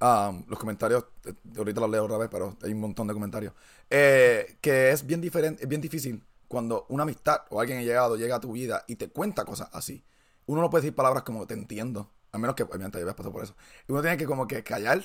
um, 0.00 0.44
los 0.48 0.58
comentarios, 0.58 1.04
eh, 1.24 1.32
ahorita 1.56 1.80
los 1.80 1.90
leo 1.90 2.04
otra 2.04 2.18
vez, 2.18 2.28
pero 2.30 2.56
hay 2.62 2.72
un 2.72 2.80
montón 2.80 3.06
de 3.06 3.14
comentarios. 3.14 3.52
Eh, 3.90 4.58
que 4.60 4.90
es 4.90 5.06
bien 5.06 5.20
diferente, 5.22 5.62
es 5.62 5.68
bien 5.68 5.80
difícil 5.80 6.22
cuando 6.48 6.86
una 6.90 7.04
amistad 7.04 7.42
o 7.50 7.60
alguien 7.60 7.78
ha 7.78 7.82
llegado, 7.82 8.16
llega 8.16 8.36
a 8.36 8.40
tu 8.40 8.52
vida 8.52 8.84
y 8.88 8.96
te 8.96 9.08
cuenta 9.10 9.44
cosas 9.44 9.68
así. 9.72 10.04
Uno 10.46 10.60
no 10.60 10.70
puede 10.70 10.82
decir 10.82 10.94
palabras 10.94 11.22
como 11.24 11.46
te 11.46 11.54
entiendo, 11.54 12.10
a 12.32 12.38
menos 12.38 12.54
que 12.56 12.62
obviamente 12.64 12.98
hayas 12.98 13.14
pasado 13.14 13.32
por 13.32 13.42
eso. 13.44 13.54
Y 13.88 13.92
uno 13.92 14.02
tiene 14.02 14.16
que 14.18 14.26
como 14.26 14.46
que 14.46 14.62
callar 14.62 15.02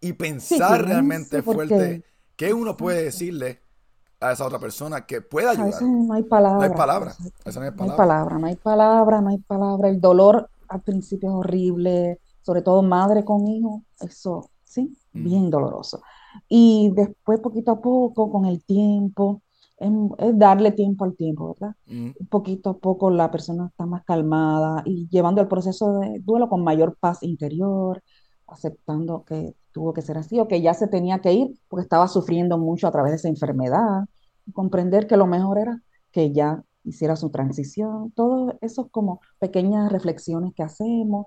y 0.00 0.12
pensar 0.12 0.84
realmente 0.84 1.42
pienso, 1.42 1.52
fuerte 1.52 2.04
qué 2.36 2.52
uno 2.52 2.76
puede 2.76 3.02
decirle 3.04 3.60
a 4.20 4.32
esa 4.32 4.46
otra 4.46 4.58
persona 4.58 5.06
que 5.06 5.20
pueda 5.22 5.52
a 5.56 5.64
veces 5.64 5.82
ayudarlo. 5.82 5.98
no 6.06 6.14
hay 6.14 6.24
No 6.58 6.64
hay 6.64 6.70
palabra, 6.70 7.16
no 7.18 7.50
hay 7.64 7.72
no 7.76 7.84
hay 7.84 7.90
palabras. 7.90 8.06
palabra, 8.06 8.38
no 8.38 8.46
hay 8.46 8.56
palabra, 8.56 9.20
no 9.20 9.28
hay 9.30 9.38
palabra. 9.38 9.88
El 9.88 10.00
dolor 10.00 10.50
al 10.68 10.82
principio 10.82 11.28
es 11.30 11.34
horrible, 11.36 12.20
sobre 12.42 12.62
todo 12.62 12.82
madre 12.82 13.24
con 13.24 13.46
hijo, 13.46 13.84
eso, 14.00 14.50
sí, 14.64 14.96
bien 15.12 15.50
doloroso. 15.50 16.02
Y 16.48 16.92
después, 16.94 17.40
poquito 17.40 17.72
a 17.72 17.80
poco, 17.80 18.30
con 18.30 18.46
el 18.46 18.64
tiempo, 18.64 19.42
es, 19.78 19.90
es 20.18 20.38
darle 20.38 20.72
tiempo 20.72 21.04
al 21.04 21.16
tiempo, 21.16 21.54
¿verdad? 21.54 21.76
Poquito 22.30 22.70
a 22.70 22.78
poco 22.78 23.10
la 23.10 23.30
persona 23.30 23.66
está 23.68 23.86
más 23.86 24.04
calmada 24.04 24.82
y 24.84 25.08
llevando 25.10 25.40
el 25.40 25.48
proceso 25.48 25.98
de 26.00 26.20
duelo 26.20 26.48
con 26.48 26.64
mayor 26.64 26.96
paz 26.98 27.22
interior, 27.22 28.02
aceptando 28.48 29.24
que 29.24 29.54
tuvo 29.72 29.92
que 29.94 30.02
ser 30.02 30.18
así 30.18 30.38
o 30.40 30.48
que 30.48 30.62
ya 30.62 30.74
se 30.74 30.88
tenía 30.88 31.20
que 31.20 31.32
ir 31.32 31.48
porque 31.68 31.82
estaba 31.84 32.08
sufriendo 32.08 32.58
mucho 32.58 32.86
a 32.88 32.92
través 32.92 33.12
de 33.12 33.16
esa 33.16 33.28
enfermedad. 33.28 34.06
Comprender 34.52 35.06
que 35.06 35.16
lo 35.16 35.26
mejor 35.26 35.58
era 35.58 35.82
que 36.12 36.32
ya 36.32 36.62
hiciera 36.84 37.16
su 37.16 37.30
transición, 37.30 38.12
todo 38.12 38.56
eso 38.60 38.82
es 38.86 38.90
como 38.92 39.20
pequeñas 39.38 39.90
reflexiones 39.92 40.54
que 40.54 40.62
hacemos 40.62 41.26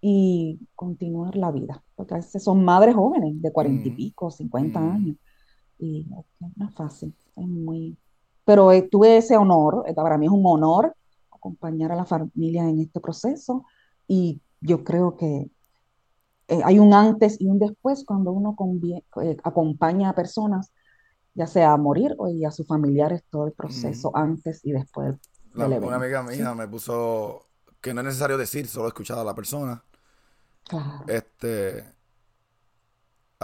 y 0.00 0.60
continuar 0.74 1.36
la 1.36 1.50
vida, 1.50 1.82
porque 1.94 2.14
a 2.14 2.16
veces 2.18 2.44
son 2.44 2.64
madres 2.64 2.94
jóvenes 2.94 3.40
de 3.40 3.52
cuarenta 3.52 3.88
y 3.88 3.90
ujú, 3.90 3.92
pico, 3.92 4.30
cincuenta 4.30 4.80
ujú, 4.80 4.92
años, 4.92 5.16
y 5.78 6.06
no 6.56 6.68
es 6.68 6.74
fácil, 6.74 7.14
es 7.36 7.46
muy... 7.48 7.98
Pero 8.44 8.72
eh, 8.72 8.82
tuve 8.90 9.18
ese 9.18 9.36
honor, 9.36 9.84
eh, 9.88 9.94
para 9.94 10.18
mí 10.18 10.26
es 10.26 10.32
un 10.32 10.44
honor 10.46 10.94
acompañar 11.32 11.92
a 11.92 11.96
la 11.96 12.04
familia 12.06 12.68
en 12.68 12.80
este 12.80 13.00
proceso 13.00 13.64
y 14.08 14.40
yo 14.60 14.84
creo 14.84 15.16
que 15.16 15.50
eh, 16.48 16.60
hay 16.64 16.78
un 16.78 16.94
antes 16.94 17.40
y 17.40 17.46
un 17.48 17.58
después 17.58 18.04
cuando 18.06 18.32
uno 18.32 18.56
eh, 19.22 19.36
acompaña 19.44 20.10
a 20.10 20.14
personas 20.14 20.72
ya 21.34 21.46
sea 21.46 21.72
a 21.72 21.76
morir 21.78 22.14
o 22.18 22.28
y 22.28 22.44
a 22.44 22.50
sus 22.50 22.66
familiares 22.66 23.24
todo 23.30 23.46
el 23.46 23.52
proceso 23.54 24.12
antes 24.16 24.60
y 24.64 24.72
después 24.72 25.16
La- 25.54 25.68
del 25.68 25.84
una 25.84 25.96
amiga 25.96 26.22
Sí, 26.28 26.42
mía 26.42 26.54
me 26.54 26.68
puso 26.68 27.48
que 27.80 27.94
no 27.94 28.00
es 28.00 28.06
necesario 28.06 28.36
decir, 28.38 28.66
solo 28.68 28.88
escuchar 28.88 29.18
a 29.18 29.24
la 29.24 29.34
persona. 29.34 29.82
claro. 30.64 31.04
Este, 31.06 31.93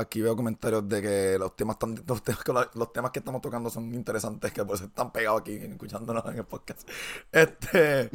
aquí 0.01 0.21
veo 0.21 0.35
comentarios 0.37 0.89
de 0.89 1.01
que 1.03 1.37
los 1.39 1.55
temas 1.57 1.79
tan, 1.79 1.95
los 2.07 2.23
temas, 2.23 2.43
que 2.45 2.53
la- 2.53 2.71
los 2.75 2.93
temas 2.93 3.11
que 3.11 3.19
estamos 3.21 3.41
tocando 3.41 3.71
son 3.71 3.95
interesantes, 3.95 4.53
que 4.53 4.65
por 4.65 4.75
eso 4.77 4.85
están 4.85 5.13
pegados 5.13 5.41
aquí 5.43 5.53
escuchándonos 5.55 6.25
en 6.27 6.39
el 6.39 6.45
podcast. 6.45 6.89
Este, 7.33 8.11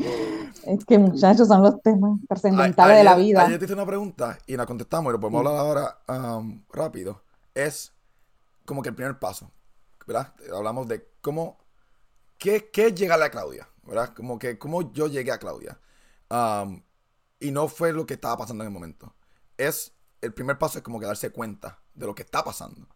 Es 0.69 0.85
que 0.85 0.97
muchachos 0.97 1.47
son 1.47 1.61
los 1.63 1.81
temas 1.81 2.19
trascendentales 2.27 2.97
de 2.97 3.03
la 3.03 3.15
vida. 3.15 3.45
ayer 3.45 3.59
te 3.59 3.65
hice 3.65 3.73
una 3.73 3.85
pregunta 3.85 4.37
y 4.47 4.55
la 4.57 4.65
contestamos 4.65 5.11
y 5.11 5.13
lo 5.13 5.19
podemos 5.19 5.41
Sí, 5.41 5.47
hablar 5.47 5.97
ahora 6.07 6.37
um, 6.37 6.61
rápido. 6.71 7.21
Es 7.53 7.93
como 8.65 8.81
que 8.81 8.89
el 8.89 8.95
primer 8.95 9.17
paso, 9.19 9.51
¿verdad? 10.05 10.33
Hablamos 10.53 10.87
de 10.87 11.07
cómo, 11.21 11.57
qué, 12.37 12.69
qué 12.71 12.87
es 12.87 12.95
llegarle 12.95 13.25
a 13.25 13.31
Claudia, 13.31 13.67
¿verdad? 13.83 14.13
Como 14.13 14.37
que 14.39 14.57
cómo 14.57 14.91
yo 14.93 15.07
llegué 15.07 15.31
a 15.31 15.37
Claudia. 15.37 15.79
Um, 16.29 16.81
y 17.39 17.51
no 17.51 17.67
fue 17.67 17.93
lo 17.93 18.05
que 18.05 18.15
estaba 18.15 18.37
pasando 18.37 18.63
en 18.63 18.69
el 18.69 18.73
momento. 18.73 19.13
Es, 19.57 19.93
el 20.25 20.33
primer 20.33 20.57
paso 20.57 20.79
es 20.79 20.83
como 20.83 20.99
que 20.99 21.05
darse 21.07 21.31
cuenta 21.31 21.79
de 21.93 22.05
lo 22.07 22.15
que 22.15 22.23
está 22.23 22.43
pasando. 22.43 22.87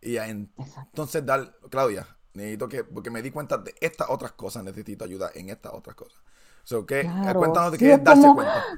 Y 0.00 0.16
en- 0.18 0.52
entonces 0.88 1.24
dar, 1.26 1.56
Claudia, 1.70 2.06
necesito 2.34 2.68
que, 2.68 2.84
porque 2.84 3.10
me 3.10 3.22
di 3.22 3.30
cuenta 3.30 3.58
de 3.58 3.74
estas 3.80 4.10
otras 4.10 4.32
cosas, 4.32 4.64
necesito 4.64 5.04
ayuda 5.04 5.30
en 5.34 5.50
estas 5.50 5.72
otras 5.74 5.96
cosas. 5.96 6.20
So, 6.64 6.86
que, 6.86 7.00
eh, 7.00 7.08
Claro, 7.08 7.36
cuéntanos 7.36 7.72
de 7.72 7.78
qué 7.78 7.92
es 7.94 7.94
es 7.94 8.04
darse 8.04 8.30
como 8.30 8.32
cuenta. 8.32 8.68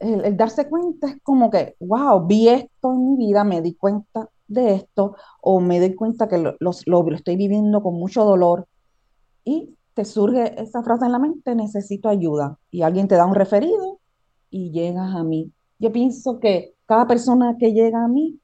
el, 0.00 0.24
el 0.24 0.36
darse 0.36 0.68
cuenta 0.68 1.08
es 1.08 1.16
como 1.22 1.50
que, 1.50 1.74
wow, 1.80 2.26
vi 2.26 2.48
esto 2.48 2.92
en 2.92 3.10
mi 3.10 3.16
vida, 3.26 3.44
me 3.44 3.60
di 3.62 3.74
cuenta 3.74 4.28
de 4.46 4.74
esto, 4.74 5.16
o 5.40 5.60
me 5.60 5.80
di 5.80 5.94
cuenta 5.94 6.28
que 6.28 6.38
lo, 6.38 6.56
lo, 6.60 6.72
lo 6.86 7.14
estoy 7.16 7.36
viviendo 7.36 7.82
con 7.82 7.94
mucho 7.94 8.24
dolor, 8.24 8.66
y 9.44 9.76
te 9.94 10.04
surge 10.06 10.60
esa 10.62 10.82
frase 10.84 11.06
en 11.06 11.12
la 11.12 11.20
mente, 11.20 11.54
necesito 11.56 12.08
ayuda, 12.10 12.58
y 12.70 12.82
alguien 12.82 13.08
te 13.08 13.16
da 13.16 13.26
un 13.26 13.36
referido 13.36 14.00
y 14.50 14.72
llegas 14.72 15.14
a 15.16 15.24
mí. 15.24 15.52
Yo 15.80 15.92
pienso 15.92 16.40
que 16.40 16.74
cada 16.88 17.06
persona 17.06 17.56
que 17.58 17.74
llega 17.74 18.02
a 18.02 18.08
mí 18.08 18.40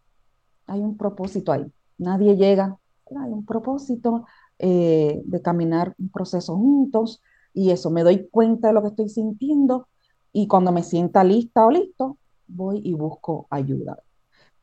hay 0.67 0.81
un 0.81 0.99
propósito 0.99 1.51
ahí. 1.51 1.65
Nadie 1.97 2.37
llega, 2.37 2.77
hay 3.19 3.33
un 3.33 3.47
propósito 3.47 4.27
eh, 4.59 5.23
de 5.25 5.43
caminar 5.43 5.95
un 5.99 6.11
proceso 6.11 6.55
juntos 6.55 7.23
y 7.55 7.71
eso, 7.71 7.89
me 7.89 8.03
doy 8.03 8.29
cuenta 8.29 8.69
de 8.69 8.75
lo 8.75 8.83
que 8.83 8.89
estoy 8.89 9.09
sintiendo 9.09 9.89
y 10.31 10.47
cuando 10.47 10.73
me 10.73 10.83
sienta 10.83 11.25
lista 11.25 11.65
o 11.65 11.71
listo, 11.71 12.19
voy 12.47 12.83
y 12.85 12.93
busco 12.93 13.47
ayuda. 13.49 13.97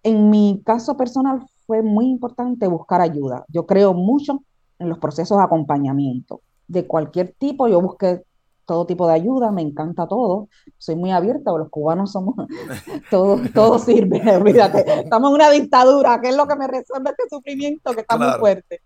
En 0.04 0.30
mi 0.30 0.62
caso 0.64 0.96
personal 0.96 1.44
fue 1.66 1.82
muy 1.82 2.08
importante 2.08 2.68
buscar 2.68 3.02
ayuda. 3.02 3.46
Yo 3.48 3.66
creo 3.66 3.96
mucho 3.96 4.44
en 4.78 4.90
los 4.90 5.00
procesos 5.00 5.40
de 5.40 5.44
acompañamiento 5.44 6.42
de 6.68 6.86
cualquier 6.86 7.34
tipo. 7.34 7.68
Yo 7.68 7.82
busqué 7.82 8.26
todo 8.72 8.86
tipo 8.86 9.06
de 9.06 9.16
ayuda, 9.16 9.52
me 9.52 9.62
encanta 9.62 10.08
todo. 10.08 10.48
Soy 10.78 10.96
muy 10.96 11.12
abierta, 11.12 11.52
los 11.52 11.70
cubanos 11.70 12.14
somos 12.14 12.36
todo, 13.12 13.38
todo 13.54 13.78
sirve, 13.78 14.22
olvídate. 14.38 15.02
Estamos 15.02 15.30
en 15.30 15.36
una 15.36 15.50
dictadura, 15.52 16.22
que 16.22 16.30
es 16.30 16.38
lo 16.38 16.48
que 16.48 16.56
me 16.56 16.68
resuelve 16.68 17.10
este 17.10 17.24
sufrimiento 17.30 17.92
que 17.92 18.00
está 18.00 18.18
muy 18.18 18.32
fuerte. 18.40 18.80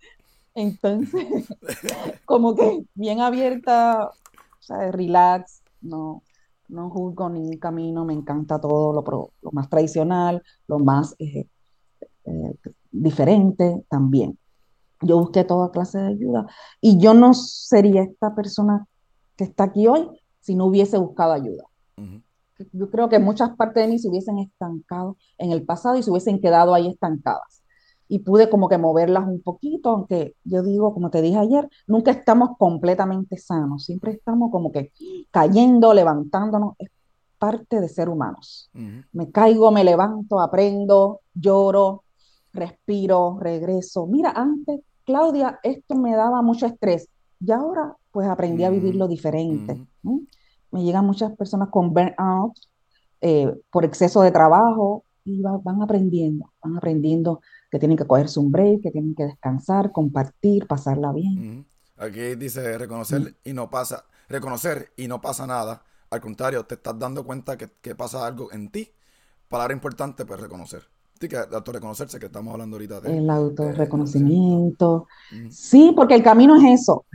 Entonces, 0.56 1.46
como 2.24 2.56
que 2.56 2.84
bien 2.94 3.20
abierta, 3.20 4.08
o 4.08 4.62
sea, 4.62 4.90
relax, 4.90 5.62
no, 5.82 6.24
no 6.66 6.90
juzgo 6.90 7.30
ningún 7.30 7.58
camino, 7.58 8.04
me 8.04 8.14
encanta 8.14 8.60
todo 8.60 8.92
lo, 8.92 9.30
lo 9.40 9.50
más 9.52 9.70
tradicional, 9.70 10.42
lo 10.66 10.80
más 10.80 11.14
eh, 11.20 11.46
eh, 12.24 12.54
diferente 12.90 13.84
también. 13.88 14.36
Yo 15.00 15.20
busqué 15.20 15.44
toda 15.44 15.70
clase 15.70 15.98
de 15.98 16.08
ayuda 16.08 16.46
y 16.80 16.98
yo 16.98 17.14
no 17.14 17.34
sería 17.34 18.02
esta 18.02 18.34
persona 18.34 18.84
que 19.36 19.44
está 19.44 19.64
aquí 19.64 19.86
hoy 19.86 20.08
si 20.40 20.54
no 20.54 20.66
hubiese 20.66 20.98
buscado 20.98 21.32
ayuda. 21.32 21.64
Yo 22.72 22.90
creo 22.90 23.08
que 23.08 23.18
muchas 23.18 23.54
partes 23.56 23.84
de 23.84 23.92
mí 23.92 23.98
se 23.98 24.08
hubiesen 24.08 24.38
estancado 24.38 25.16
en 25.38 25.52
el 25.52 25.64
pasado 25.64 25.96
y 25.96 26.02
se 26.02 26.10
hubiesen 26.10 26.40
quedado 26.40 26.74
ahí 26.74 26.88
estancadas. 26.88 27.62
Y 28.08 28.20
pude 28.20 28.48
como 28.48 28.68
que 28.68 28.78
moverlas 28.78 29.26
un 29.26 29.42
poquito, 29.42 29.90
aunque 29.90 30.36
yo 30.44 30.62
digo, 30.62 30.94
como 30.94 31.10
te 31.10 31.20
dije 31.20 31.38
ayer, 31.38 31.68
nunca 31.86 32.12
estamos 32.12 32.50
completamente 32.56 33.36
sanos, 33.36 33.84
siempre 33.84 34.12
estamos 34.12 34.50
como 34.52 34.70
que 34.70 34.92
cayendo, 35.30 35.92
levantándonos, 35.92 36.74
es 36.78 36.88
parte 37.38 37.80
de 37.80 37.88
ser 37.88 38.08
humanos. 38.08 38.70
Me 39.12 39.30
caigo, 39.30 39.70
me 39.70 39.84
levanto, 39.84 40.40
aprendo, 40.40 41.20
lloro, 41.34 42.04
respiro, 42.52 43.38
regreso. 43.40 44.06
Mira, 44.06 44.30
antes, 44.30 44.80
Claudia, 45.04 45.58
esto 45.62 45.94
me 45.96 46.14
daba 46.14 46.42
mucho 46.42 46.66
estrés 46.66 47.08
y 47.40 47.52
ahora 47.52 47.96
pues 48.16 48.28
aprendí 48.28 48.64
a 48.64 48.70
ujú, 48.70 48.70
vivirlo 48.70 49.08
diferente. 49.08 49.72
ujú, 49.72 49.86
¿m? 50.04 50.22
Me 50.72 50.84
llegan 50.84 51.06
muchas 51.06 51.36
personas 51.36 51.68
con 51.70 51.92
burnout 51.94 52.54
eh, 53.20 53.52
por 53.70 53.84
exceso 53.84 54.22
de 54.22 54.32
trabajo 54.32 55.04
y 55.24 55.42
va- 55.42 55.58
van 55.58 55.82
aprendiendo, 55.82 56.52
van 56.62 56.76
aprendiendo 56.76 57.40
que 57.70 57.78
tienen 57.78 57.98
que 57.98 58.06
cogerse 58.06 58.40
un 58.40 58.52
break, 58.52 58.82
que 58.82 58.90
tienen 58.92 59.14
que 59.14 59.24
descansar, 59.26 59.92
compartir, 59.92 60.66
pasarla 60.68 61.12
bien. 61.12 61.48
ujú. 61.48 61.64
Aquí 61.98 62.34
dice 62.36 62.76
Mm, 63.10 63.26
reconocer 63.26 63.36
y 63.44 63.52
no 63.52 63.70
pasa, 63.70 64.04
reconocer 64.28 64.92
y 64.96 65.08
no 65.08 65.20
pasa 65.20 65.46
nada. 65.46 65.82
Al 66.10 66.20
contrario, 66.20 66.64
te 66.66 66.74
estás 66.74 66.98
dando 66.98 67.24
cuenta 67.24 67.56
que, 67.56 67.70
que 67.80 67.94
pasa 67.94 68.26
algo 68.26 68.52
en 68.52 68.70
ti. 68.70 68.92
Palabra 69.48 69.74
importante, 69.74 70.26
pues 70.26 70.40
reconocer. 70.40 70.88
Sí, 71.20 71.28
que 71.28 71.36
autorreconocerse, 71.38 72.18
que 72.20 72.26
estamos 72.26 72.52
hablando 72.52 72.76
ahorita 72.76 73.00
de, 73.00 73.14
El 73.14 73.30
de 73.60 73.72
reconocimiento. 73.72 74.46
autorreconocimiento. 74.50 75.06
Ujú, 75.30 75.56
Sí, 75.56 75.92
porque 75.96 76.14
el 76.14 76.22
camino 76.22 76.56
es 76.56 76.80
eso, 76.82 77.06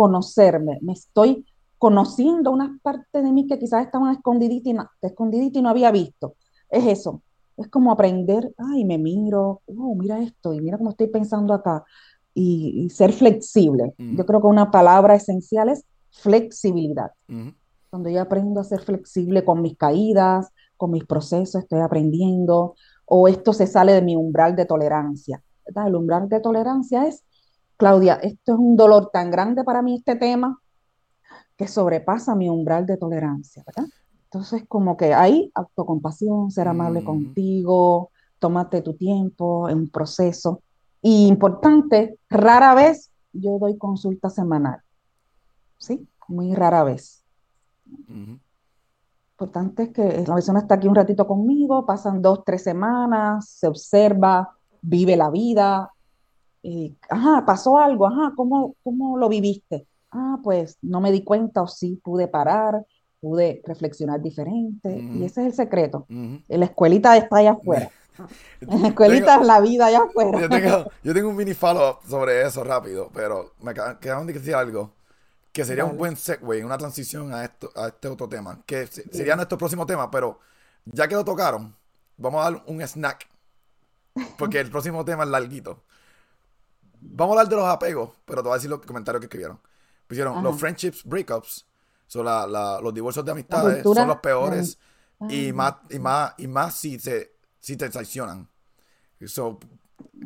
reconocerme. 0.00 0.78
Me 0.82 0.92
estoy 0.92 1.44
conociendo 1.78 2.50
unas 2.50 2.78
partes 2.80 3.22
de 3.22 3.32
mí 3.32 3.46
que 3.46 3.58
quizás 3.58 3.84
estaban 3.84 4.12
escondiditas 4.14 4.66
y 4.66 4.74
no, 4.74 4.88
escondiditas 5.02 5.60
y 5.60 5.62
no 5.62 5.68
había 5.68 5.90
visto. 5.90 6.34
Es 6.70 6.86
eso. 6.86 7.22
Es 7.56 7.68
como 7.68 7.92
aprender, 7.92 8.54
ay, 8.56 8.84
me 8.84 8.96
miro, 8.98 9.62
oh, 9.66 9.94
mira 9.94 10.18
esto 10.20 10.54
y 10.54 10.60
mira 10.60 10.78
cómo 10.78 10.90
estoy 10.90 11.08
pensando 11.08 11.52
acá. 11.52 11.84
Y, 12.32 12.84
y 12.84 12.90
ser 12.90 13.12
flexible. 13.12 13.92
Yo 13.98 14.14
ujú, 14.14 14.24
creo 14.24 14.40
que 14.40 14.46
una 14.46 14.70
palabra 14.70 15.16
esencial 15.16 15.68
es 15.68 15.84
flexibilidad. 16.10 17.10
Ujú. 17.28 17.52
Cuando 17.90 18.08
yo 18.08 18.22
aprendo 18.22 18.60
a 18.60 18.64
ser 18.64 18.80
flexible 18.80 19.44
con 19.44 19.60
mis 19.60 19.76
caídas, 19.76 20.48
con 20.76 20.92
mis 20.92 21.04
procesos, 21.04 21.62
estoy 21.62 21.80
aprendiendo, 21.80 22.76
o 23.04 23.28
esto 23.28 23.52
se 23.52 23.66
sale 23.66 23.92
de 23.92 24.00
mi 24.00 24.16
umbral 24.16 24.54
de 24.54 24.64
tolerancia. 24.64 25.42
¿verdad? 25.66 25.88
El 25.88 25.96
umbral 25.96 26.28
de 26.28 26.40
tolerancia 26.40 27.06
es, 27.06 27.24
Claudia, 27.80 28.16
esto 28.16 28.52
es 28.52 28.58
un 28.58 28.76
dolor 28.76 29.08
tan 29.10 29.30
grande 29.30 29.64
para 29.64 29.80
mí, 29.80 29.96
este 29.96 30.14
tema, 30.14 30.60
que 31.56 31.66
sobrepasa 31.66 32.34
mi 32.34 32.46
umbral 32.46 32.84
de 32.84 32.98
tolerancia, 32.98 33.64
¿verdad? 33.66 33.88
Entonces, 34.24 34.64
como 34.68 34.98
que 34.98 35.14
ahí, 35.14 35.50
autocompasión, 35.54 36.50
ser 36.50 36.68
amable 36.68 36.98
Ujú. 36.98 37.06
contigo, 37.06 38.10
tómate 38.38 38.82
tu 38.82 38.96
tiempo, 38.96 39.66
es 39.66 39.74
un 39.74 39.88
proceso. 39.88 40.60
Y 41.00 41.26
importante, 41.26 42.18
rara 42.28 42.74
vez 42.74 43.10
yo 43.32 43.58
doy 43.58 43.78
consulta 43.78 44.28
semanal, 44.28 44.82
¿sí? 45.78 46.06
Muy 46.28 46.54
rara 46.54 46.84
vez. 46.84 47.24
Importante 49.32 49.84
es 49.84 49.88
que 49.88 50.24
la 50.26 50.34
persona 50.34 50.60
está 50.60 50.74
aquí 50.74 50.86
un 50.86 50.94
ratito 50.94 51.26
conmigo, 51.26 51.86
pasan 51.86 52.20
dos, 52.20 52.44
tres 52.44 52.62
semanas, 52.62 53.48
se 53.48 53.66
observa, 53.66 54.54
vive 54.82 55.16
la 55.16 55.30
vida. 55.30 55.90
Y, 56.62 56.96
ajá, 57.08 57.44
pasó 57.46 57.78
algo, 57.78 58.06
ajá, 58.06 58.32
¿cómo, 58.36 58.76
cómo 58.82 59.16
lo 59.18 59.28
viviste? 59.28 59.86
Ah, 60.10 60.38
pues 60.42 60.78
no 60.82 61.00
me 61.00 61.12
di 61.12 61.24
cuenta 61.24 61.62
o 61.62 61.68
sí 61.68 62.00
pude 62.02 62.28
parar, 62.28 62.84
pude 63.20 63.62
reflexionar 63.66 64.20
diferente. 64.20 65.06
Y 65.12 65.18
Ujú. 65.18 65.24
ese 65.24 65.42
es 65.42 65.46
el 65.48 65.54
secreto. 65.54 66.06
Ujú. 66.10 66.42
La 66.48 66.66
escuelita 66.66 67.16
está 67.16 67.36
allá 67.38 67.52
afuera. 67.52 67.90
La 68.66 68.88
Tengo, 68.88 68.88
escuelita 68.88 69.36
es 69.36 69.46
la 69.46 69.60
vida 69.60 69.86
allá 69.86 70.00
afuera. 70.02 70.38
yo 70.38 70.48
tengo, 70.50 70.88
yo 71.02 71.14
tengo 71.14 71.28
un 71.30 71.36
mini 71.36 71.54
follow-up 71.54 72.00
sobre 72.08 72.42
eso 72.42 72.64
rápido, 72.64 73.10
pero 73.12 73.54
me 73.60 73.70
acaban 73.72 74.26
de 74.26 74.32
decir 74.34 74.54
algo 74.54 74.94
que 75.52 75.64
sería 75.64 75.84
un 75.84 75.96
buen 75.98 76.16
segue, 76.16 76.64
una 76.64 76.78
transición 76.78 77.32
a 77.34 77.44
esto, 77.44 77.70
a 77.76 77.88
este 77.88 78.08
otro 78.08 78.28
tema, 78.28 78.62
que 78.66 78.86
se- 78.86 79.04
sería 79.12 79.36
nuestro 79.36 79.58
próximo 79.58 79.86
tema, 79.86 80.10
pero 80.10 80.40
ya 80.86 81.08
que 81.08 81.14
lo 81.16 81.24
tocaron, 81.24 81.76
vamos 82.18 82.40
a 82.46 82.50
dar 82.52 82.64
un 82.66 82.80
snack, 82.82 83.28
porque 84.36 84.60
el 84.60 84.70
próximo 84.70 85.04
tema 85.04 85.24
es 85.24 85.30
larguito. 85.30 85.82
Vamos 87.00 87.36
a 87.36 87.40
hablar 87.40 87.48
de 87.50 87.56
los 87.56 87.66
apegos, 87.68 88.10
pero 88.24 88.42
te 88.42 88.48
voy 88.48 88.52
a 88.54 88.58
decir 88.58 88.70
los 88.70 88.80
comentarios 88.84 89.20
que 89.20 89.26
escribieron. 89.26 89.60
Pusieron 90.06 90.42
los 90.42 90.56
friendships 90.56 91.04
breakups, 91.04 91.66
son 92.06 92.24
la- 92.26 92.46
la- 92.46 92.80
los 92.80 92.92
divorcios 92.94 93.24
de 93.24 93.32
amistades, 93.32 93.88
son 93.90 94.08
los 94.08 94.18
peores 94.18 94.78
y 95.28 95.52
más, 95.52 95.76
y 95.90 95.98
más, 95.98 96.34
y 96.38 96.46
más 96.48 96.74
si, 96.74 96.98
se, 96.98 97.32
si 97.60 97.76
te 97.76 97.88
traicionan. 97.88 98.48
So, 99.26 99.58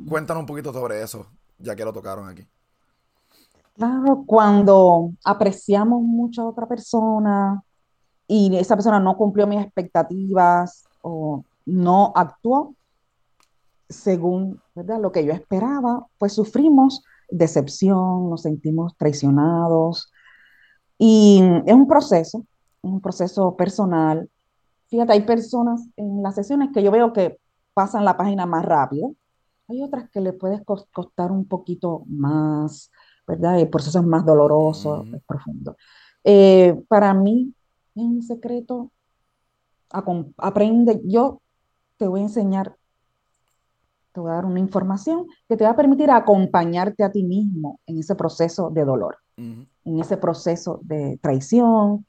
cuéntanos 0.08 0.42
un 0.42 0.46
poquito 0.46 0.72
sobre 0.72 1.02
eso, 1.02 1.26
ya 1.58 1.74
que 1.76 1.84
lo 1.84 1.92
tocaron 1.92 2.28
aquí. 2.28 2.46
Claro, 3.74 4.22
cuando 4.26 5.10
apreciamos 5.24 6.00
mucho 6.02 6.42
a 6.42 6.46
otra 6.48 6.66
persona 6.66 7.60
y 8.28 8.56
esa 8.56 8.76
persona 8.76 9.00
no 9.00 9.16
cumplió 9.16 9.46
mis 9.46 9.62
expectativas 9.64 10.84
o 11.02 11.44
no 11.66 12.12
actuó 12.14 12.74
según, 13.88 14.60
¿verdad? 14.74 15.00
lo 15.00 15.12
que 15.12 15.24
yo 15.24 15.32
esperaba, 15.32 16.06
pues 16.18 16.32
sufrimos 16.32 17.02
decepción, 17.30 18.30
nos 18.30 18.42
sentimos 18.42 18.96
traicionados 18.96 20.12
y 20.98 21.42
es 21.66 21.74
un 21.74 21.86
proceso, 21.88 22.38
es 22.82 22.90
un 22.90 23.00
proceso 23.00 23.56
personal. 23.56 24.28
Fíjate, 24.88 25.12
hay 25.12 25.22
personas 25.22 25.88
en 25.96 26.22
las 26.22 26.34
sesiones 26.34 26.70
que 26.72 26.82
yo 26.82 26.90
veo 26.90 27.12
que 27.12 27.38
pasan 27.74 28.04
la 28.04 28.16
página 28.16 28.46
más 28.46 28.64
rápido, 28.64 29.14
hay 29.68 29.82
otras 29.82 30.10
que 30.10 30.20
le 30.20 30.32
puede 30.32 30.62
cos- 30.64 30.86
costar 30.92 31.32
un 31.32 31.46
poquito 31.46 32.04
más, 32.06 32.90
¿verdad? 33.26 33.58
El 33.58 33.68
proceso 33.70 33.98
es 33.98 34.04
más 34.04 34.24
doloroso, 34.24 35.04
es 35.12 35.22
profundo. 35.26 35.76
Eh, 36.22 36.80
para 36.88 37.14
mí 37.14 37.54
es 37.94 38.02
un 38.04 38.22
secreto, 38.22 38.92
aprende, 40.38 41.00
yo 41.04 41.40
te 41.96 42.06
voy 42.06 42.20
a 42.20 42.24
enseñar, 42.24 42.76
te 44.14 44.20
voy 44.20 44.30
a 44.30 44.34
dar 44.34 44.46
una 44.46 44.60
información 44.60 45.26
que 45.48 45.56
te 45.56 45.64
va 45.64 45.70
a 45.70 45.76
permitir 45.76 46.08
acompañarte 46.08 47.02
a 47.02 47.10
ti 47.10 47.24
mismo 47.24 47.80
en 47.84 47.98
ese 47.98 48.14
proceso 48.14 48.70
de 48.70 48.84
dolor, 48.84 49.16
ujú, 49.36 49.66
en 49.84 50.00
ese 50.00 50.16
proceso 50.16 50.78
de 50.82 51.18
traición, 51.20 52.06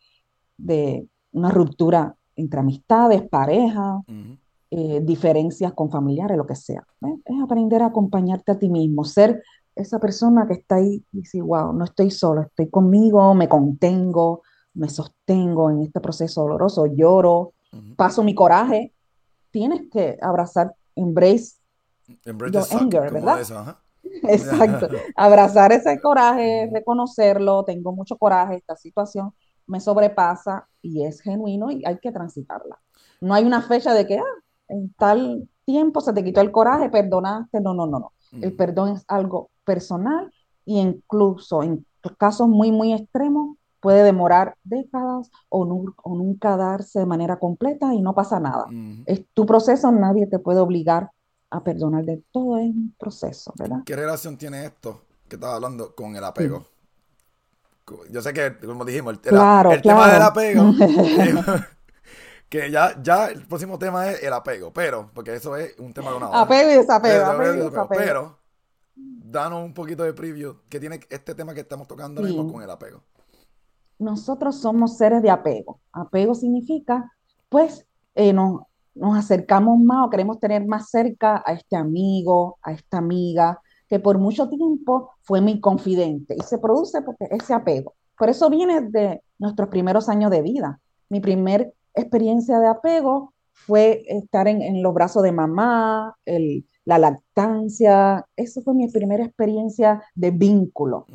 de 0.55 1.07
una 1.31 1.49
ruptura 1.49 2.15
entre 2.35 2.59
amistades, 2.59 3.27
pareja, 3.27 3.95
ujú, 4.07 4.37
eh, 4.69 5.01
diferencias 5.03 5.73
con 5.73 5.89
familiares, 5.89 6.37
lo 6.37 6.45
que 6.45 6.55
sea. 6.55 6.85
¿ves? 7.01 7.15
Es 7.25 7.41
aprender 7.41 7.81
a 7.81 7.87
acompañarte 7.87 8.51
a 8.51 8.59
ti 8.59 8.69
mismo, 8.69 9.03
ser 9.03 9.41
esa 9.75 9.99
persona 9.99 10.45
que 10.47 10.53
está 10.53 10.75
ahí 10.75 11.03
y 11.11 11.17
dice, 11.17 11.41
wow, 11.41 11.73
no 11.73 11.85
estoy 11.85 12.11
solo, 12.11 12.43
estoy 12.43 12.69
conmigo, 12.69 13.33
me 13.33 13.49
contengo, 13.49 14.43
me 14.75 14.89
sostengo 14.89 15.71
en 15.71 15.81
este 15.81 15.99
proceso 15.99 16.41
doloroso, 16.41 16.85
lloro, 16.85 17.53
ujú. 17.73 17.95
paso 17.95 18.23
mi 18.23 18.35
coraje. 18.35 18.93
Tienes 19.49 19.89
que 19.89 20.17
abrazar, 20.21 20.75
embrace 20.95 21.64
your 22.45 22.67
anger, 22.71 23.11
¿verdad? 23.11 23.39
Exacto. 24.23 24.87
Abrazar 25.15 25.71
ese 25.71 25.99
coraje, 26.01 26.69
reconocerlo, 26.73 27.63
tengo 27.65 27.91
mucho 27.93 28.17
coraje, 28.17 28.57
esta 28.57 28.75
situación 28.75 29.33
me 29.67 29.79
sobrepasa 29.79 30.67
y 30.81 31.03
es 31.05 31.21
genuino 31.21 31.71
y 31.71 31.83
hay 31.85 31.97
que 31.99 32.11
transitarla. 32.11 32.79
No 33.21 33.33
hay 33.33 33.45
una 33.45 33.61
fecha 33.61 33.93
de 33.93 34.05
que, 34.05 34.19
ah, 34.19 34.23
en 34.67 34.93
tal 34.93 35.49
tiempo 35.65 36.01
se 36.01 36.13
te 36.13 36.23
quitó 36.23 36.41
el 36.41 36.51
coraje, 36.51 36.89
perdonaste. 36.89 37.61
No, 37.61 37.73
no, 37.73 37.87
no, 37.87 37.99
no. 37.99 38.13
El 38.41 38.49
ujú, 38.49 38.57
perdón 38.57 38.89
es 38.89 39.05
algo 39.07 39.49
personal 39.63 40.31
y 40.65 40.79
incluso 40.79 41.63
en 41.63 41.85
casos 42.17 42.47
muy, 42.47 42.71
muy 42.71 42.93
extremos 42.93 43.57
puede 43.79 44.03
demorar 44.03 44.55
décadas 44.63 45.29
o, 45.49 45.65
nu- 45.65 45.93
o 46.03 46.15
nunca 46.15 46.57
darse 46.57 46.99
de 46.99 47.05
manera 47.05 47.37
completa 47.39 47.93
y 47.93 48.01
no 48.01 48.13
pasa 48.13 48.39
nada. 48.39 48.65
Es 49.05 49.25
tu 49.33 49.45
proceso, 49.45 49.91
nadie 49.91 50.27
te 50.27 50.39
puede 50.39 50.59
obligar 50.59 51.11
a 51.55 51.63
perdonar 51.63 52.03
de 52.05 52.23
todo, 52.31 52.57
es 52.57 52.65
un 52.65 52.95
proceso, 52.97 53.53
¿verdad? 53.57 53.79
¿Qué 53.85 53.95
relación 53.95 54.37
tiene 54.37 54.65
esto 54.65 55.01
que 55.27 55.35
estaba 55.35 55.55
hablando 55.55 55.95
con 55.95 56.11
el 56.15 56.21
Sí. 56.21 56.25
apego? 56.25 56.65
Yo 58.09 58.21
sé 58.21 58.33
que, 58.33 58.57
como 58.65 58.83
dijimos, 58.83 59.13
el, 59.13 59.19
el- 59.23 59.29
Claro, 59.29 59.71
el 59.71 59.81
tema 59.81 60.11
del 60.11 60.21
apego, 60.21 60.63
que 62.49 62.71
ya, 62.71 62.99
ya 63.01 63.27
el 63.27 63.45
próximo 63.47 63.77
tema 63.77 64.09
es 64.09 64.23
el 64.23 64.33
apego, 64.33 64.71
pero, 64.73 65.11
porque 65.13 65.35
eso 65.35 65.55
es 65.55 65.77
un 65.79 65.93
tema 65.93 66.11
de 66.11 66.17
una 66.17 66.29
hora. 66.29 66.41
Apego 66.41 66.71
y 66.71 66.75
desapego, 66.75 67.25
apego 67.25 67.67
apego 67.67 67.81
apego. 67.81 68.01
Pero, 68.03 68.39
danos 68.95 69.63
un 69.65 69.73
poquito 69.73 70.03
de 70.03 70.13
preview 70.13 70.55
que 70.69 70.79
tiene 70.79 70.99
este 71.09 71.35
tema 71.35 71.53
que 71.53 71.61
estamos 71.61 71.87
tocando 71.87 72.21
ahora 72.21 72.29
mismo 72.31 72.47
Sí. 72.47 72.53
con 72.53 72.63
el 72.63 72.69
apego. 72.69 73.01
Nosotros 73.99 74.59
somos 74.59 74.97
seres 74.97 75.21
de 75.21 75.29
apego. 75.29 75.79
Apego 75.91 76.35
significa, 76.35 77.11
pues, 77.49 77.85
eh, 78.13 78.33
nos, 78.33 78.61
nos 78.95 79.17
acercamos 79.17 79.79
más 79.79 80.05
o 80.05 80.09
queremos 80.09 80.39
tener 80.39 80.65
más 80.65 80.89
cerca 80.89 81.43
a 81.45 81.53
este 81.53 81.75
amigo, 81.75 82.57
a 82.61 82.71
esta 82.71 82.97
amiga, 82.97 83.59
que 83.87 83.99
por 83.99 84.17
mucho 84.17 84.49
tiempo 84.49 85.11
fue 85.21 85.41
mi 85.41 85.59
confidente 85.59 86.35
y 86.35 86.41
se 86.41 86.57
produce 86.57 87.01
porque 87.01 87.27
ese 87.29 87.53
apego. 87.53 87.93
Por 88.17 88.29
eso 88.29 88.49
viene 88.49 88.81
de 88.81 89.21
nuestros 89.37 89.69
primeros 89.69 90.09
años 90.09 90.31
de 90.31 90.41
vida. 90.41 90.79
Mi 91.09 91.19
primer 91.19 91.73
experiencia 91.93 92.59
de 92.59 92.67
apego 92.67 93.33
fue 93.51 94.03
estar 94.07 94.47
en, 94.47 94.61
en 94.61 94.81
los 94.81 94.93
brazos 94.93 95.23
de 95.23 95.31
mamá, 95.31 96.15
el- 96.25 96.65
la 96.85 96.97
lactancia. 96.99 98.25
Eso 98.35 98.61
fue 98.61 98.73
mi 98.73 98.87
primera 98.89 99.23
experiencia 99.25 100.03
de 100.13 100.31
vínculo. 100.31 101.05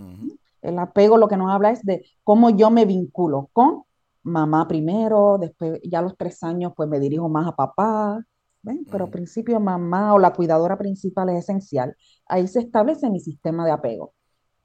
El 0.62 0.78
apego 0.78 1.16
lo 1.16 1.28
que 1.28 1.36
nos 1.36 1.50
habla 1.50 1.70
es 1.70 1.82
de 1.84 2.04
cómo 2.24 2.50
yo 2.50 2.70
me 2.70 2.84
vinculo 2.84 3.48
con 3.52 3.82
mamá 4.22 4.68
primero, 4.68 5.38
después 5.38 5.80
ya 5.84 6.00
a 6.00 6.02
los 6.02 6.16
tres 6.16 6.42
años 6.42 6.72
pues 6.76 6.88
me 6.88 7.00
dirijo 7.00 7.28
más 7.28 7.46
a 7.48 7.56
papá, 7.56 8.20
¿ven? 8.62 8.84
Pero 8.90 9.04
al 9.06 9.10
principio 9.10 9.58
mamá 9.60 10.14
o 10.14 10.18
la 10.18 10.32
cuidadora 10.32 10.76
principal 10.78 11.28
es 11.30 11.44
esencial. 11.44 11.96
Ahí 12.26 12.46
se 12.48 12.60
establece 12.60 13.08
mi 13.10 13.20
sistema 13.20 13.64
de 13.64 13.72
apego, 13.72 14.14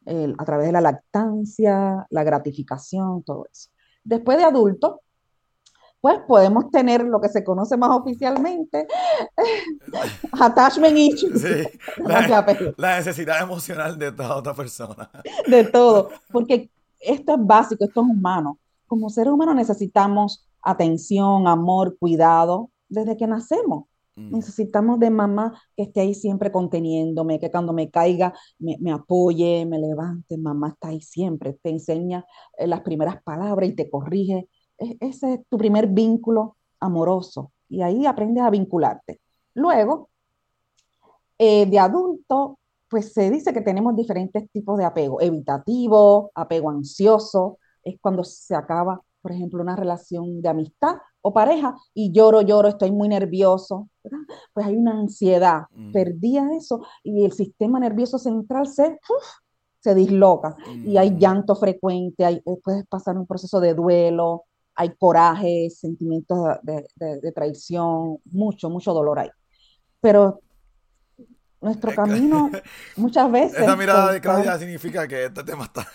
el- 0.05 0.35
a 0.37 0.45
través 0.45 0.67
de 0.67 0.71
la 0.73 0.81
lactancia, 0.81 2.05
la 2.09 2.23
gratificación, 2.23 3.23
todo 3.23 3.45
eso. 3.51 3.69
Después 4.03 4.37
de 4.37 4.43
adulto, 4.45 5.01
pues 6.01 6.19
podemos 6.27 6.69
tener 6.69 7.03
lo 7.03 7.19
que 7.19 7.29
se 7.29 7.43
conoce 7.43 7.77
más 7.77 7.89
oficialmente, 7.91 8.87
attachment 10.33 10.97
issues, 10.97 11.41
Sí, 11.41 11.79
la 12.77 12.97
necesidad 12.97 13.41
emocional 13.41 13.97
de 13.97 14.11
toda 14.11 14.35
otra 14.35 14.53
persona. 14.53 15.09
de 15.47 15.63
todo, 15.65 16.09
porque 16.31 16.69
esto 16.99 17.33
es 17.35 17.39
básico, 17.45 17.85
esto 17.85 18.01
es 18.01 18.07
humano. 18.07 18.59
Como 18.87 19.09
seres 19.09 19.33
humanos 19.33 19.55
necesitamos 19.55 20.47
atención, 20.61 21.47
amor, 21.47 21.97
cuidado 21.99 22.71
desde 22.89 23.17
que 23.17 23.27
nacemos. 23.27 23.85
Necesitamos 24.17 24.99
de 24.99 25.09
mamá 25.09 25.61
que 25.75 25.83
esté 25.83 25.99
ahí 25.99 26.13
siempre 26.13 26.49
conteniéndome, 26.49 27.37
que 27.37 27.51
cuando 27.51 27.73
me 27.73 27.91
caiga 27.91 28.33
me, 28.59 28.77
me 28.79 28.91
apoye, 28.93 29.65
me 29.65 29.77
levante. 29.77 30.37
Mamá 30.37 30.69
está 30.69 30.87
ahí 30.87 31.01
siempre, 31.01 31.53
te 31.61 31.69
enseña 31.69 32.25
eh, 32.57 32.65
las 32.65 32.79
primeras 32.81 33.21
palabras 33.23 33.69
y 33.69 33.73
te 33.75 33.89
corrige. 33.89 34.47
E- 34.77 34.97
ese 35.01 35.33
es 35.33 35.39
tu 35.49 35.57
primer 35.57 35.87
vínculo 35.87 36.55
amoroso 36.79 37.51
y 37.67 37.81
ahí 37.81 38.05
aprendes 38.05 38.43
a 38.43 38.49
vincularte. 38.49 39.19
Luego, 39.53 40.09
eh, 41.37 41.65
de 41.65 41.79
adulto, 41.79 42.59
pues 42.89 43.13
se 43.13 43.29
dice 43.29 43.53
que 43.53 43.61
tenemos 43.61 43.95
diferentes 43.95 44.49
tipos 44.51 44.77
de 44.77 44.85
apego, 44.85 45.19
evitativo, 45.21 46.31
apego 46.35 46.69
ansioso, 46.69 47.59
es 47.85 47.97
cuando 48.01 48.23
se 48.23 48.55
acaba, 48.55 48.99
por 49.21 49.31
ejemplo, 49.31 49.61
una 49.61 49.75
relación 49.75 50.41
de 50.41 50.49
amistad 50.49 50.97
o 51.21 51.33
pareja 51.33 51.75
y 51.93 52.11
lloro, 52.11 52.41
lloro, 52.41 52.67
estoy 52.67 52.91
muy 52.91 53.07
nervioso, 53.07 53.89
pues 54.53 54.65
hay 54.65 54.75
una 54.75 54.99
ansiedad, 54.99 55.63
mm. 55.71 55.91
perdía 55.91 56.49
eso 56.57 56.85
y 57.03 57.23
el 57.23 57.31
sistema 57.31 57.79
nervioso 57.79 58.19
central 58.19 58.67
se, 58.67 58.99
se 59.79 59.95
disloca 59.95 60.57
y 60.67 60.97
hay 60.97 61.11
mm. 61.11 61.17
llanto 61.17 61.55
frecuente, 61.55 62.25
hay, 62.25 62.35
eh, 62.35 62.59
puedes 62.63 62.85
pasar 62.87 63.17
un 63.17 63.25
proceso 63.25 63.59
de 63.59 63.73
duelo, 63.73 64.43
hay 64.75 64.93
coraje, 64.97 65.69
sentimientos 65.69 66.37
de, 66.63 66.85
de, 66.95 67.31
traición, 67.31 68.17
mucho, 68.25 68.69
mucho 68.69 68.93
dolor 68.93 69.19
ahí. 69.19 69.29
Pero 70.01 70.41
nuestro 71.61 71.95
camino 71.95 72.51
muchas 72.97 73.31
veces... 73.31 73.59
Esa 73.59 73.75
mirada 73.75 74.11
de 74.11 74.19
Claudia 74.19 74.57
significa 74.59 75.07
que 75.07 75.25
este 75.25 75.43
tema 75.43 75.63
está... 75.63 75.87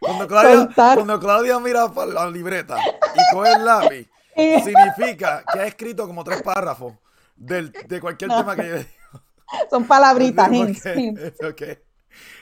cuando, 0.00 0.28
Claudia, 0.28 0.68
cuando 0.74 1.20
Claudia 1.20 1.58
mira 1.58 1.90
la 2.12 2.30
libreta 2.30 2.76
y 2.78 3.34
coge 3.34 3.52
el 3.52 3.64
lápiz, 3.64 4.08
significa 4.64 5.42
que 5.52 5.60
ha 5.60 5.66
escrito 5.66 6.06
como 6.06 6.24
tres 6.24 6.42
párrafos 6.42 6.94
del, 7.36 7.72
de 7.72 8.00
cualquier 8.00 8.30
tema 8.30 8.56
que 8.56 8.68
yo 8.68 8.76
digo. 8.76 8.88
Son 9.70 9.84
palabritas, 9.86 10.48
okay. 11.50 11.78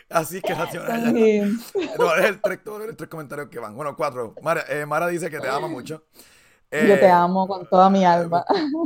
Así 0.08 0.40
que 0.40 0.54
nacional. 0.54 1.14
no, 1.14 2.14
es 2.16 2.24
el 2.24 2.40
tres, 2.40 2.60
el 2.88 2.96
tres 2.96 3.10
comentarios 3.10 3.48
que 3.48 3.58
van. 3.58 3.74
Bueno, 3.74 3.96
cuatro. 3.96 4.34
Mara, 4.42 4.64
eh, 4.68 4.86
Mara 4.86 5.08
dice 5.08 5.30
que 5.30 5.40
te 5.40 5.48
ama 5.48 5.68
mucho. 5.68 6.04
Yo 6.70 6.98
te 6.98 7.06
eh, 7.06 7.10
amo 7.10 7.46
con 7.46 7.66
toda 7.68 7.88
mi 7.90 8.04
alma. 8.04 8.44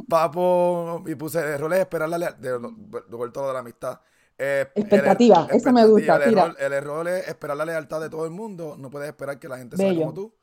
Papo, 0.08 1.02
y 1.06 1.14
puse 1.14 1.40
el 1.40 1.58
rol 1.58 1.72
es 1.74 1.80
esperar 1.80 2.08
la 2.08 2.18
lealtad, 2.18 2.40
de, 2.40 2.50
de, 2.58 3.30
todo 3.32 3.48
de 3.48 3.52
la 3.54 3.60
amistad. 3.60 4.00
Eh, 4.42 4.66
expectativa, 4.74 5.46
eso 5.50 5.70
me 5.70 5.84
gusta. 5.86 6.16
El 6.16 6.32
error, 6.32 6.56
el 6.58 6.72
error, 6.72 7.08
es 7.08 7.28
esperar 7.28 7.58
la 7.58 7.66
lealtad 7.66 8.00
de 8.00 8.08
todo 8.08 8.24
el 8.24 8.30
mundo. 8.30 8.74
No 8.78 8.88
puedes 8.88 9.08
esperar 9.08 9.38
que 9.38 9.48
la 9.48 9.58
gente 9.58 9.76
sea 9.76 9.94
como 9.94 10.14
tú. 10.14 10.34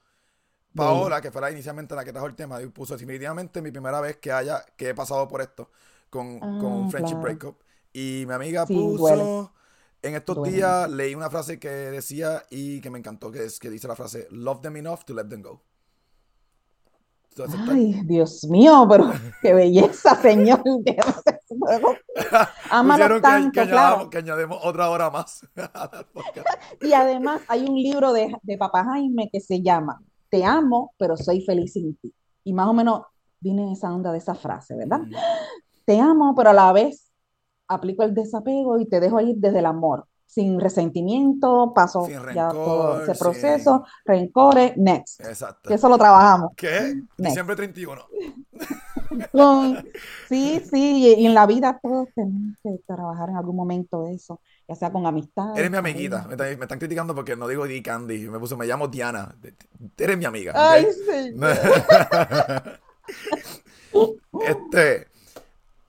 Paola, 0.75 1.19
que 1.19 1.31
fue 1.31 1.41
la 1.41 1.49
inicialmente 1.49 1.95
la 1.95 2.05
que 2.05 2.11
trajo 2.11 2.27
el 2.27 2.35
tema, 2.35 2.59
puso 2.71 2.93
definitivamente 2.93 3.59
mi 3.63 3.71
primera 3.71 3.99
vez 3.99 4.17
que 4.17 4.31
haya, 4.31 4.63
que 4.75 4.89
he 4.89 4.93
pasado 4.93 5.27
por 5.27 5.41
esto 5.41 5.71
con, 6.11 6.39
con 6.39 6.65
un 6.65 6.85
ah, 6.85 6.89
friendship 6.91 7.15
breakup. 7.15 7.57
Y 7.91 8.25
mi 8.27 8.33
amiga 8.33 8.67
puso, 8.67 9.51
en 10.03 10.13
estos 10.13 10.43
días 10.43 10.89
leí 10.91 11.15
una 11.15 11.31
frase 11.31 11.57
que 11.57 11.69
decía 11.69 12.43
y 12.51 12.79
que 12.81 12.91
me 12.91 12.99
encantó, 12.99 13.31
que 13.31 13.45
es 13.45 13.59
que 13.59 13.71
dice 13.71 13.87
la 13.87 13.95
frase, 13.95 14.27
love 14.29 14.61
them 14.61 14.77
enough 14.77 15.03
to 15.05 15.15
let 15.15 15.25
them 15.25 15.41
go. 15.41 15.63
Ay, 17.69 18.01
Dios 18.05 18.45
mío, 18.49 18.85
pero 18.89 19.09
qué 19.41 19.53
belleza, 19.53 20.15
señor. 20.15 20.63
Amalo 22.69 23.21
tanto, 23.21 23.61
que, 23.61 23.67
claro. 23.67 24.09
que, 24.09 24.17
añadimos 24.17 24.59
otra 24.63 24.89
hora 24.89 25.09
más. 25.09 25.45
y 26.81 26.93
además 26.93 27.41
hay 27.47 27.65
un 27.65 27.75
libro 27.75 28.13
de, 28.13 28.33
de 28.41 28.57
Papá 28.57 28.83
Jaime 28.85 29.29
que 29.31 29.39
se 29.39 29.61
llama 29.61 30.01
Te 30.29 30.43
amo, 30.43 30.93
pero 30.97 31.17
soy 31.17 31.41
feliz 31.41 31.73
sin 31.73 31.95
ti. 31.97 32.13
Y 32.43 32.53
más 32.53 32.67
o 32.67 32.73
menos 32.73 33.01
viene 33.39 33.71
esa 33.71 33.93
onda 33.93 34.11
de 34.11 34.17
esa 34.17 34.35
frase, 34.35 34.75
¿verdad? 34.75 34.99
Mm. 34.99 35.13
Te 35.85 35.99
amo, 35.99 36.33
pero 36.35 36.49
a 36.49 36.53
la 36.53 36.71
vez 36.73 37.11
aplico 37.67 38.03
el 38.03 38.13
desapego 38.13 38.79
y 38.79 38.87
te 38.87 38.99
dejo 38.99 39.19
ir 39.21 39.35
desde 39.37 39.59
el 39.59 39.65
amor, 39.65 40.07
sin 40.27 40.59
resentimiento, 40.59 41.71
paso 41.73 42.07
ya 42.35 42.49
todo 42.49 43.01
ese 43.01 43.15
proceso, 43.15 43.85
rencores, 44.05 44.77
next. 44.77 45.21
Exacto. 45.21 45.67
Que 45.67 45.75
eso 45.75 45.89
lo 45.89 45.97
trabajamos. 45.97 46.51
¿Qué? 46.55 47.01
Diciembre 47.17 47.55
31. 47.55 48.05
sí, 50.29 50.61
sí, 50.69 51.15
y, 51.17 51.25
en 51.25 51.33
la 51.33 51.47
vida 51.47 51.79
todos 51.81 52.09
tenemos 52.13 52.57
que 52.61 52.77
trabajar 52.85 53.29
en 53.29 53.37
algún 53.37 53.55
momento 53.55 54.07
eso, 54.07 54.41
ya 54.67 54.75
sea 54.75 54.91
con 54.91 55.05
amistad. 55.05 55.57
Eres 55.57 55.71
mi 55.71 55.77
amiguita, 55.77 56.27
me, 56.27 56.35
están 56.51 56.77
criticando 56.77 57.15
porque 57.15 57.35
no 57.35 57.47
digo 57.47 57.65
Di 57.65 57.81
Candy, 57.81 58.27
me 58.29 58.37
puso, 58.37 58.57
me 58.57 58.67
llamo 58.67 58.89
Diana, 58.89 59.33
eres 59.97 60.17
mi 60.17 60.25
amiga. 60.25 60.53
Ay, 60.55 60.87
sí. 60.93 61.35
este, 64.45 65.07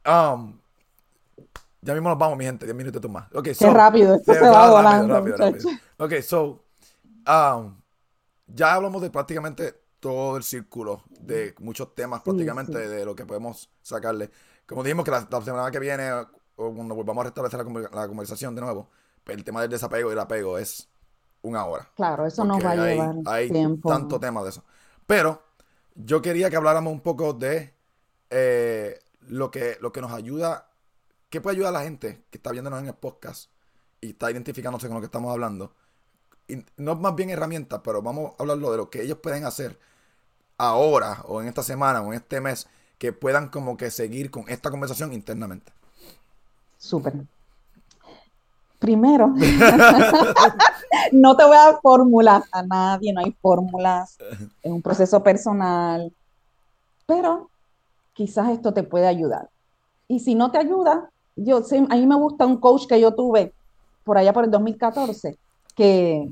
um, 0.06 0.57
ya 1.88 1.94
mismo 1.94 2.10
nos 2.10 2.18
vamos, 2.18 2.36
mi 2.36 2.44
gente, 2.44 2.66
10 2.66 2.76
minutos 2.76 3.10
más. 3.10 3.32
Okay, 3.32 3.54
so, 3.54 3.64
Qué 3.64 3.72
rápido, 3.72 4.14
esto 4.16 4.34
se, 4.34 4.40
va 4.40 4.70
volando. 4.70 5.14
Rápido, 5.14 5.36
rápido, 5.38 5.70
Ok, 5.96 6.12
so, 6.20 6.64
um, 7.26 7.80
ya 8.46 8.74
hablamos 8.74 9.00
de 9.00 9.08
prácticamente 9.08 9.74
todo 9.98 10.36
el 10.36 10.42
círculo, 10.42 11.02
de 11.18 11.54
muchos 11.60 11.94
temas 11.94 12.20
prácticamente, 12.20 12.76
de 12.76 13.06
lo 13.06 13.16
que 13.16 13.24
podemos 13.24 13.70
sacarle. 13.80 14.30
Como 14.66 14.84
dijimos 14.84 15.02
que 15.06 15.12
la, 15.12 15.26
semana 15.42 15.70
que 15.70 15.78
viene, 15.78 16.12
o 16.56 16.74
cuando 16.74 16.94
volvamos 16.94 17.22
a 17.22 17.24
restablecer 17.24 17.64
la, 17.90 18.06
conversación 18.06 18.54
de 18.54 18.60
nuevo, 18.60 18.90
pues 19.24 19.38
el 19.38 19.42
tema 19.42 19.62
del 19.62 19.70
desapego 19.70 20.10
y 20.10 20.12
el 20.12 20.18
apego 20.18 20.58
es 20.58 20.90
una 21.40 21.64
hora. 21.64 21.90
Claro, 21.96 22.26
eso 22.26 22.44
nos 22.44 22.62
va 22.62 22.72
a 22.72 22.76
llevar 22.76 23.14
hay 23.24 23.50
tanto 23.82 24.20
tema 24.20 24.42
de 24.42 24.50
eso. 24.50 24.62
Pero 25.06 25.42
yo 25.94 26.20
quería 26.20 26.50
que 26.50 26.56
habláramos 26.56 26.92
un 26.92 27.00
poco 27.00 27.32
de 27.32 27.72
eh, 28.28 28.98
lo, 29.20 29.50
que, 29.50 29.78
lo 29.80 29.90
que 29.90 30.02
nos 30.02 30.12
ayuda 30.12 30.67
¿Qué 31.30 31.42
puede 31.42 31.56
ayudar 31.56 31.74
a 31.74 31.78
la 31.78 31.84
gente 31.84 32.24
que 32.30 32.38
está 32.38 32.52
viéndonos 32.52 32.80
en 32.80 32.86
el 32.86 32.94
podcast 32.94 33.50
y 34.00 34.10
está 34.10 34.30
identificándose 34.30 34.86
con 34.86 34.94
lo 34.94 35.00
que 35.00 35.06
estamos 35.06 35.30
hablando? 35.30 35.74
Y 36.48 36.64
no 36.78 36.94
más 36.96 37.14
bien 37.14 37.28
herramientas, 37.28 37.82
pero 37.84 38.00
vamos 38.00 38.32
a 38.32 38.42
hablarlo 38.42 38.70
de 38.70 38.78
lo 38.78 38.88
que 38.88 39.02
ellos 39.02 39.18
pueden 39.18 39.44
hacer 39.44 39.78
ahora 40.56 41.22
o 41.28 41.42
en 41.42 41.48
esta 41.48 41.62
semana 41.62 42.00
o 42.00 42.06
en 42.06 42.14
este 42.14 42.40
mes 42.40 42.66
que 42.96 43.12
puedan 43.12 43.48
como 43.50 43.76
que 43.76 43.90
seguir 43.90 44.30
con 44.30 44.48
esta 44.48 44.70
conversación 44.70 45.12
internamente. 45.12 45.70
Súper. 46.78 47.12
Primero, 48.78 49.28
no 51.12 51.36
te 51.36 51.44
voy 51.44 51.56
a 51.56 51.64
dar 51.64 51.80
fórmulas 51.82 52.44
a 52.52 52.62
nadie, 52.62 53.12
no 53.12 53.20
hay 53.20 53.36
fórmulas, 53.42 54.16
es 54.62 54.72
un 54.72 54.80
proceso 54.80 55.22
personal, 55.22 56.10
pero 57.04 57.50
quizás 58.14 58.48
esto 58.50 58.72
te 58.72 58.82
puede 58.82 59.08
ayudar. 59.08 59.50
Y 60.06 60.20
si 60.20 60.34
no 60.34 60.50
te 60.50 60.58
ayuda, 60.58 61.10
yo 61.44 61.62
a 61.88 61.94
mí 61.94 62.06
me 62.06 62.16
gusta 62.16 62.46
un 62.46 62.58
coach 62.58 62.86
que 62.86 63.00
yo 63.00 63.14
tuve 63.14 63.52
por 64.04 64.18
allá 64.18 64.32
por 64.32 64.44
el 64.44 64.50
2014, 64.50 65.38
que, 65.74 66.28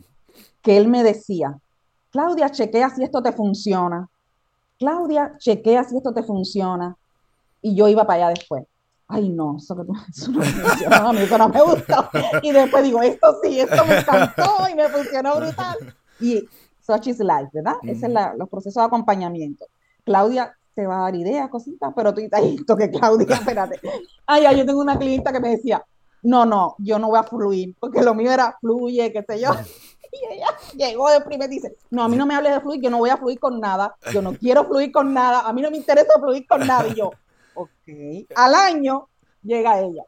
que 0.63 0.77
él 0.77 0.89
me 0.89 1.03
decía, 1.03 1.59
Claudia, 2.11 2.51
chequea 2.51 2.91
si 2.91 3.05
esto 3.05 3.23
te 3.23 3.33
funciona. 3.33 4.09
Claudia, 4.79 5.35
chequea 5.39 5.85
si 5.85 5.97
esto 5.97 6.13
te 6.13 6.23
funciona. 6.23 6.97
Y 7.63 7.75
yo 7.75 7.89
iba 7.89 8.07
para 8.07 8.27
allá 8.27 8.35
después. 8.35 8.65
Ay, 9.09 9.29
no, 9.29 9.57
eso, 9.59 9.77
eso 10.09 10.31
no 10.31 10.43
funcionó, 10.43 10.97
a 10.97 11.13
mí 11.13 11.21
eso 11.21 11.39
no 11.39 11.49
me 11.49 11.63
gustó. 11.63 12.09
Y 12.43 12.53
después 12.53 12.83
digo, 12.83 13.03
esto 13.03 13.37
sí, 13.43 13.61
esto 13.61 13.85
me 13.85 13.99
encantó 13.99 14.69
y 14.71 14.75
me 14.75 14.89
funcionó 14.89 15.37
brutal. 15.37 15.77
Y 16.21 16.49
such 16.85 17.09
is 17.09 17.19
life, 17.19 17.51
¿verdad? 17.53 17.75
Ese 17.83 18.07
es 18.07 18.13
la, 18.13 18.35
los 18.35 18.49
procesos 18.49 18.81
de 18.81 18.87
acompañamiento. 18.87 19.67
Claudia 20.05 20.56
te 20.77 20.87
va 20.87 20.99
a 20.99 21.03
dar 21.05 21.17
ideas, 21.17 21.49
cositas, 21.49 21.91
pero 21.97 22.13
tú 22.13 22.21
dices, 22.21 22.39
esto 22.61 22.77
que 22.77 22.91
Claudia, 22.91 23.35
espérate. 23.41 23.81
Ay, 24.27 24.45
ay, 24.45 24.59
yo 24.59 24.67
tengo 24.67 24.81
una 24.81 24.99
clienta 24.99 25.33
que 25.33 25.41
me 25.41 25.49
decía, 25.49 25.83
no, 26.23 26.45
no, 26.45 26.77
yo 26.79 26.99
no 26.99 27.09
voy 27.09 27.19
a 27.19 27.23
fluir, 27.23 27.75
porque 27.81 28.03
lo 28.03 28.15
mío 28.15 28.31
era 28.31 28.57
fluye, 28.61 29.13
qué 29.13 29.25
sé 29.27 29.41
yo. 29.41 29.51
Y 30.13 30.35
ella 30.35 30.47
llegó 30.73 31.11
de 31.11 31.21
primero 31.21 31.53
y 31.53 31.57
dice, 31.57 31.77
no, 31.91 32.05
a 32.05 32.09
mí 32.09 32.17
no 32.17 32.25
me 32.25 32.35
hables 32.35 32.55
de 32.55 32.61
fluir, 32.61 32.81
yo 32.81 32.89
no 32.89 32.99
voy 32.99 33.11
a 33.11 33.19
fluir 33.19 33.39
con 33.39 33.61
nada, 33.61 33.97
yo 34.15 34.23
no 34.23 34.33
quiero 34.33 34.65
fluir 34.65 34.91
con 34.91 35.13
nada, 35.13 35.41
a 35.41 35.53
mí 35.53 35.61
no 35.61 35.71
me 35.71 35.77
interesa 35.77 36.19
fluir 36.19 36.47
con 36.47 36.67
nada. 36.67 36.89
Y 36.89 36.95
yo, 36.95 37.11
ok. 37.55 37.71
Al 38.35 38.55
año 38.55 39.09
llega 39.43 39.81
ella, 39.81 40.05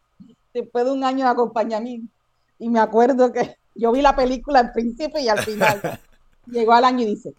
después 0.55 0.87
de 0.87 0.93
un 0.93 1.05
año 1.05 1.27
de 1.27 1.31
acompañamiento. 1.31 2.11
Y 2.59 2.71
me 2.71 2.81
acuerdo 2.81 3.31
que 3.33 3.57
yo 3.75 3.93
vi 3.93 4.01
la 4.01 4.16
película 4.16 4.61
al 4.61 4.73
principio 4.73 5.21
y 5.21 5.29
al 5.29 5.41
final. 5.41 6.01
Llegó 6.47 6.73
al 6.73 6.85
año 6.85 7.03
y 7.03 7.07
dice, 7.07 7.35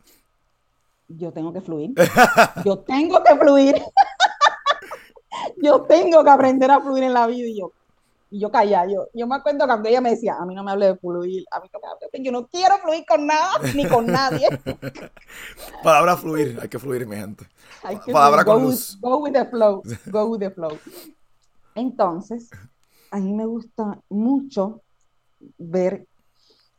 yo 1.10 1.32
tengo 1.34 1.52
que 1.52 1.62
fluir. 1.62 1.94
Yo 2.64 2.80
tengo 2.80 3.22
que 3.24 3.36
fluir. 3.36 3.76
yo 5.62 5.82
tengo 5.82 6.24
que 6.24 6.30
aprender 6.30 6.72
a 6.72 6.80
fluir 6.80 7.04
en 7.04 7.14
la 7.14 7.28
vida. 7.28 7.48
Y 7.48 7.60
yo, 7.60 7.72
y 8.32 8.40
yo 8.40 8.52
calla, 8.52 8.86
yo, 8.86 9.08
yo 9.14 9.26
me 9.26 9.36
acuerdo 9.36 9.66
cuando 9.66 9.90
ella 9.90 10.02
me 10.02 10.12
decía, 10.12 10.36
a 10.40 10.46
mí 10.46 10.54
no 10.54 10.64
me 10.64 10.72
hable 10.72 10.88
de 10.88 10.96
fluir, 10.98 11.46
a 11.52 11.60
mí 11.60 11.70
no 11.74 11.80
me 11.80 11.88
hable 11.88 12.24
yo 12.24 12.32
no 12.32 12.48
quiero 12.48 12.78
fluir 12.78 13.04
con 13.08 13.26
nada, 13.26 13.54
ni 13.74 13.88
con 13.88 14.06
nadie. 14.06 14.48
Palabra 15.84 16.16
fluir, 16.16 16.60
hay 16.62 16.70
que 16.70 16.78
fluir, 16.78 17.08
mi 17.08 17.16
gente. 17.16 17.48
Palabra 18.12 18.46
con 18.46 18.64
go 18.64 18.70
With, 18.70 18.80
go 19.00 19.18
with 19.18 19.34
the 19.34 19.46
flow, 19.46 19.82
go 20.12 20.26
with 20.26 20.40
the 20.40 20.52
flow. 20.52 20.78
Entonces, 21.74 22.50
a 23.10 23.18
mí 23.18 23.34
me 23.34 23.46
gusta 23.46 24.00
mucho 24.10 24.82
ver 25.58 26.06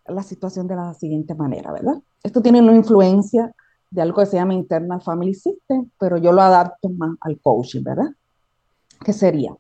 la 0.07 0.23
situación 0.23 0.69
de 0.69 0.77
la 0.77 0.95
siguiente 0.95 1.35
manera, 1.35 1.73
¿verdad? 1.73 2.01
Esto 2.23 2.41
tiene 2.43 2.61
una 2.61 2.77
influencia 2.77 3.53
de 3.91 4.03
algo 4.03 4.21
que 4.21 4.27
se 4.27 4.37
llama 4.37 4.55
Internal 4.55 5.03
Family 5.03 5.35
System, 5.35 5.91
pero 5.99 6.17
yo 6.17 6.33
lo 6.33 6.43
adapto 6.43 6.89
más 6.91 7.17
al 7.21 7.41
coaching, 7.41 7.83
¿verdad? 7.83 8.11
¿Qué 9.05 9.13
sería? 9.13 9.55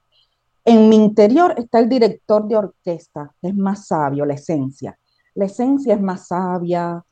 En 0.65 0.89
mi 0.89 0.97
interior 0.97 1.55
está 1.57 1.81
el 1.81 1.89
director 1.89 2.47
de 2.47 2.57
orquesta, 2.57 3.35
es 3.43 3.57
más 3.57 3.87
sabio, 3.87 4.25
la 4.25 4.35
esencia. 4.35 4.99
La 5.35 5.47
esencia 5.47 5.95
es 5.95 6.01
más 6.01 6.29
sabia, 6.29 7.03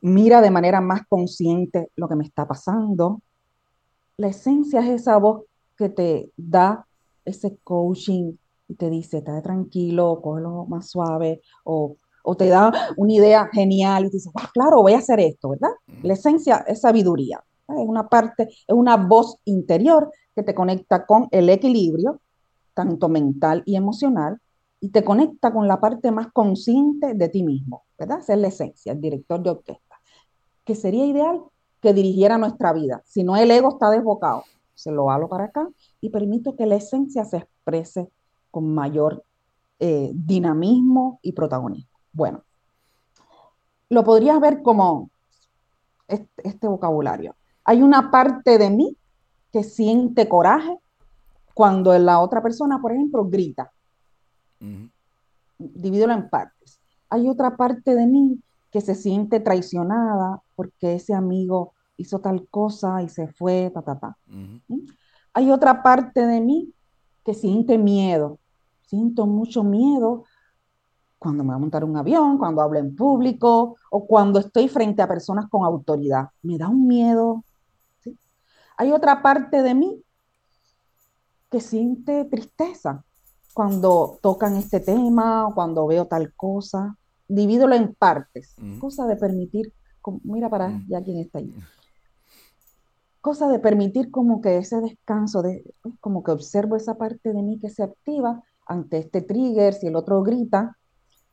mira 0.00 0.40
de 0.40 0.50
manera 0.50 0.80
más 0.80 1.02
consciente 1.08 1.90
lo 1.96 2.08
que 2.08 2.16
me 2.16 2.24
está 2.24 2.46
pasando. 2.46 3.20
La 4.16 4.28
esencia 4.28 4.80
es 4.80 5.02
esa 5.02 5.16
voz 5.18 5.44
que 5.76 5.88
te 5.88 6.32
da 6.36 6.86
ese 7.24 7.58
coaching 7.62 8.32
y 8.68 8.74
te 8.74 8.90
dice, 8.90 9.18
está 9.18 9.40
tranquilo, 9.42 10.20
cógelo 10.22 10.66
más 10.66 10.90
suave, 10.90 11.40
o 11.64 11.96
o 12.28 12.34
te 12.34 12.48
da 12.48 12.70
una 12.98 13.14
idea 13.14 13.48
genial 13.50 14.04
y 14.04 14.10
dices, 14.10 14.30
ah, 14.34 14.50
claro, 14.52 14.82
voy 14.82 14.92
a 14.92 14.98
hacer 14.98 15.18
esto, 15.18 15.48
¿verdad? 15.48 15.70
La 16.02 16.12
esencia 16.12 16.62
es 16.68 16.82
sabiduría, 16.82 17.42
es 17.68 17.74
una 17.74 18.06
parte, 18.06 18.48
es 18.48 18.74
una 18.74 18.98
voz 18.98 19.38
interior 19.46 20.12
que 20.36 20.42
te 20.42 20.54
conecta 20.54 21.06
con 21.06 21.28
el 21.30 21.48
equilibrio, 21.48 22.20
tanto 22.74 23.08
mental 23.08 23.62
y 23.64 23.76
emocional, 23.76 24.38
y 24.78 24.90
te 24.90 25.02
conecta 25.04 25.54
con 25.54 25.66
la 25.66 25.80
parte 25.80 26.12
más 26.12 26.30
consciente 26.30 27.14
de 27.14 27.30
ti 27.30 27.42
mismo, 27.42 27.84
¿verdad? 27.98 28.18
Esa 28.18 28.34
es 28.34 28.40
la 28.40 28.48
esencia, 28.48 28.92
el 28.92 29.00
director 29.00 29.42
de 29.42 29.48
orquesta, 29.48 29.96
que 30.66 30.74
sería 30.74 31.06
ideal 31.06 31.40
que 31.80 31.94
dirigiera 31.94 32.36
nuestra 32.36 32.74
vida. 32.74 33.00
Si 33.06 33.24
no, 33.24 33.36
el 33.36 33.50
ego 33.50 33.70
está 33.70 33.88
desbocado. 33.88 34.44
Se 34.74 34.92
lo 34.92 35.10
halo 35.10 35.30
para 35.30 35.44
acá 35.44 35.66
y 36.02 36.10
permito 36.10 36.56
que 36.56 36.66
la 36.66 36.76
esencia 36.76 37.24
se 37.24 37.38
exprese 37.38 38.10
con 38.50 38.74
mayor 38.74 39.24
eh, 39.80 40.10
dinamismo 40.14 41.20
y 41.22 41.32
protagonismo. 41.32 41.97
Bueno, 42.18 42.42
lo 43.90 44.02
podrías 44.02 44.40
ver 44.40 44.60
como 44.60 45.08
este, 46.08 46.48
este, 46.48 46.66
vocabulario. 46.66 47.36
Hay 47.62 47.80
una 47.80 48.10
parte 48.10 48.58
de 48.58 48.70
mí 48.70 48.96
que 49.52 49.62
siente 49.62 50.28
coraje 50.28 50.76
cuando 51.54 51.96
la 51.96 52.18
otra 52.18 52.42
persona, 52.42 52.80
por 52.80 52.90
ejemplo, 52.90 53.24
grita. 53.24 53.70
Divídelo 55.58 56.12
en 56.12 56.28
partes. 56.28 56.80
Hay 57.08 57.28
otra 57.28 57.56
parte 57.56 57.94
de 57.94 58.06
mí 58.06 58.42
que 58.72 58.80
se 58.80 58.96
siente 58.96 59.38
traicionada 59.38 60.42
porque 60.56 60.96
ese 60.96 61.14
amigo 61.14 61.72
hizo 61.98 62.18
tal 62.18 62.48
cosa 62.48 63.00
y 63.00 63.08
se 63.08 63.28
fue, 63.28 63.70
ta, 63.72 63.82
ta, 63.82 63.96
ta. 63.96 64.16
¿Mm? 64.26 64.58
Hay 65.34 65.52
otra 65.52 65.84
parte 65.84 66.26
de 66.26 66.40
mí 66.40 66.74
que 67.24 67.32
siente 67.32 67.78
miedo. 67.78 68.40
Siento 68.82 69.24
mucho 69.24 69.62
miedo 69.62 70.24
cuando 71.18 71.42
me 71.42 71.48
voy 71.48 71.56
a 71.56 71.60
montar 71.60 71.84
un 71.84 71.96
avión, 71.96 72.38
cuando 72.38 72.62
hablo 72.62 72.78
en 72.78 72.94
público 72.94 73.76
o 73.90 74.06
cuando 74.06 74.38
estoy 74.38 74.68
frente 74.68 75.02
a 75.02 75.08
personas 75.08 75.46
con 75.48 75.64
autoridad. 75.64 76.28
Me 76.42 76.56
da 76.58 76.68
un 76.68 76.86
miedo. 76.86 77.44
Hay 78.76 78.92
otra 78.92 79.20
parte 79.22 79.62
de 79.62 79.74
mí 79.74 80.02
que 81.50 81.60
siente 81.60 82.24
tristeza 82.26 83.04
cuando 83.52 84.18
tocan 84.22 84.56
este 84.56 84.78
tema 84.78 85.48
o 85.48 85.54
cuando 85.54 85.86
veo 85.86 86.06
tal 86.06 86.32
cosa. 86.34 86.96
Divídelo 87.26 87.74
en 87.74 87.94
partes. 87.94 88.54
Cosa 88.78 89.06
de 89.06 89.16
permitir, 89.16 89.72
mira 90.22 90.48
para 90.48 90.66
allá 90.66 91.02
quién 91.02 91.18
está 91.18 91.40
ahí. 91.40 91.52
Cosa 93.20 93.48
de 93.48 93.58
permitir 93.58 94.10
como 94.12 94.40
que 94.40 94.58
ese 94.58 94.80
descanso, 94.80 95.42
de, 95.42 95.74
pues, 95.82 95.94
como 96.00 96.22
que 96.22 96.30
observo 96.30 96.76
esa 96.76 96.96
parte 96.96 97.32
de 97.32 97.42
mí 97.42 97.58
que 97.58 97.68
se 97.68 97.82
activa 97.82 98.42
ante 98.64 98.98
este 98.98 99.22
trigger, 99.22 99.74
si 99.74 99.88
el 99.88 99.96
otro 99.96 100.22
grita, 100.22 100.77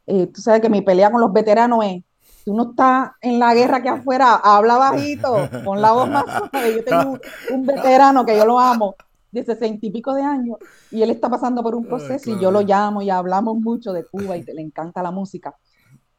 eh, 0.07 0.27
tú 0.27 0.41
sabes 0.41 0.61
que 0.61 0.69
mi 0.69 0.81
pelea 0.81 1.11
con 1.11 1.21
los 1.21 1.33
veteranos 1.33 1.83
es, 1.85 2.03
tú 2.45 2.55
no 2.55 2.69
estás 2.69 3.11
en 3.21 3.39
la 3.39 3.53
guerra 3.55 3.81
que 3.81 3.89
afuera, 3.89 4.35
habla 4.35 4.77
bajito, 4.77 5.49
con 5.65 5.81
la 5.81 5.91
voz 5.91 6.09
más 6.09 6.25
suave. 6.25 6.75
Yo 6.75 6.83
tengo 6.83 7.19
un, 7.51 7.65
veterano 7.65 8.23
que 8.23 8.37
yo 8.37 8.45
lo 8.45 8.59
amo, 8.59 8.95
de 9.31 9.43
sesenta 9.43 9.85
y 9.85 9.89
pico 9.89 10.13
de 10.13 10.21
años, 10.21 10.57
y 10.91 11.01
él 11.01 11.09
está 11.09 11.27
pasando 11.29 11.63
por 11.63 11.75
un 11.75 11.85
proceso 11.85 12.31
y 12.31 12.39
yo 12.39 12.51
lo 12.51 12.61
llamo 12.61 13.01
y 13.01 13.09
hablamos 13.09 13.57
mucho 13.57 13.91
de 13.93 14.05
Cuba 14.05 14.37
y 14.37 14.43
le 14.43 14.61
encanta 14.61 15.01
la 15.01 15.11
música. 15.11 15.55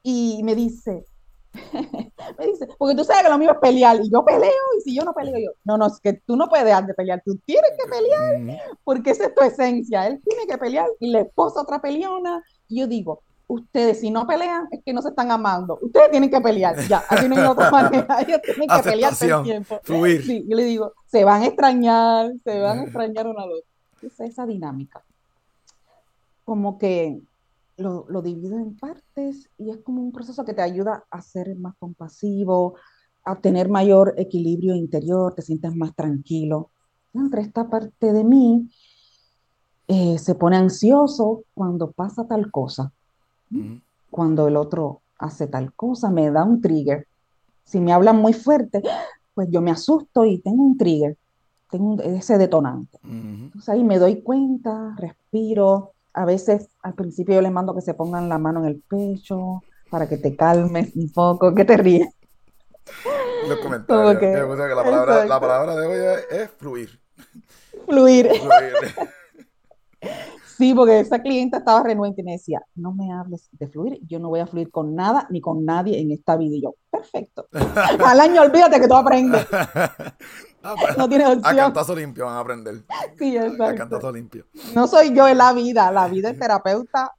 Y 0.02 0.42
me 0.42 0.54
dice, 0.54 1.06
me 2.38 2.46
dice, 2.46 2.68
porque 2.76 2.96
tú 2.96 3.04
sabes 3.04 3.22
que 3.22 3.28
lo 3.28 3.38
mío 3.38 3.52
es 3.52 3.58
pelear, 3.58 3.96
y 4.02 4.10
yo 4.10 4.24
peleo, 4.24 4.50
y 4.78 4.80
si 4.82 4.96
yo 4.96 5.04
no 5.04 5.14
peleo, 5.14 5.38
yo, 5.38 5.52
no, 5.64 5.78
no, 5.78 5.86
es 5.86 6.00
que 6.00 6.14
tú 6.14 6.36
no 6.36 6.48
puedes 6.48 6.66
dejar 6.66 6.86
de 6.86 6.94
pelear, 6.94 7.22
tú 7.24 7.36
tienes 7.44 7.70
que 7.78 7.88
pelear, 7.88 8.60
porque 8.82 9.10
esa 9.10 9.26
es 9.26 9.34
tu 9.34 9.44
esencia, 9.44 10.08
él 10.08 10.20
tiene 10.24 10.46
que 10.46 10.58
pelear, 10.58 10.88
y 10.98 11.10
la 11.10 11.20
esposa 11.20 11.62
otra 11.62 11.80
peleona, 11.80 12.42
y 12.68 12.80
yo 12.80 12.86
digo, 12.86 13.22
ustedes 13.46 14.00
si 14.00 14.10
no 14.10 14.26
pelean 14.26 14.66
es 14.70 14.82
que 14.84 14.92
no 14.92 15.02
se 15.02 15.10
están 15.10 15.30
amando. 15.30 15.78
Ustedes 15.80 16.10
tienen 16.10 16.30
que 16.30 16.40
pelear, 16.40 16.76
ya, 16.88 16.98
así 17.08 17.28
no 17.28 17.36
hay 17.36 17.46
otra 17.46 17.70
manera, 17.70 18.20
ellos 18.20 18.40
tienen 18.42 18.68
que 18.68 18.82
pelear 18.82 19.16
todo 19.16 19.38
el 19.38 19.44
tiempo. 19.44 19.80
Sí, 19.84 20.44
yo 20.48 20.56
le 20.56 20.64
digo, 20.64 20.92
se 21.06 21.24
van 21.24 21.42
a 21.42 21.46
extrañar, 21.46 22.32
se 22.44 22.58
van 22.60 22.78
a 22.80 22.82
extrañar 22.84 23.26
una 23.26 23.46
vez. 23.46 23.64
Es 24.02 24.20
esa 24.20 24.46
dinámica. 24.46 25.02
Como 26.44 26.78
que 26.78 27.20
lo, 27.76 28.06
lo 28.08 28.22
divido 28.22 28.56
en 28.56 28.76
partes 28.76 29.48
y 29.58 29.70
es 29.70 29.78
como 29.78 30.02
un 30.02 30.12
proceso 30.12 30.44
que 30.44 30.54
te 30.54 30.62
ayuda 30.62 31.04
a 31.10 31.20
ser 31.22 31.56
más 31.56 31.74
compasivo, 31.78 32.74
a 33.24 33.36
tener 33.36 33.68
mayor 33.68 34.14
equilibrio 34.16 34.74
interior, 34.74 35.34
te 35.34 35.42
sientes 35.42 35.74
más 35.74 35.94
tranquilo. 35.94 36.70
Entre 37.14 37.42
esta 37.42 37.68
parte 37.68 38.12
de 38.12 38.22
mí 38.22 38.70
eh, 39.88 40.18
se 40.18 40.34
pone 40.34 40.56
ansioso 40.56 41.44
cuando 41.54 41.90
pasa 41.90 42.26
tal 42.26 42.50
cosa 42.50 42.92
cuando 44.10 44.48
el 44.48 44.56
otro 44.56 45.00
hace 45.18 45.46
tal 45.46 45.72
cosa, 45.72 46.10
me 46.10 46.30
da 46.30 46.44
un 46.44 46.60
trigger. 46.60 47.06
Si 47.64 47.80
me 47.80 47.92
hablan 47.92 48.16
muy 48.16 48.32
fuerte, 48.32 48.82
pues 49.34 49.48
yo 49.50 49.60
me 49.60 49.70
asusto 49.70 50.24
y 50.24 50.38
tengo 50.38 50.62
un 50.62 50.78
trigger, 50.78 51.16
tengo 51.70 52.00
ese 52.02 52.38
detonante. 52.38 52.98
Entonces 53.04 53.68
ahí 53.68 53.84
me 53.84 53.98
doy 53.98 54.22
cuenta, 54.22 54.94
respiro. 54.98 55.92
A 56.12 56.24
veces 56.24 56.68
al 56.82 56.94
principio 56.94 57.34
yo 57.34 57.42
les 57.42 57.52
mando 57.52 57.74
que 57.74 57.82
se 57.82 57.94
pongan 57.94 58.28
la 58.28 58.38
mano 58.38 58.60
en 58.60 58.66
el 58.66 58.82
pecho 58.88 59.62
para 59.90 60.08
que 60.08 60.16
te 60.16 60.34
calmes 60.34 60.94
un 60.96 61.10
poco, 61.10 61.54
que 61.54 61.64
te 61.64 61.76
ríes. 61.76 62.08
Los 63.48 63.58
comentarios. 63.58 64.58
la, 65.28 65.40
palabra, 65.40 65.76
de 65.76 65.86
hoy 65.86 66.18
es, 66.30 66.50
fluir. 66.52 66.98
Fluir. 67.86 68.28
fluir. 68.28 69.10
Sí, 70.56 70.72
porque 70.74 71.00
esa 71.00 71.20
clienta 71.20 71.58
estaba 71.58 71.82
renuente 71.82 72.22
y 72.22 72.24
me 72.24 72.32
decía, 72.32 72.62
no 72.74 72.92
me 72.92 73.12
hables 73.12 73.48
de 73.52 73.68
fluir, 73.68 74.00
yo 74.06 74.18
no 74.18 74.28
voy 74.28 74.40
a 74.40 74.46
fluir 74.46 74.70
con 74.70 74.94
nada 74.94 75.26
ni 75.28 75.40
con 75.40 75.66
nadie 75.66 76.00
en 76.00 76.12
esta 76.12 76.36
vida. 76.36 76.56
Y 76.56 76.62
yo, 76.62 76.74
perfecto. 76.90 77.46
Al 78.04 78.20
año 78.20 78.40
olvídate 78.40 78.80
que 78.80 78.88
tú 78.88 78.94
aprendes. 78.94 79.46
Ah, 80.62 80.74
pues, 80.80 80.98
no 80.98 81.08
tiene 81.08 81.26
opción. 81.26 81.44
A 81.44 81.54
cantazo 81.54 81.94
limpio 81.94 82.24
van 82.24 82.34
a 82.34 82.40
aprender. 82.40 82.82
Sí, 83.18 83.36
exacto. 83.36 83.64
A 83.64 83.74
cantazo 83.74 84.10
limpio. 84.10 84.46
No 84.74 84.88
soy 84.88 85.14
yo 85.14 85.28
en 85.28 85.38
la 85.38 85.52
vida, 85.52 85.92
la 85.92 86.08
vida 86.08 86.30
es 86.30 86.38
terapeuta 86.38 87.12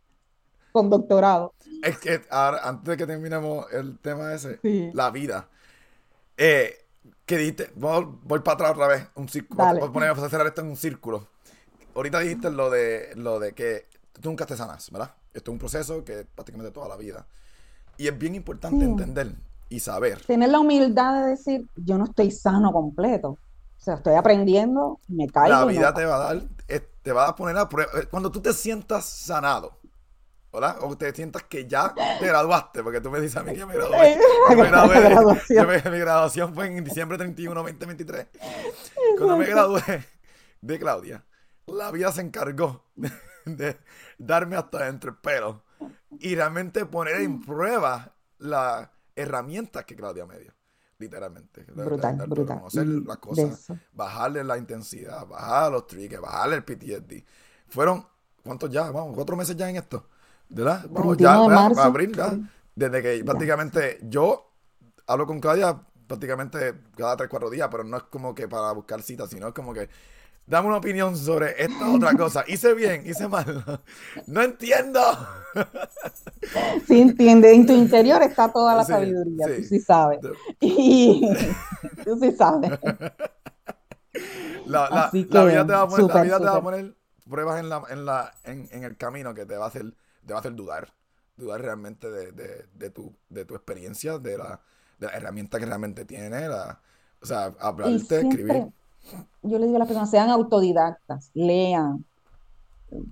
con 0.74 0.90
doctorado. 0.90 1.54
Es 1.82 1.98
que 1.98 2.22
ahora, 2.30 2.68
antes 2.68 2.90
de 2.90 2.98
que 2.98 3.08
terminemos 3.08 3.72
el 3.72 4.00
tema 4.00 4.34
ese, 4.34 4.60
la 4.94 5.12
vida. 5.12 5.48
Eh, 6.36 6.74
¿Qué 7.26 7.38
dijiste? 7.38 7.72
Voy, 7.76 8.06
voy, 8.24 8.40
para 8.40 8.56
atrás 8.56 8.72
otra 8.72 8.88
vez. 8.88 9.08
Un 9.16 9.30
círculo. 9.30 9.64
Voy 9.64 9.90
a 9.90 9.92
poner 9.94 10.10
a 10.10 10.30
cerrar 10.30 10.48
esto 10.48 10.62
en 10.62 10.68
un 10.68 10.76
círculo 10.76 11.28
ahorita 11.98 12.20
dijiste 12.20 12.52
lo 12.52 12.70
de, 12.70 13.12
lo 13.16 13.40
de 13.40 13.54
que 13.54 13.88
tú 14.14 14.30
nunca 14.30 14.46
te 14.46 14.56
sanas, 14.56 14.90
¿verdad? 14.92 15.12
Esto 15.34 15.52
es 15.52 15.54
un 15.54 15.60
proceso 15.60 16.04
que 16.04 16.26
prácticamente 16.26 16.72
toda 16.72 16.88
la 16.88 16.96
vida. 16.96 17.26
Y 17.98 18.08
es 18.08 18.18
bien 18.18 18.36
importante 18.36 18.86
entender 18.86 19.34
y 19.70 19.80
saber. 19.80 20.22
Tener 20.26 20.50
la 20.50 20.60
humildad 20.60 21.24
de 21.24 21.30
decir, 21.32 21.68
yo 21.76 21.98
no 21.98 22.06
estoy 22.06 22.32
sano 22.32 22.72
completo. 22.72 23.30
O 23.30 23.80
sea, 23.80 23.96
estoy 23.96 24.16
aprendiendo, 24.16 25.00
me 25.08 25.28
caigo. 25.28 25.56
La 25.56 25.66
vida 25.66 25.94
te 25.94 26.06
va 26.06 26.16
a 26.16 26.34
dar, 26.34 26.44
eh, 26.68 26.88
te 27.02 27.12
va 27.12 27.28
a 27.28 27.36
poner 27.36 27.58
a 27.58 27.68
prueba. 27.68 27.92
Eh, 28.00 28.06
cuando 28.10 28.32
tú 28.32 28.42
te 28.42 28.54
sientas 28.54 29.06
sanado, 29.06 29.80
¿verdad? 30.54 30.78
O 30.82 30.96
te 30.96 31.14
sientas 31.14 31.44
que 31.44 31.68
ya 31.68 31.94
te 32.20 32.28
graduaste, 32.28 32.84
porque 32.84 33.02
tú 33.02 33.10
me 33.10 33.20
dices 33.20 33.38
a 33.38 33.44
mí 33.44 33.54
que 33.54 33.66
me 33.66 33.74
gradué. 33.74 34.20
me 34.50 34.56
gradué 34.56 35.92
mi 35.92 36.00
graduación 36.00 36.54
fue 36.54 36.68
en 36.68 36.84
diciembre 36.84 37.18
31, 37.18 37.62
2023. 37.62 38.28
Cuando 39.18 39.38
me 39.38 39.46
gradué 39.46 40.06
de 40.62 40.80
Claudia, 40.80 41.24
la 41.68 41.92
vida 41.92 42.12
se 42.12 42.22
encargó 42.22 42.84
de 43.46 43.78
darme 44.18 44.56
hasta 44.56 44.88
entre 44.88 45.12
el 45.12 45.18
pelo 45.18 45.64
y 46.20 46.36
realmente 46.36 46.86
poner 46.86 47.22
en 47.22 47.42
prueba 47.42 48.14
las 48.40 48.90
herramientas 49.16 49.86
que 49.86 49.96
Claudia 49.96 50.26
me 50.26 50.40
dio. 50.40 50.54
Literalmente. 51.00 51.64
Brutal, 51.76 52.16
brutal. 52.28 52.58
Conocer 52.58 52.88
las 52.88 53.18
cosas, 53.18 53.68
bajarle 53.94 54.44
la 54.44 54.58
intensidad, 54.58 55.28
bajar 55.28 55.72
los 55.72 55.86
triggers, 55.86 56.22
bajarle 56.22 56.56
el 56.56 56.64
PTSD. 56.64 57.24
Fueron, 57.68 58.04
¿cuántos 58.44 58.72
ya? 58.72 58.90
Vamos, 58.90 59.14
cuatro 59.14 59.36
meses 59.36 59.56
ya 59.56 59.70
en 59.70 59.76
esto. 59.76 60.08
¿Verdad? 60.50 60.88
Vamos, 60.90 61.18
ya, 61.18 61.38
de 61.40 61.82
abril, 61.82 62.16
ya. 62.16 62.40
Desde 62.74 63.04
que 63.04 63.24
prácticamente 63.24 64.00
yo 64.04 64.54
hablo 65.06 65.28
con 65.28 65.40
Claudia 65.40 65.80
prácticamente 66.08 66.74
cada 66.96 67.18
tres, 67.18 67.30
cuatro 67.30 67.50
días, 67.50 67.68
pero 67.70 67.84
no 67.84 67.98
es 67.98 68.04
como 68.04 68.34
que 68.34 68.48
para 68.48 68.72
buscar 68.72 69.02
citas, 69.02 69.30
sino 69.30 69.50
es 69.50 69.54
como 69.54 69.74
que 69.74 69.90
Dame 70.48 70.70
una 70.70 70.78
opinión 70.78 71.18
sobre 71.18 71.62
esta 71.62 71.92
otra 71.92 72.14
cosa. 72.14 72.46
¿Hice 72.48 72.74
bien? 72.74 73.06
¿Hice 73.06 73.28
mal? 73.28 73.82
No 74.28 74.42
entiendo. 74.42 75.02
Sí 76.88 77.02
entiende. 77.02 77.54
En 77.54 77.66
tu 77.66 77.74
interior 77.74 78.22
está 78.22 78.52
toda 78.52 78.76
la 78.76 78.86
sabiduría. 78.86 79.48
Tú 79.48 79.64
sí 79.64 79.80
sabes. 79.80 80.20
Y 80.62 81.28
tú 82.06 82.18
sí 82.22 82.32
sabes. 82.32 82.72
La, 84.66 85.10
vida 85.12 85.66
te 85.66 85.74
va 85.74 85.82
a 85.82 85.88
poner, 85.88 86.16
la 86.16 86.22
vida 86.22 86.38
te 86.38 86.46
va 86.46 86.56
a 86.56 86.62
poner 86.62 86.96
pruebas 87.30 87.60
en, 87.60 87.70
la, 87.70 87.84
en, 87.90 88.06
la, 88.06 88.34
en, 88.44 88.70
en, 88.72 88.84
el 88.84 88.96
camino 88.98 89.34
que 89.34 89.46
te 89.46 89.58
va 89.58 89.66
a 89.66 89.68
hacer, 89.68 89.94
te 90.26 90.34
va 90.34 90.38
a 90.38 90.40
hacer 90.40 90.56
dudar. 90.56 90.94
Dudar 91.36 91.62
realmente 91.62 92.10
de, 92.10 92.32
de, 92.32 92.66
de, 92.74 92.90
tu, 92.90 93.14
de 93.30 93.46
tu 93.46 93.56
experiencia, 93.56 94.18
de 94.20 94.38
la, 94.38 94.62
de 95.00 95.08
la 95.08 95.14
herramienta 95.14 95.60
que 95.60 95.66
realmente 95.66 96.06
tiene. 96.06 96.48
La, 96.48 96.80
o 97.22 97.26
sea, 97.26 97.54
hablarte, 97.60 98.22
escribir 98.22 98.72
yo 99.44 99.60
le 99.60 99.66
digo 99.66 99.78
a 99.78 99.80
las 99.80 99.88
personas, 99.88 100.10
sean 100.10 100.30
autodidactas, 100.30 101.32
lean, 101.34 102.06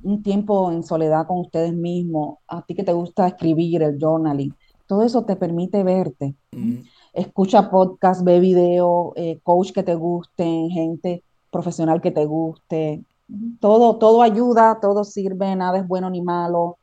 un 0.03 0.23
tiempo 0.23 0.71
en 0.71 0.83
soledad 0.83 1.27
con 1.27 1.39
ustedes 1.39 1.73
mismos, 1.73 2.37
a 2.47 2.61
ti 2.61 2.75
que 2.75 2.83
te 2.83 2.93
gusta 2.93 3.27
escribir, 3.27 3.83
el 3.83 3.97
journaling, 3.99 4.55
todo 4.87 5.03
eso 5.03 5.25
te 5.25 5.35
permite 5.35 5.83
verte. 5.83 6.35
Ujú. 6.53 6.83
Escucha 7.13 7.69
podcast, 7.69 8.23
ve 8.23 8.39
video, 8.39 9.13
eh, 9.15 9.39
coach 9.43 9.71
que 9.71 9.83
te 9.83 9.95
gusten, 9.95 10.69
gente 10.69 11.23
profesional 11.51 12.01
que 12.01 12.11
te 12.11 12.25
guste. 12.25 13.03
Todo, 13.59 13.97
todo 13.97 14.21
ayuda, 14.21 14.79
todo 14.81 15.03
sirve, 15.03 15.55
nada 15.55 15.79
es 15.79 15.87
bueno 15.87 16.09
ni 16.09 16.21
malo, 16.21 16.77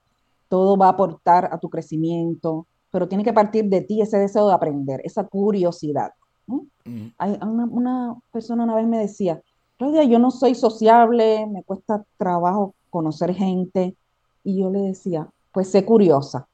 todo 0.48 0.76
va 0.76 0.86
a 0.86 0.90
aportar 0.90 1.48
a 1.52 1.58
tu 1.58 1.70
crecimiento, 1.70 2.66
pero 2.90 3.06
tiene 3.06 3.22
que 3.22 3.32
partir 3.32 3.66
de 3.66 3.82
ti 3.82 4.00
ese 4.00 4.18
deseo 4.18 4.48
de 4.48 4.54
aprender, 4.54 5.00
esa 5.04 5.24
curiosidad. 5.24 6.10
Hay 7.18 7.38
una, 7.43 7.64
una 7.66 8.14
persona 8.32 8.64
una 8.64 8.74
vez 8.74 8.86
me 8.86 8.99
decía, 8.99 9.40
Claudia, 9.78 10.05
yo 10.05 10.18
no 10.18 10.30
soy 10.30 10.55
sociable, 10.55 11.47
me 11.47 11.62
cuesta 11.62 12.05
trabajo 12.16 12.74
conocer 12.90 13.34
gente. 13.34 13.97
Y 14.45 14.61
yo 14.61 14.70
le 14.70 14.80
decía, 14.80 15.28
pues 15.53 15.68
sé 15.70 15.84
curiosa. 15.84 16.49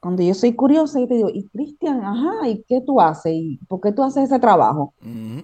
Cuando 0.00 0.22
yo 0.22 0.34
soy 0.34 0.54
curiosa, 0.54 1.00
yo 1.00 1.08
te 1.08 1.14
digo, 1.14 1.30
y 1.32 1.48
Cristian, 1.48 2.02
ajá, 2.04 2.48
¿y 2.48 2.62
qué 2.68 2.80
tú 2.80 3.00
haces? 3.00 3.32
¿Y 3.34 3.58
por 3.68 3.80
qué 3.80 3.92
tú 3.92 4.02
haces 4.04 4.24
ese 4.24 4.38
trabajo? 4.38 4.94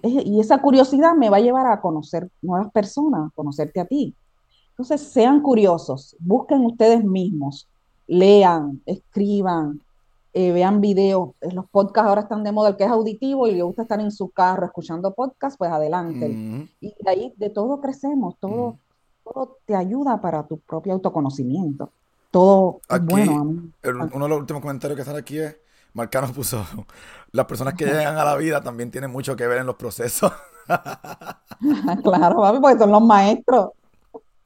Es- 0.03 0.24
Y 0.24 0.38
esa 0.40 0.61
curiosidad 0.61 1.14
me 1.16 1.30
va 1.30 1.38
a 1.38 1.40
llevar 1.40 1.66
a 1.66 1.80
conocer 1.80 2.28
nuevas 2.43 2.70
personas, 2.70 3.28
a 3.28 3.30
conocerte 3.34 3.80
a 3.80 3.86
ti. 3.86 4.14
Entonces, 4.70 5.01
sean 5.01 5.40
curiosos, 5.43 6.16
busquen 6.20 6.64
ustedes 6.64 7.05
mismos, 7.05 7.68
lean, 8.07 8.80
escriban, 8.86 9.80
eh, 10.32 10.52
vean 10.52 10.80
videos. 10.80 11.30
Eh, 11.40 11.52
Los 11.52 11.66
podcasts 11.70 12.08
ahora 12.08 12.22
están 12.22 12.44
de 12.44 12.52
moda, 12.52 12.70
el 12.70 12.76
que 12.76 12.84
es 12.84 12.90
auditivo 12.90 13.46
y 13.48 13.54
le 13.54 13.62
gusta 13.62 13.82
estar 13.82 14.00
en 14.00 14.10
su 14.10 14.30
carro 14.30 14.66
escuchando 14.66 15.14
podcasts, 15.14 15.56
pues 15.58 15.70
adelante. 15.70 16.38
Y 16.80 16.94
de 17.00 17.10
ahí 17.10 17.34
de 17.36 17.50
todo 17.50 17.80
crecemos, 17.80 18.36
todo, 18.40 18.52
Ujú. 18.52 18.78
todo 19.24 19.58
te 19.66 19.74
ayuda 19.76 20.20
para 20.20 20.46
tu 20.46 20.58
propio 20.60 20.94
autoconocimiento. 20.94 21.90
Todo 22.30 22.80
Aquí, 22.88 23.04
bueno. 23.04 23.56
el- 23.82 23.96
uno 23.96 24.24
de 24.24 24.28
los 24.30 24.38
últimos 24.40 24.62
comentarios 24.62 24.98
que 24.98 25.04
sale 25.04 25.18
aquí 25.18 25.38
es, 25.38 25.56
Marcano 25.94 26.28
puso, 26.32 26.64
las 27.32 27.46
personas 27.46 27.74
que 27.74 27.84
llegan 27.86 28.16
a 28.16 28.24
la 28.24 28.36
vida 28.36 28.60
también 28.62 28.90
tienen 28.90 29.10
mucho 29.10 29.36
que 29.36 29.46
ver 29.46 29.58
en 29.58 29.66
los 29.66 29.76
procesos. 29.76 30.32
Claro, 32.04 32.36
papi, 32.40 32.58
porque 32.60 32.78
son 32.78 32.90
los 32.92 33.02
maestros. 33.02 33.70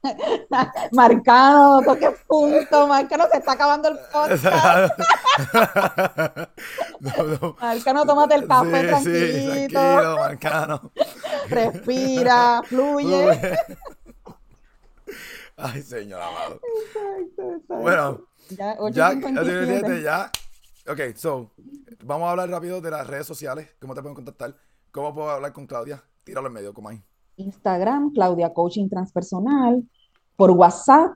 Marcano, 0.93 1.81
toque 1.85 2.11
punto, 2.27 2.87
Marcano, 2.87 3.25
se 3.31 3.39
está 3.39 3.53
acabando 3.53 3.89
el 3.89 3.99
podcast. 4.13 4.93
No, 7.01 7.13
no. 7.25 7.57
Marcano, 7.61 8.07
tómate 8.07 8.35
el 8.37 8.47
café 8.49 8.81
Sí, 9.01 9.05
sí, 9.05 9.69
tranquilito, 9.69 9.79
tranquilo, 9.81 10.17
Marcano. 10.17 10.93
respira, 11.49 12.63
fluye. 12.65 13.59
Ay, 15.57 15.83
señor 15.83 16.21
amado. 16.23 16.61
Exacto, 16.87 17.43
exacto. 17.55 17.77
Bueno, 17.77 18.21
ya, 18.51 18.77
ya, 18.91 19.13
8:57. 19.13 20.03
ya. 20.03 20.31
Ok, 20.91 21.17
so, 21.17 21.51
vamos 22.05 22.29
a 22.29 22.31
hablar 22.31 22.49
rápido 22.51 22.81
de 22.81 22.91
las 22.91 23.07
redes 23.07 23.27
sociales. 23.27 23.75
¿Cómo 23.81 23.95
te 23.95 24.01
pueden 24.03 24.15
contactar? 24.15 24.55
¿Cómo 24.91 25.15
puedo 25.15 25.31
hablar 25.31 25.53
con 25.53 25.67
Claudia? 25.67 26.03
Tíralo 26.25 26.47
en 26.49 26.53
medio, 26.55 26.73
como 26.75 26.89
ahí. 26.89 27.03
Instagram, 27.37 28.13
Claudia 28.13 28.53
Coaching 28.55 28.89
Transpersonal, 28.89 29.83
por 30.37 30.51
WhatsApp, 30.53 31.12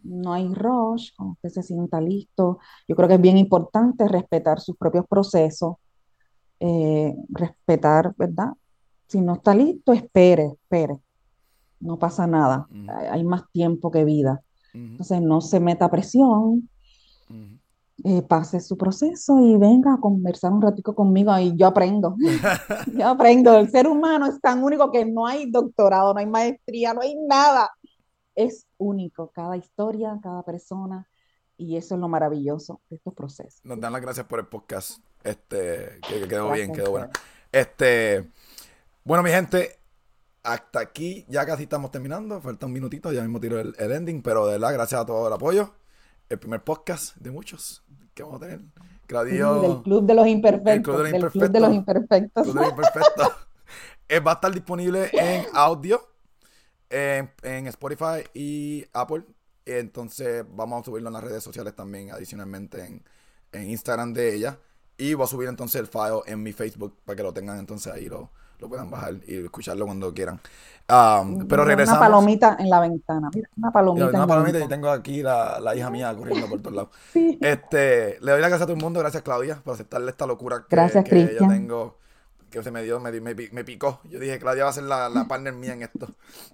No, 0.03 0.33
hay 0.35 0.53
rush, 0.53 1.13
cuando 1.17 1.33
usted 1.35 1.49
se 1.49 1.63
sienta 1.63 2.01
listo. 2.03 2.59
Yo 2.87 2.95
creo 2.97 3.09
que 3.09 3.15
es 3.15 3.21
bien 3.21 3.39
importante 3.39 4.07
respetar 4.09 4.61
sus 4.61 4.77
propios 4.77 5.07
procesos, 5.09 5.77
eh, 6.61 7.17
respetar, 7.31 8.15
¿verdad? 8.19 8.53
Si 9.07 9.21
no 9.23 9.33
está 9.35 9.55
listo, 9.55 9.93
espere, 9.95 10.53
espere. 10.63 10.99
No 11.81 11.99
pasa 11.99 12.27
nada. 12.27 12.69
Hay 12.89 13.07
hay 13.07 13.25
más 13.25 13.51
tiempo 13.53 13.91
que 13.91 14.05
vida. 14.05 14.43
Entonces, 14.75 15.23
no 15.23 15.41
se 15.41 15.61
meta 15.61 15.91
presión. 15.91 16.69
Eh, 18.05 18.23
pase 18.23 18.61
su 18.61 18.77
proceso 18.79 19.39
y 19.41 19.57
venga 19.57 19.95
a 19.95 20.01
conversar 20.01 20.53
un 20.53 20.63
ratico 20.63 20.95
conmigo 20.95 21.37
y 21.39 21.55
yo 21.57 21.67
aprendo. 21.67 22.17
Yo 22.95 23.09
aprendo. 23.09 23.57
El 23.59 23.71
ser 23.71 23.87
humano 23.87 24.27
es 24.27 24.41
tan 24.41 24.63
único 24.63 24.91
que 24.91 25.05
no 25.05 25.27
hay 25.27 25.51
doctorado, 25.51 26.15
no 26.15 26.21
hay 26.21 26.27
maestría, 26.27 26.95
no 26.95 27.03
hay 27.03 27.17
nada. 27.17 27.71
Es 28.35 28.67
único, 28.79 29.31
cada 29.35 29.57
historia, 29.57 30.19
cada 30.23 30.43
persona, 30.43 31.07
y 31.57 31.77
eso 31.77 31.95
es 31.95 32.01
lo 32.01 32.09
maravilloso 32.09 32.81
de 32.89 32.97
estos 32.97 33.13
procesos. 33.13 33.61
Nos 33.65 33.79
dan 33.81 33.93
las 33.93 34.01
gracias 34.01 34.27
por 34.27 34.39
el 34.39 34.47
podcast. 34.47 34.99
Este, 35.23 36.01
que, 36.09 36.21
que 36.21 36.29
quedó 36.29 36.51
bien, 36.53 36.69
Gracias, 36.69 36.77
quedó 36.79 36.91
bueno. 36.91 37.11
Este, 37.53 38.31
bueno, 39.05 39.23
mi 39.23 39.31
gente, 39.31 39.79
hasta 40.43 40.81
aquí 40.81 41.27
ya 41.29 41.45
casi 41.45 41.65
estamos 41.65 41.91
terminando. 41.91 42.41
Falta 42.41 42.65
un 42.65 42.73
minutito, 42.73 43.13
ya 43.13 43.21
mismo 43.21 43.41
tiro 43.41 43.61
el, 43.61 43.75
el 43.79 43.93
ending, 43.93 44.23
pero 44.23 44.47
de 44.47 44.53
verdad, 44.53 44.73
gracias 44.73 45.03
a 45.03 45.07
todo 45.07 45.27
el 45.27 45.33
apoyo. 45.35 45.75
El 46.31 46.39
primer 46.39 46.63
podcast 46.63 47.17
de 47.17 47.33
muchos 47.33 47.83
que 48.15 48.23
vamos 48.23 48.41
a 48.41 48.47
tener. 48.47 48.61
Claudio, 49.07 49.61
del 49.61 49.83
Club 49.83 50.07
de 50.07 50.15
los 50.15 50.27
Imperfectos, 50.29 50.95
Club 50.95 51.05
de 51.05 51.11
los 51.11 51.23
del 51.23 51.31
Club 51.33 51.51
de 51.51 51.61
los 51.61 51.75
Imperfectos. 51.75 52.47
Imperfectos. 52.47 53.13
Club. 53.15 53.33
Eh, 54.09 54.19
va 54.19 54.33
a 54.33 54.35
estar 54.35 54.53
disponible 54.53 55.09
en 55.13 55.47
audio, 55.55 56.01
en, 56.89 57.31
en 57.43 57.69
Spotify 57.69 58.25
y 58.35 58.85
Apple. 58.93 59.23
Entonces 59.65 60.45
vamos 60.51 60.83
a 60.83 60.85
subirlo 60.85 61.11
en 61.11 61.13
las 61.13 61.23
redes 61.23 61.45
sociales 61.45 61.77
también, 61.77 62.11
adicionalmente 62.11 62.85
en, 62.85 63.05
en 63.53 63.71
Instagram 63.71 64.13
de 64.13 64.35
ella. 64.35 64.59
Y 64.99 65.15
voy 65.15 65.25
a 65.25 65.29
subir 65.29 65.49
entonces 65.49 65.81
el 65.81 65.87
file 65.87 66.23
en 66.27 66.43
mi 66.43 66.53
Facebook 66.53 66.97
para 67.05 67.15
que 67.15 67.23
lo 67.23 67.33
tengan 67.33 67.61
entonces 67.61 67.93
ahí, 67.93 68.09
lo, 68.09 68.33
lo 68.61 68.69
puedan 68.69 68.91
bajar 68.91 69.15
y 69.27 69.45
escucharlo 69.45 69.87
cuando 69.87 70.13
quieran. 70.15 70.41
Um, 70.89 71.47
pero 71.47 71.63
Una 71.63 71.65
regresamos. 71.65 72.01
palomita 72.01 72.57
en 72.59 72.69
la 72.69 72.81
ventana, 72.81 73.31
mira, 73.33 73.49
una 73.57 73.71
palomita 73.73 74.11
en 74.11 74.17
una 74.17 74.27
la 74.27 74.27
palomita 74.27 74.59
y 74.61 74.69
tengo 74.69 74.91
aquí 74.91 75.23
la, 75.23 75.61
la 75.61 75.77
hija 75.77 75.89
mía 75.91 76.15
corriendo 76.17 76.49
por 76.49 76.61
todos 76.61 76.75
lados. 76.77 76.91
Sí. 77.13 77.39
Este, 77.41 78.19
le 78.21 78.33
doy 78.33 78.41
las 78.41 78.51
gracias 78.51 78.63
a 78.63 78.67
todo 78.67 78.75
el 78.77 78.83
mundo, 78.83 78.99
gracias 79.01 79.23
Claudia 79.23 79.61
por 79.65 79.75
aceptarle 79.75 80.11
esta 80.11 80.27
locura 80.27 80.67
que, 80.69 80.77
Gracias, 80.77 81.05
que 81.05 81.37
yo 81.41 81.47
tengo, 81.47 81.99
que 82.51 82.63
se 82.65 82.73
me 82.73 82.83
dio, 82.83 82.99
me, 82.99 83.13
me, 83.21 83.35
me 83.35 83.65
picó. 83.65 84.01
Yo 84.05 84.19
dije, 84.19 84.41
Claudia 84.41 84.65
va 84.65 84.71
a 84.71 84.73
ser 84.73 84.83
la, 84.85 85.09
la 85.09 85.29
partner 85.29 85.53
mía 85.55 85.75
en 85.75 85.83
esto. 85.83 86.09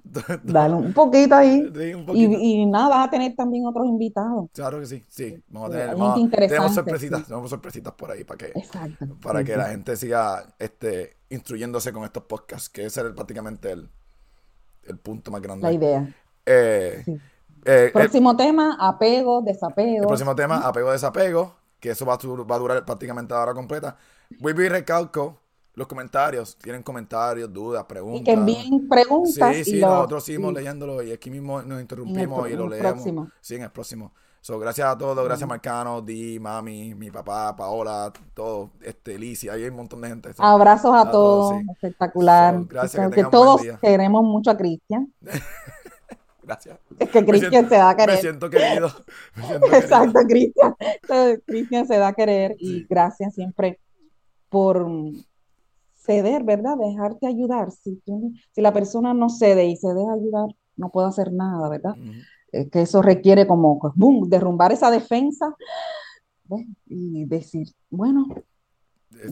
Dale 0.45 0.75
un 0.75 0.93
poquito 0.93 1.35
ahí. 1.35 1.71
Sí, 1.75 1.95
un 1.95 2.03
Y, 2.03 2.05
poquito. 2.05 2.33
y 2.39 2.67
nada, 2.67 2.89
vas 2.89 3.07
a 3.09 3.11
tener 3.11 3.35
también 3.35 3.65
otros 3.67 3.87
invitados. 3.87 4.51
Claro 4.53 4.81
que 4.81 4.87
sí, 4.87 5.03
sí. 5.09 5.43
Vamos 5.49 5.71
a 5.71 5.73
tener, 5.73 5.97
vamos 5.97 6.31
tenemos 6.31 6.75
sorpresitas, 6.75 7.21
sí. 7.21 7.27
tenemos 7.27 7.49
sorpresitas 7.51 7.93
por 7.95 8.11
ahí 8.11 8.25
para 8.25 8.39
que, 8.39 8.47
Exacto. 8.55 9.07
para 9.23 9.43
que 9.45 9.57
la 9.57 9.69
gente 9.71 9.97
siga 9.97 10.45
este, 10.59 11.16
instruyéndose 11.31 11.93
con 11.93 12.05
estos 12.05 12.25
podcasts, 12.25 12.69
que 12.69 12.85
ese 12.87 13.01
es 13.01 13.07
el- 13.07 13.15
prácticamente 13.15 13.71
el, 13.73 13.89
el 14.85 14.99
punto 14.99 15.31
más 15.31 15.41
grande. 15.43 15.67
La 15.67 15.73
idea. 15.73 16.15
Eh, 16.45 17.03
Sí. 17.05 17.13
eh, 17.65 17.85
el- 17.87 17.93
Próximo 17.93 18.37
tema, 18.37 18.77
apego, 18.81 19.43
desapego. 19.43 20.03
El 20.03 20.07
próximo 20.07 20.35
tema, 20.37 20.59
apego 20.59 20.93
desapego, 20.93 21.57
que 21.81 21.91
eso 21.91 22.07
va 22.07 22.15
a, 22.15 22.19
va 22.45 22.57
a 22.57 22.59
durar 22.59 22.85
prácticamente 22.85 23.35
la 23.35 23.41
hora 23.43 23.55
completa. 23.55 23.97
Vuelvo 24.41 24.63
y 24.63 24.69
recalco 24.69 25.41
los 25.75 25.87
comentarios. 25.87 26.57
Tienen 26.57 26.83
comentarios, 26.83 27.53
dudas, 27.53 27.85
Y 27.85 27.89
preguntas. 27.93 28.25
que 28.25 28.33
envíen 28.33 28.89
preguntas 28.89 29.55
Sí, 29.55 29.61
y 29.61 29.65
sí, 29.65 29.81
lo- 29.81 29.89
nosotros 29.89 30.25
seguimos 30.25 30.53
y- 30.53 30.55
leyéndolo 30.57 31.03
y 31.03 31.13
aquí 31.13 31.31
mismo 31.31 31.61
nos 31.63 31.77
el, 31.77 31.83
interrumpimos 31.83 32.49
y 32.49 32.53
en 32.53 32.59
lo 32.59 32.65
el 32.65 32.71
leemos. 32.71 32.93
próximo. 32.93 33.31
Sí, 33.41 33.57
en 33.57 33.63
el 33.63 33.71
próximo. 33.71 34.13
So, 34.47 34.61
gracias 34.61 34.87
a 34.87 34.97
todos, 34.97 35.25
gracias 35.25 35.49
Marcano, 35.49 36.01
Di, 36.01 36.39
Mami, 36.39 36.95
mi 36.95 37.11
papá, 37.11 37.57
Paola, 37.57 38.13
todo, 38.33 38.71
este, 38.81 39.19
Licia, 39.19 39.55
ahí 39.55 39.65
hay 39.65 39.71
un 39.71 39.75
montón 39.75 40.01
de 40.01 40.09
gente. 40.09 40.33
So, 40.35 40.41
Abrazos 40.41 40.95
a 40.95 41.01
a 41.01 41.11
todos, 41.11 41.51
todos, 41.51 41.63
sí. 41.63 41.67
espectacular. 41.73 42.55
So, 42.55 42.67
gracias, 42.69 43.11
que 43.11 43.15
que 43.17 43.25
todos 43.25 43.61
queremos 43.83 44.23
mucho 44.23 44.53
a 44.53 44.57
Cristian. 44.57 45.13
gracias. 46.45 46.79
Es 46.97 47.11
que 47.11 47.27
Cristian 47.27 47.69
se 47.69 47.75
da 47.75 47.91
a 47.91 47.95
me 47.95 47.97
querer. 47.97 48.19
siento 48.19 48.49
querido. 48.49 48.89
Me 49.35 49.43
siento 49.43 49.67
querido. 49.67 49.79
Exacto, 49.79 50.21
Cristian. 50.29 50.77
Cristian 51.45 51.89
se 51.89 51.99
da 51.99 52.07
a 52.07 52.13
querer 52.13 52.55
y 52.61 52.87
gracias 52.89 53.35
siempre 53.35 53.81
por 54.49 54.87
ceder, 55.97 56.45
¿verdad? 56.45 56.77
Dejarte 56.77 57.27
ayudar. 57.27 57.73
Si, 57.73 57.97
tú- 58.07 58.33
si 58.53 58.61
la 58.61 58.73
persona 58.73 59.13
no 59.13 59.29
cede 59.29 59.65
y 59.65 59.75
se 59.77 59.93
deja 59.93 60.13
ayudar, 60.13 60.55
no 60.77 60.91
puedo 60.91 61.09
hacer 61.09 61.33
nada, 61.33 61.69
¿verdad? 61.69 61.97
Que 62.71 62.83
eso 62.83 63.03
requiere 63.03 63.47
como, 63.47 63.79
pues, 63.79 63.93
boom, 63.97 64.29
derrumbar 64.29 64.73
esa 64.73 64.91
defensa 64.91 65.55
¿ves? 66.45 66.67
y 66.87 67.25
decir, 67.27 67.69
bueno, 67.91 68.27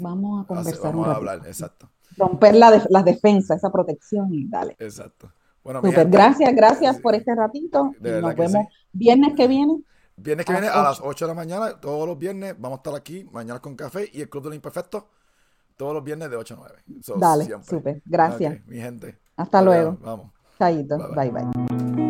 vamos 0.00 0.44
a 0.44 0.46
conversar 0.46 0.92
vamos 0.92 1.06
un 1.06 1.12
a 1.12 1.16
hablar, 1.16 1.40
exacto. 1.46 1.90
Romper 2.16 2.54
la 2.54 2.70
def- 2.70 2.86
las 2.90 3.04
defensas, 3.04 3.56
esa 3.58 3.70
protección 3.72 4.32
y 4.32 4.46
dale. 4.48 4.76
Exacto. 4.78 5.32
Bueno, 5.64 5.80
gente, 5.82 6.04
gracias, 6.04 6.54
gracias 6.54 6.96
sí, 6.96 7.02
por 7.02 7.14
este 7.14 7.34
ratito 7.34 7.92
de 7.98 8.20
nos 8.20 8.34
que 8.34 8.46
sí. 8.46 8.52
vemos 8.52 8.68
viernes 8.92 9.34
que 9.34 9.48
viene. 9.48 9.82
Viernes 10.16 10.46
que 10.46 10.52
A 10.52 10.60
viene 10.60 10.68
a 10.72 10.82
las 10.82 11.00
ocho. 11.00 11.08
8 11.08 11.24
de 11.24 11.28
la 11.30 11.34
mañana, 11.34 11.80
todos 11.80 12.06
los 12.06 12.16
viernes, 12.18 12.54
vamos 12.58 12.76
a 12.76 12.80
estar 12.80 12.94
aquí, 12.94 13.24
mañana 13.32 13.60
con 13.60 13.74
café 13.74 14.08
y 14.12 14.20
el 14.20 14.28
Club 14.28 14.44
de 14.44 14.48
los 14.50 14.56
Imperfectos, 14.56 15.04
todos 15.76 15.92
los 15.94 16.04
viernes 16.04 16.30
de 16.30 16.36
8 16.36 16.54
a 16.54 16.56
9. 16.58 16.74
So, 17.02 17.16
Dale, 17.16 17.48
súper, 17.62 18.02
gracias. 18.04 18.54
Ok, 18.60 18.66
mi 18.68 18.76
gente. 18.76 19.18
Hasta 19.36 19.60
luego. 19.62 19.92
vemos, 19.92 20.02
Vamos. 20.02 20.32
Chaito, 20.58 20.98
bye. 21.14 21.30
bye 21.30 21.42
bye. 21.42 22.03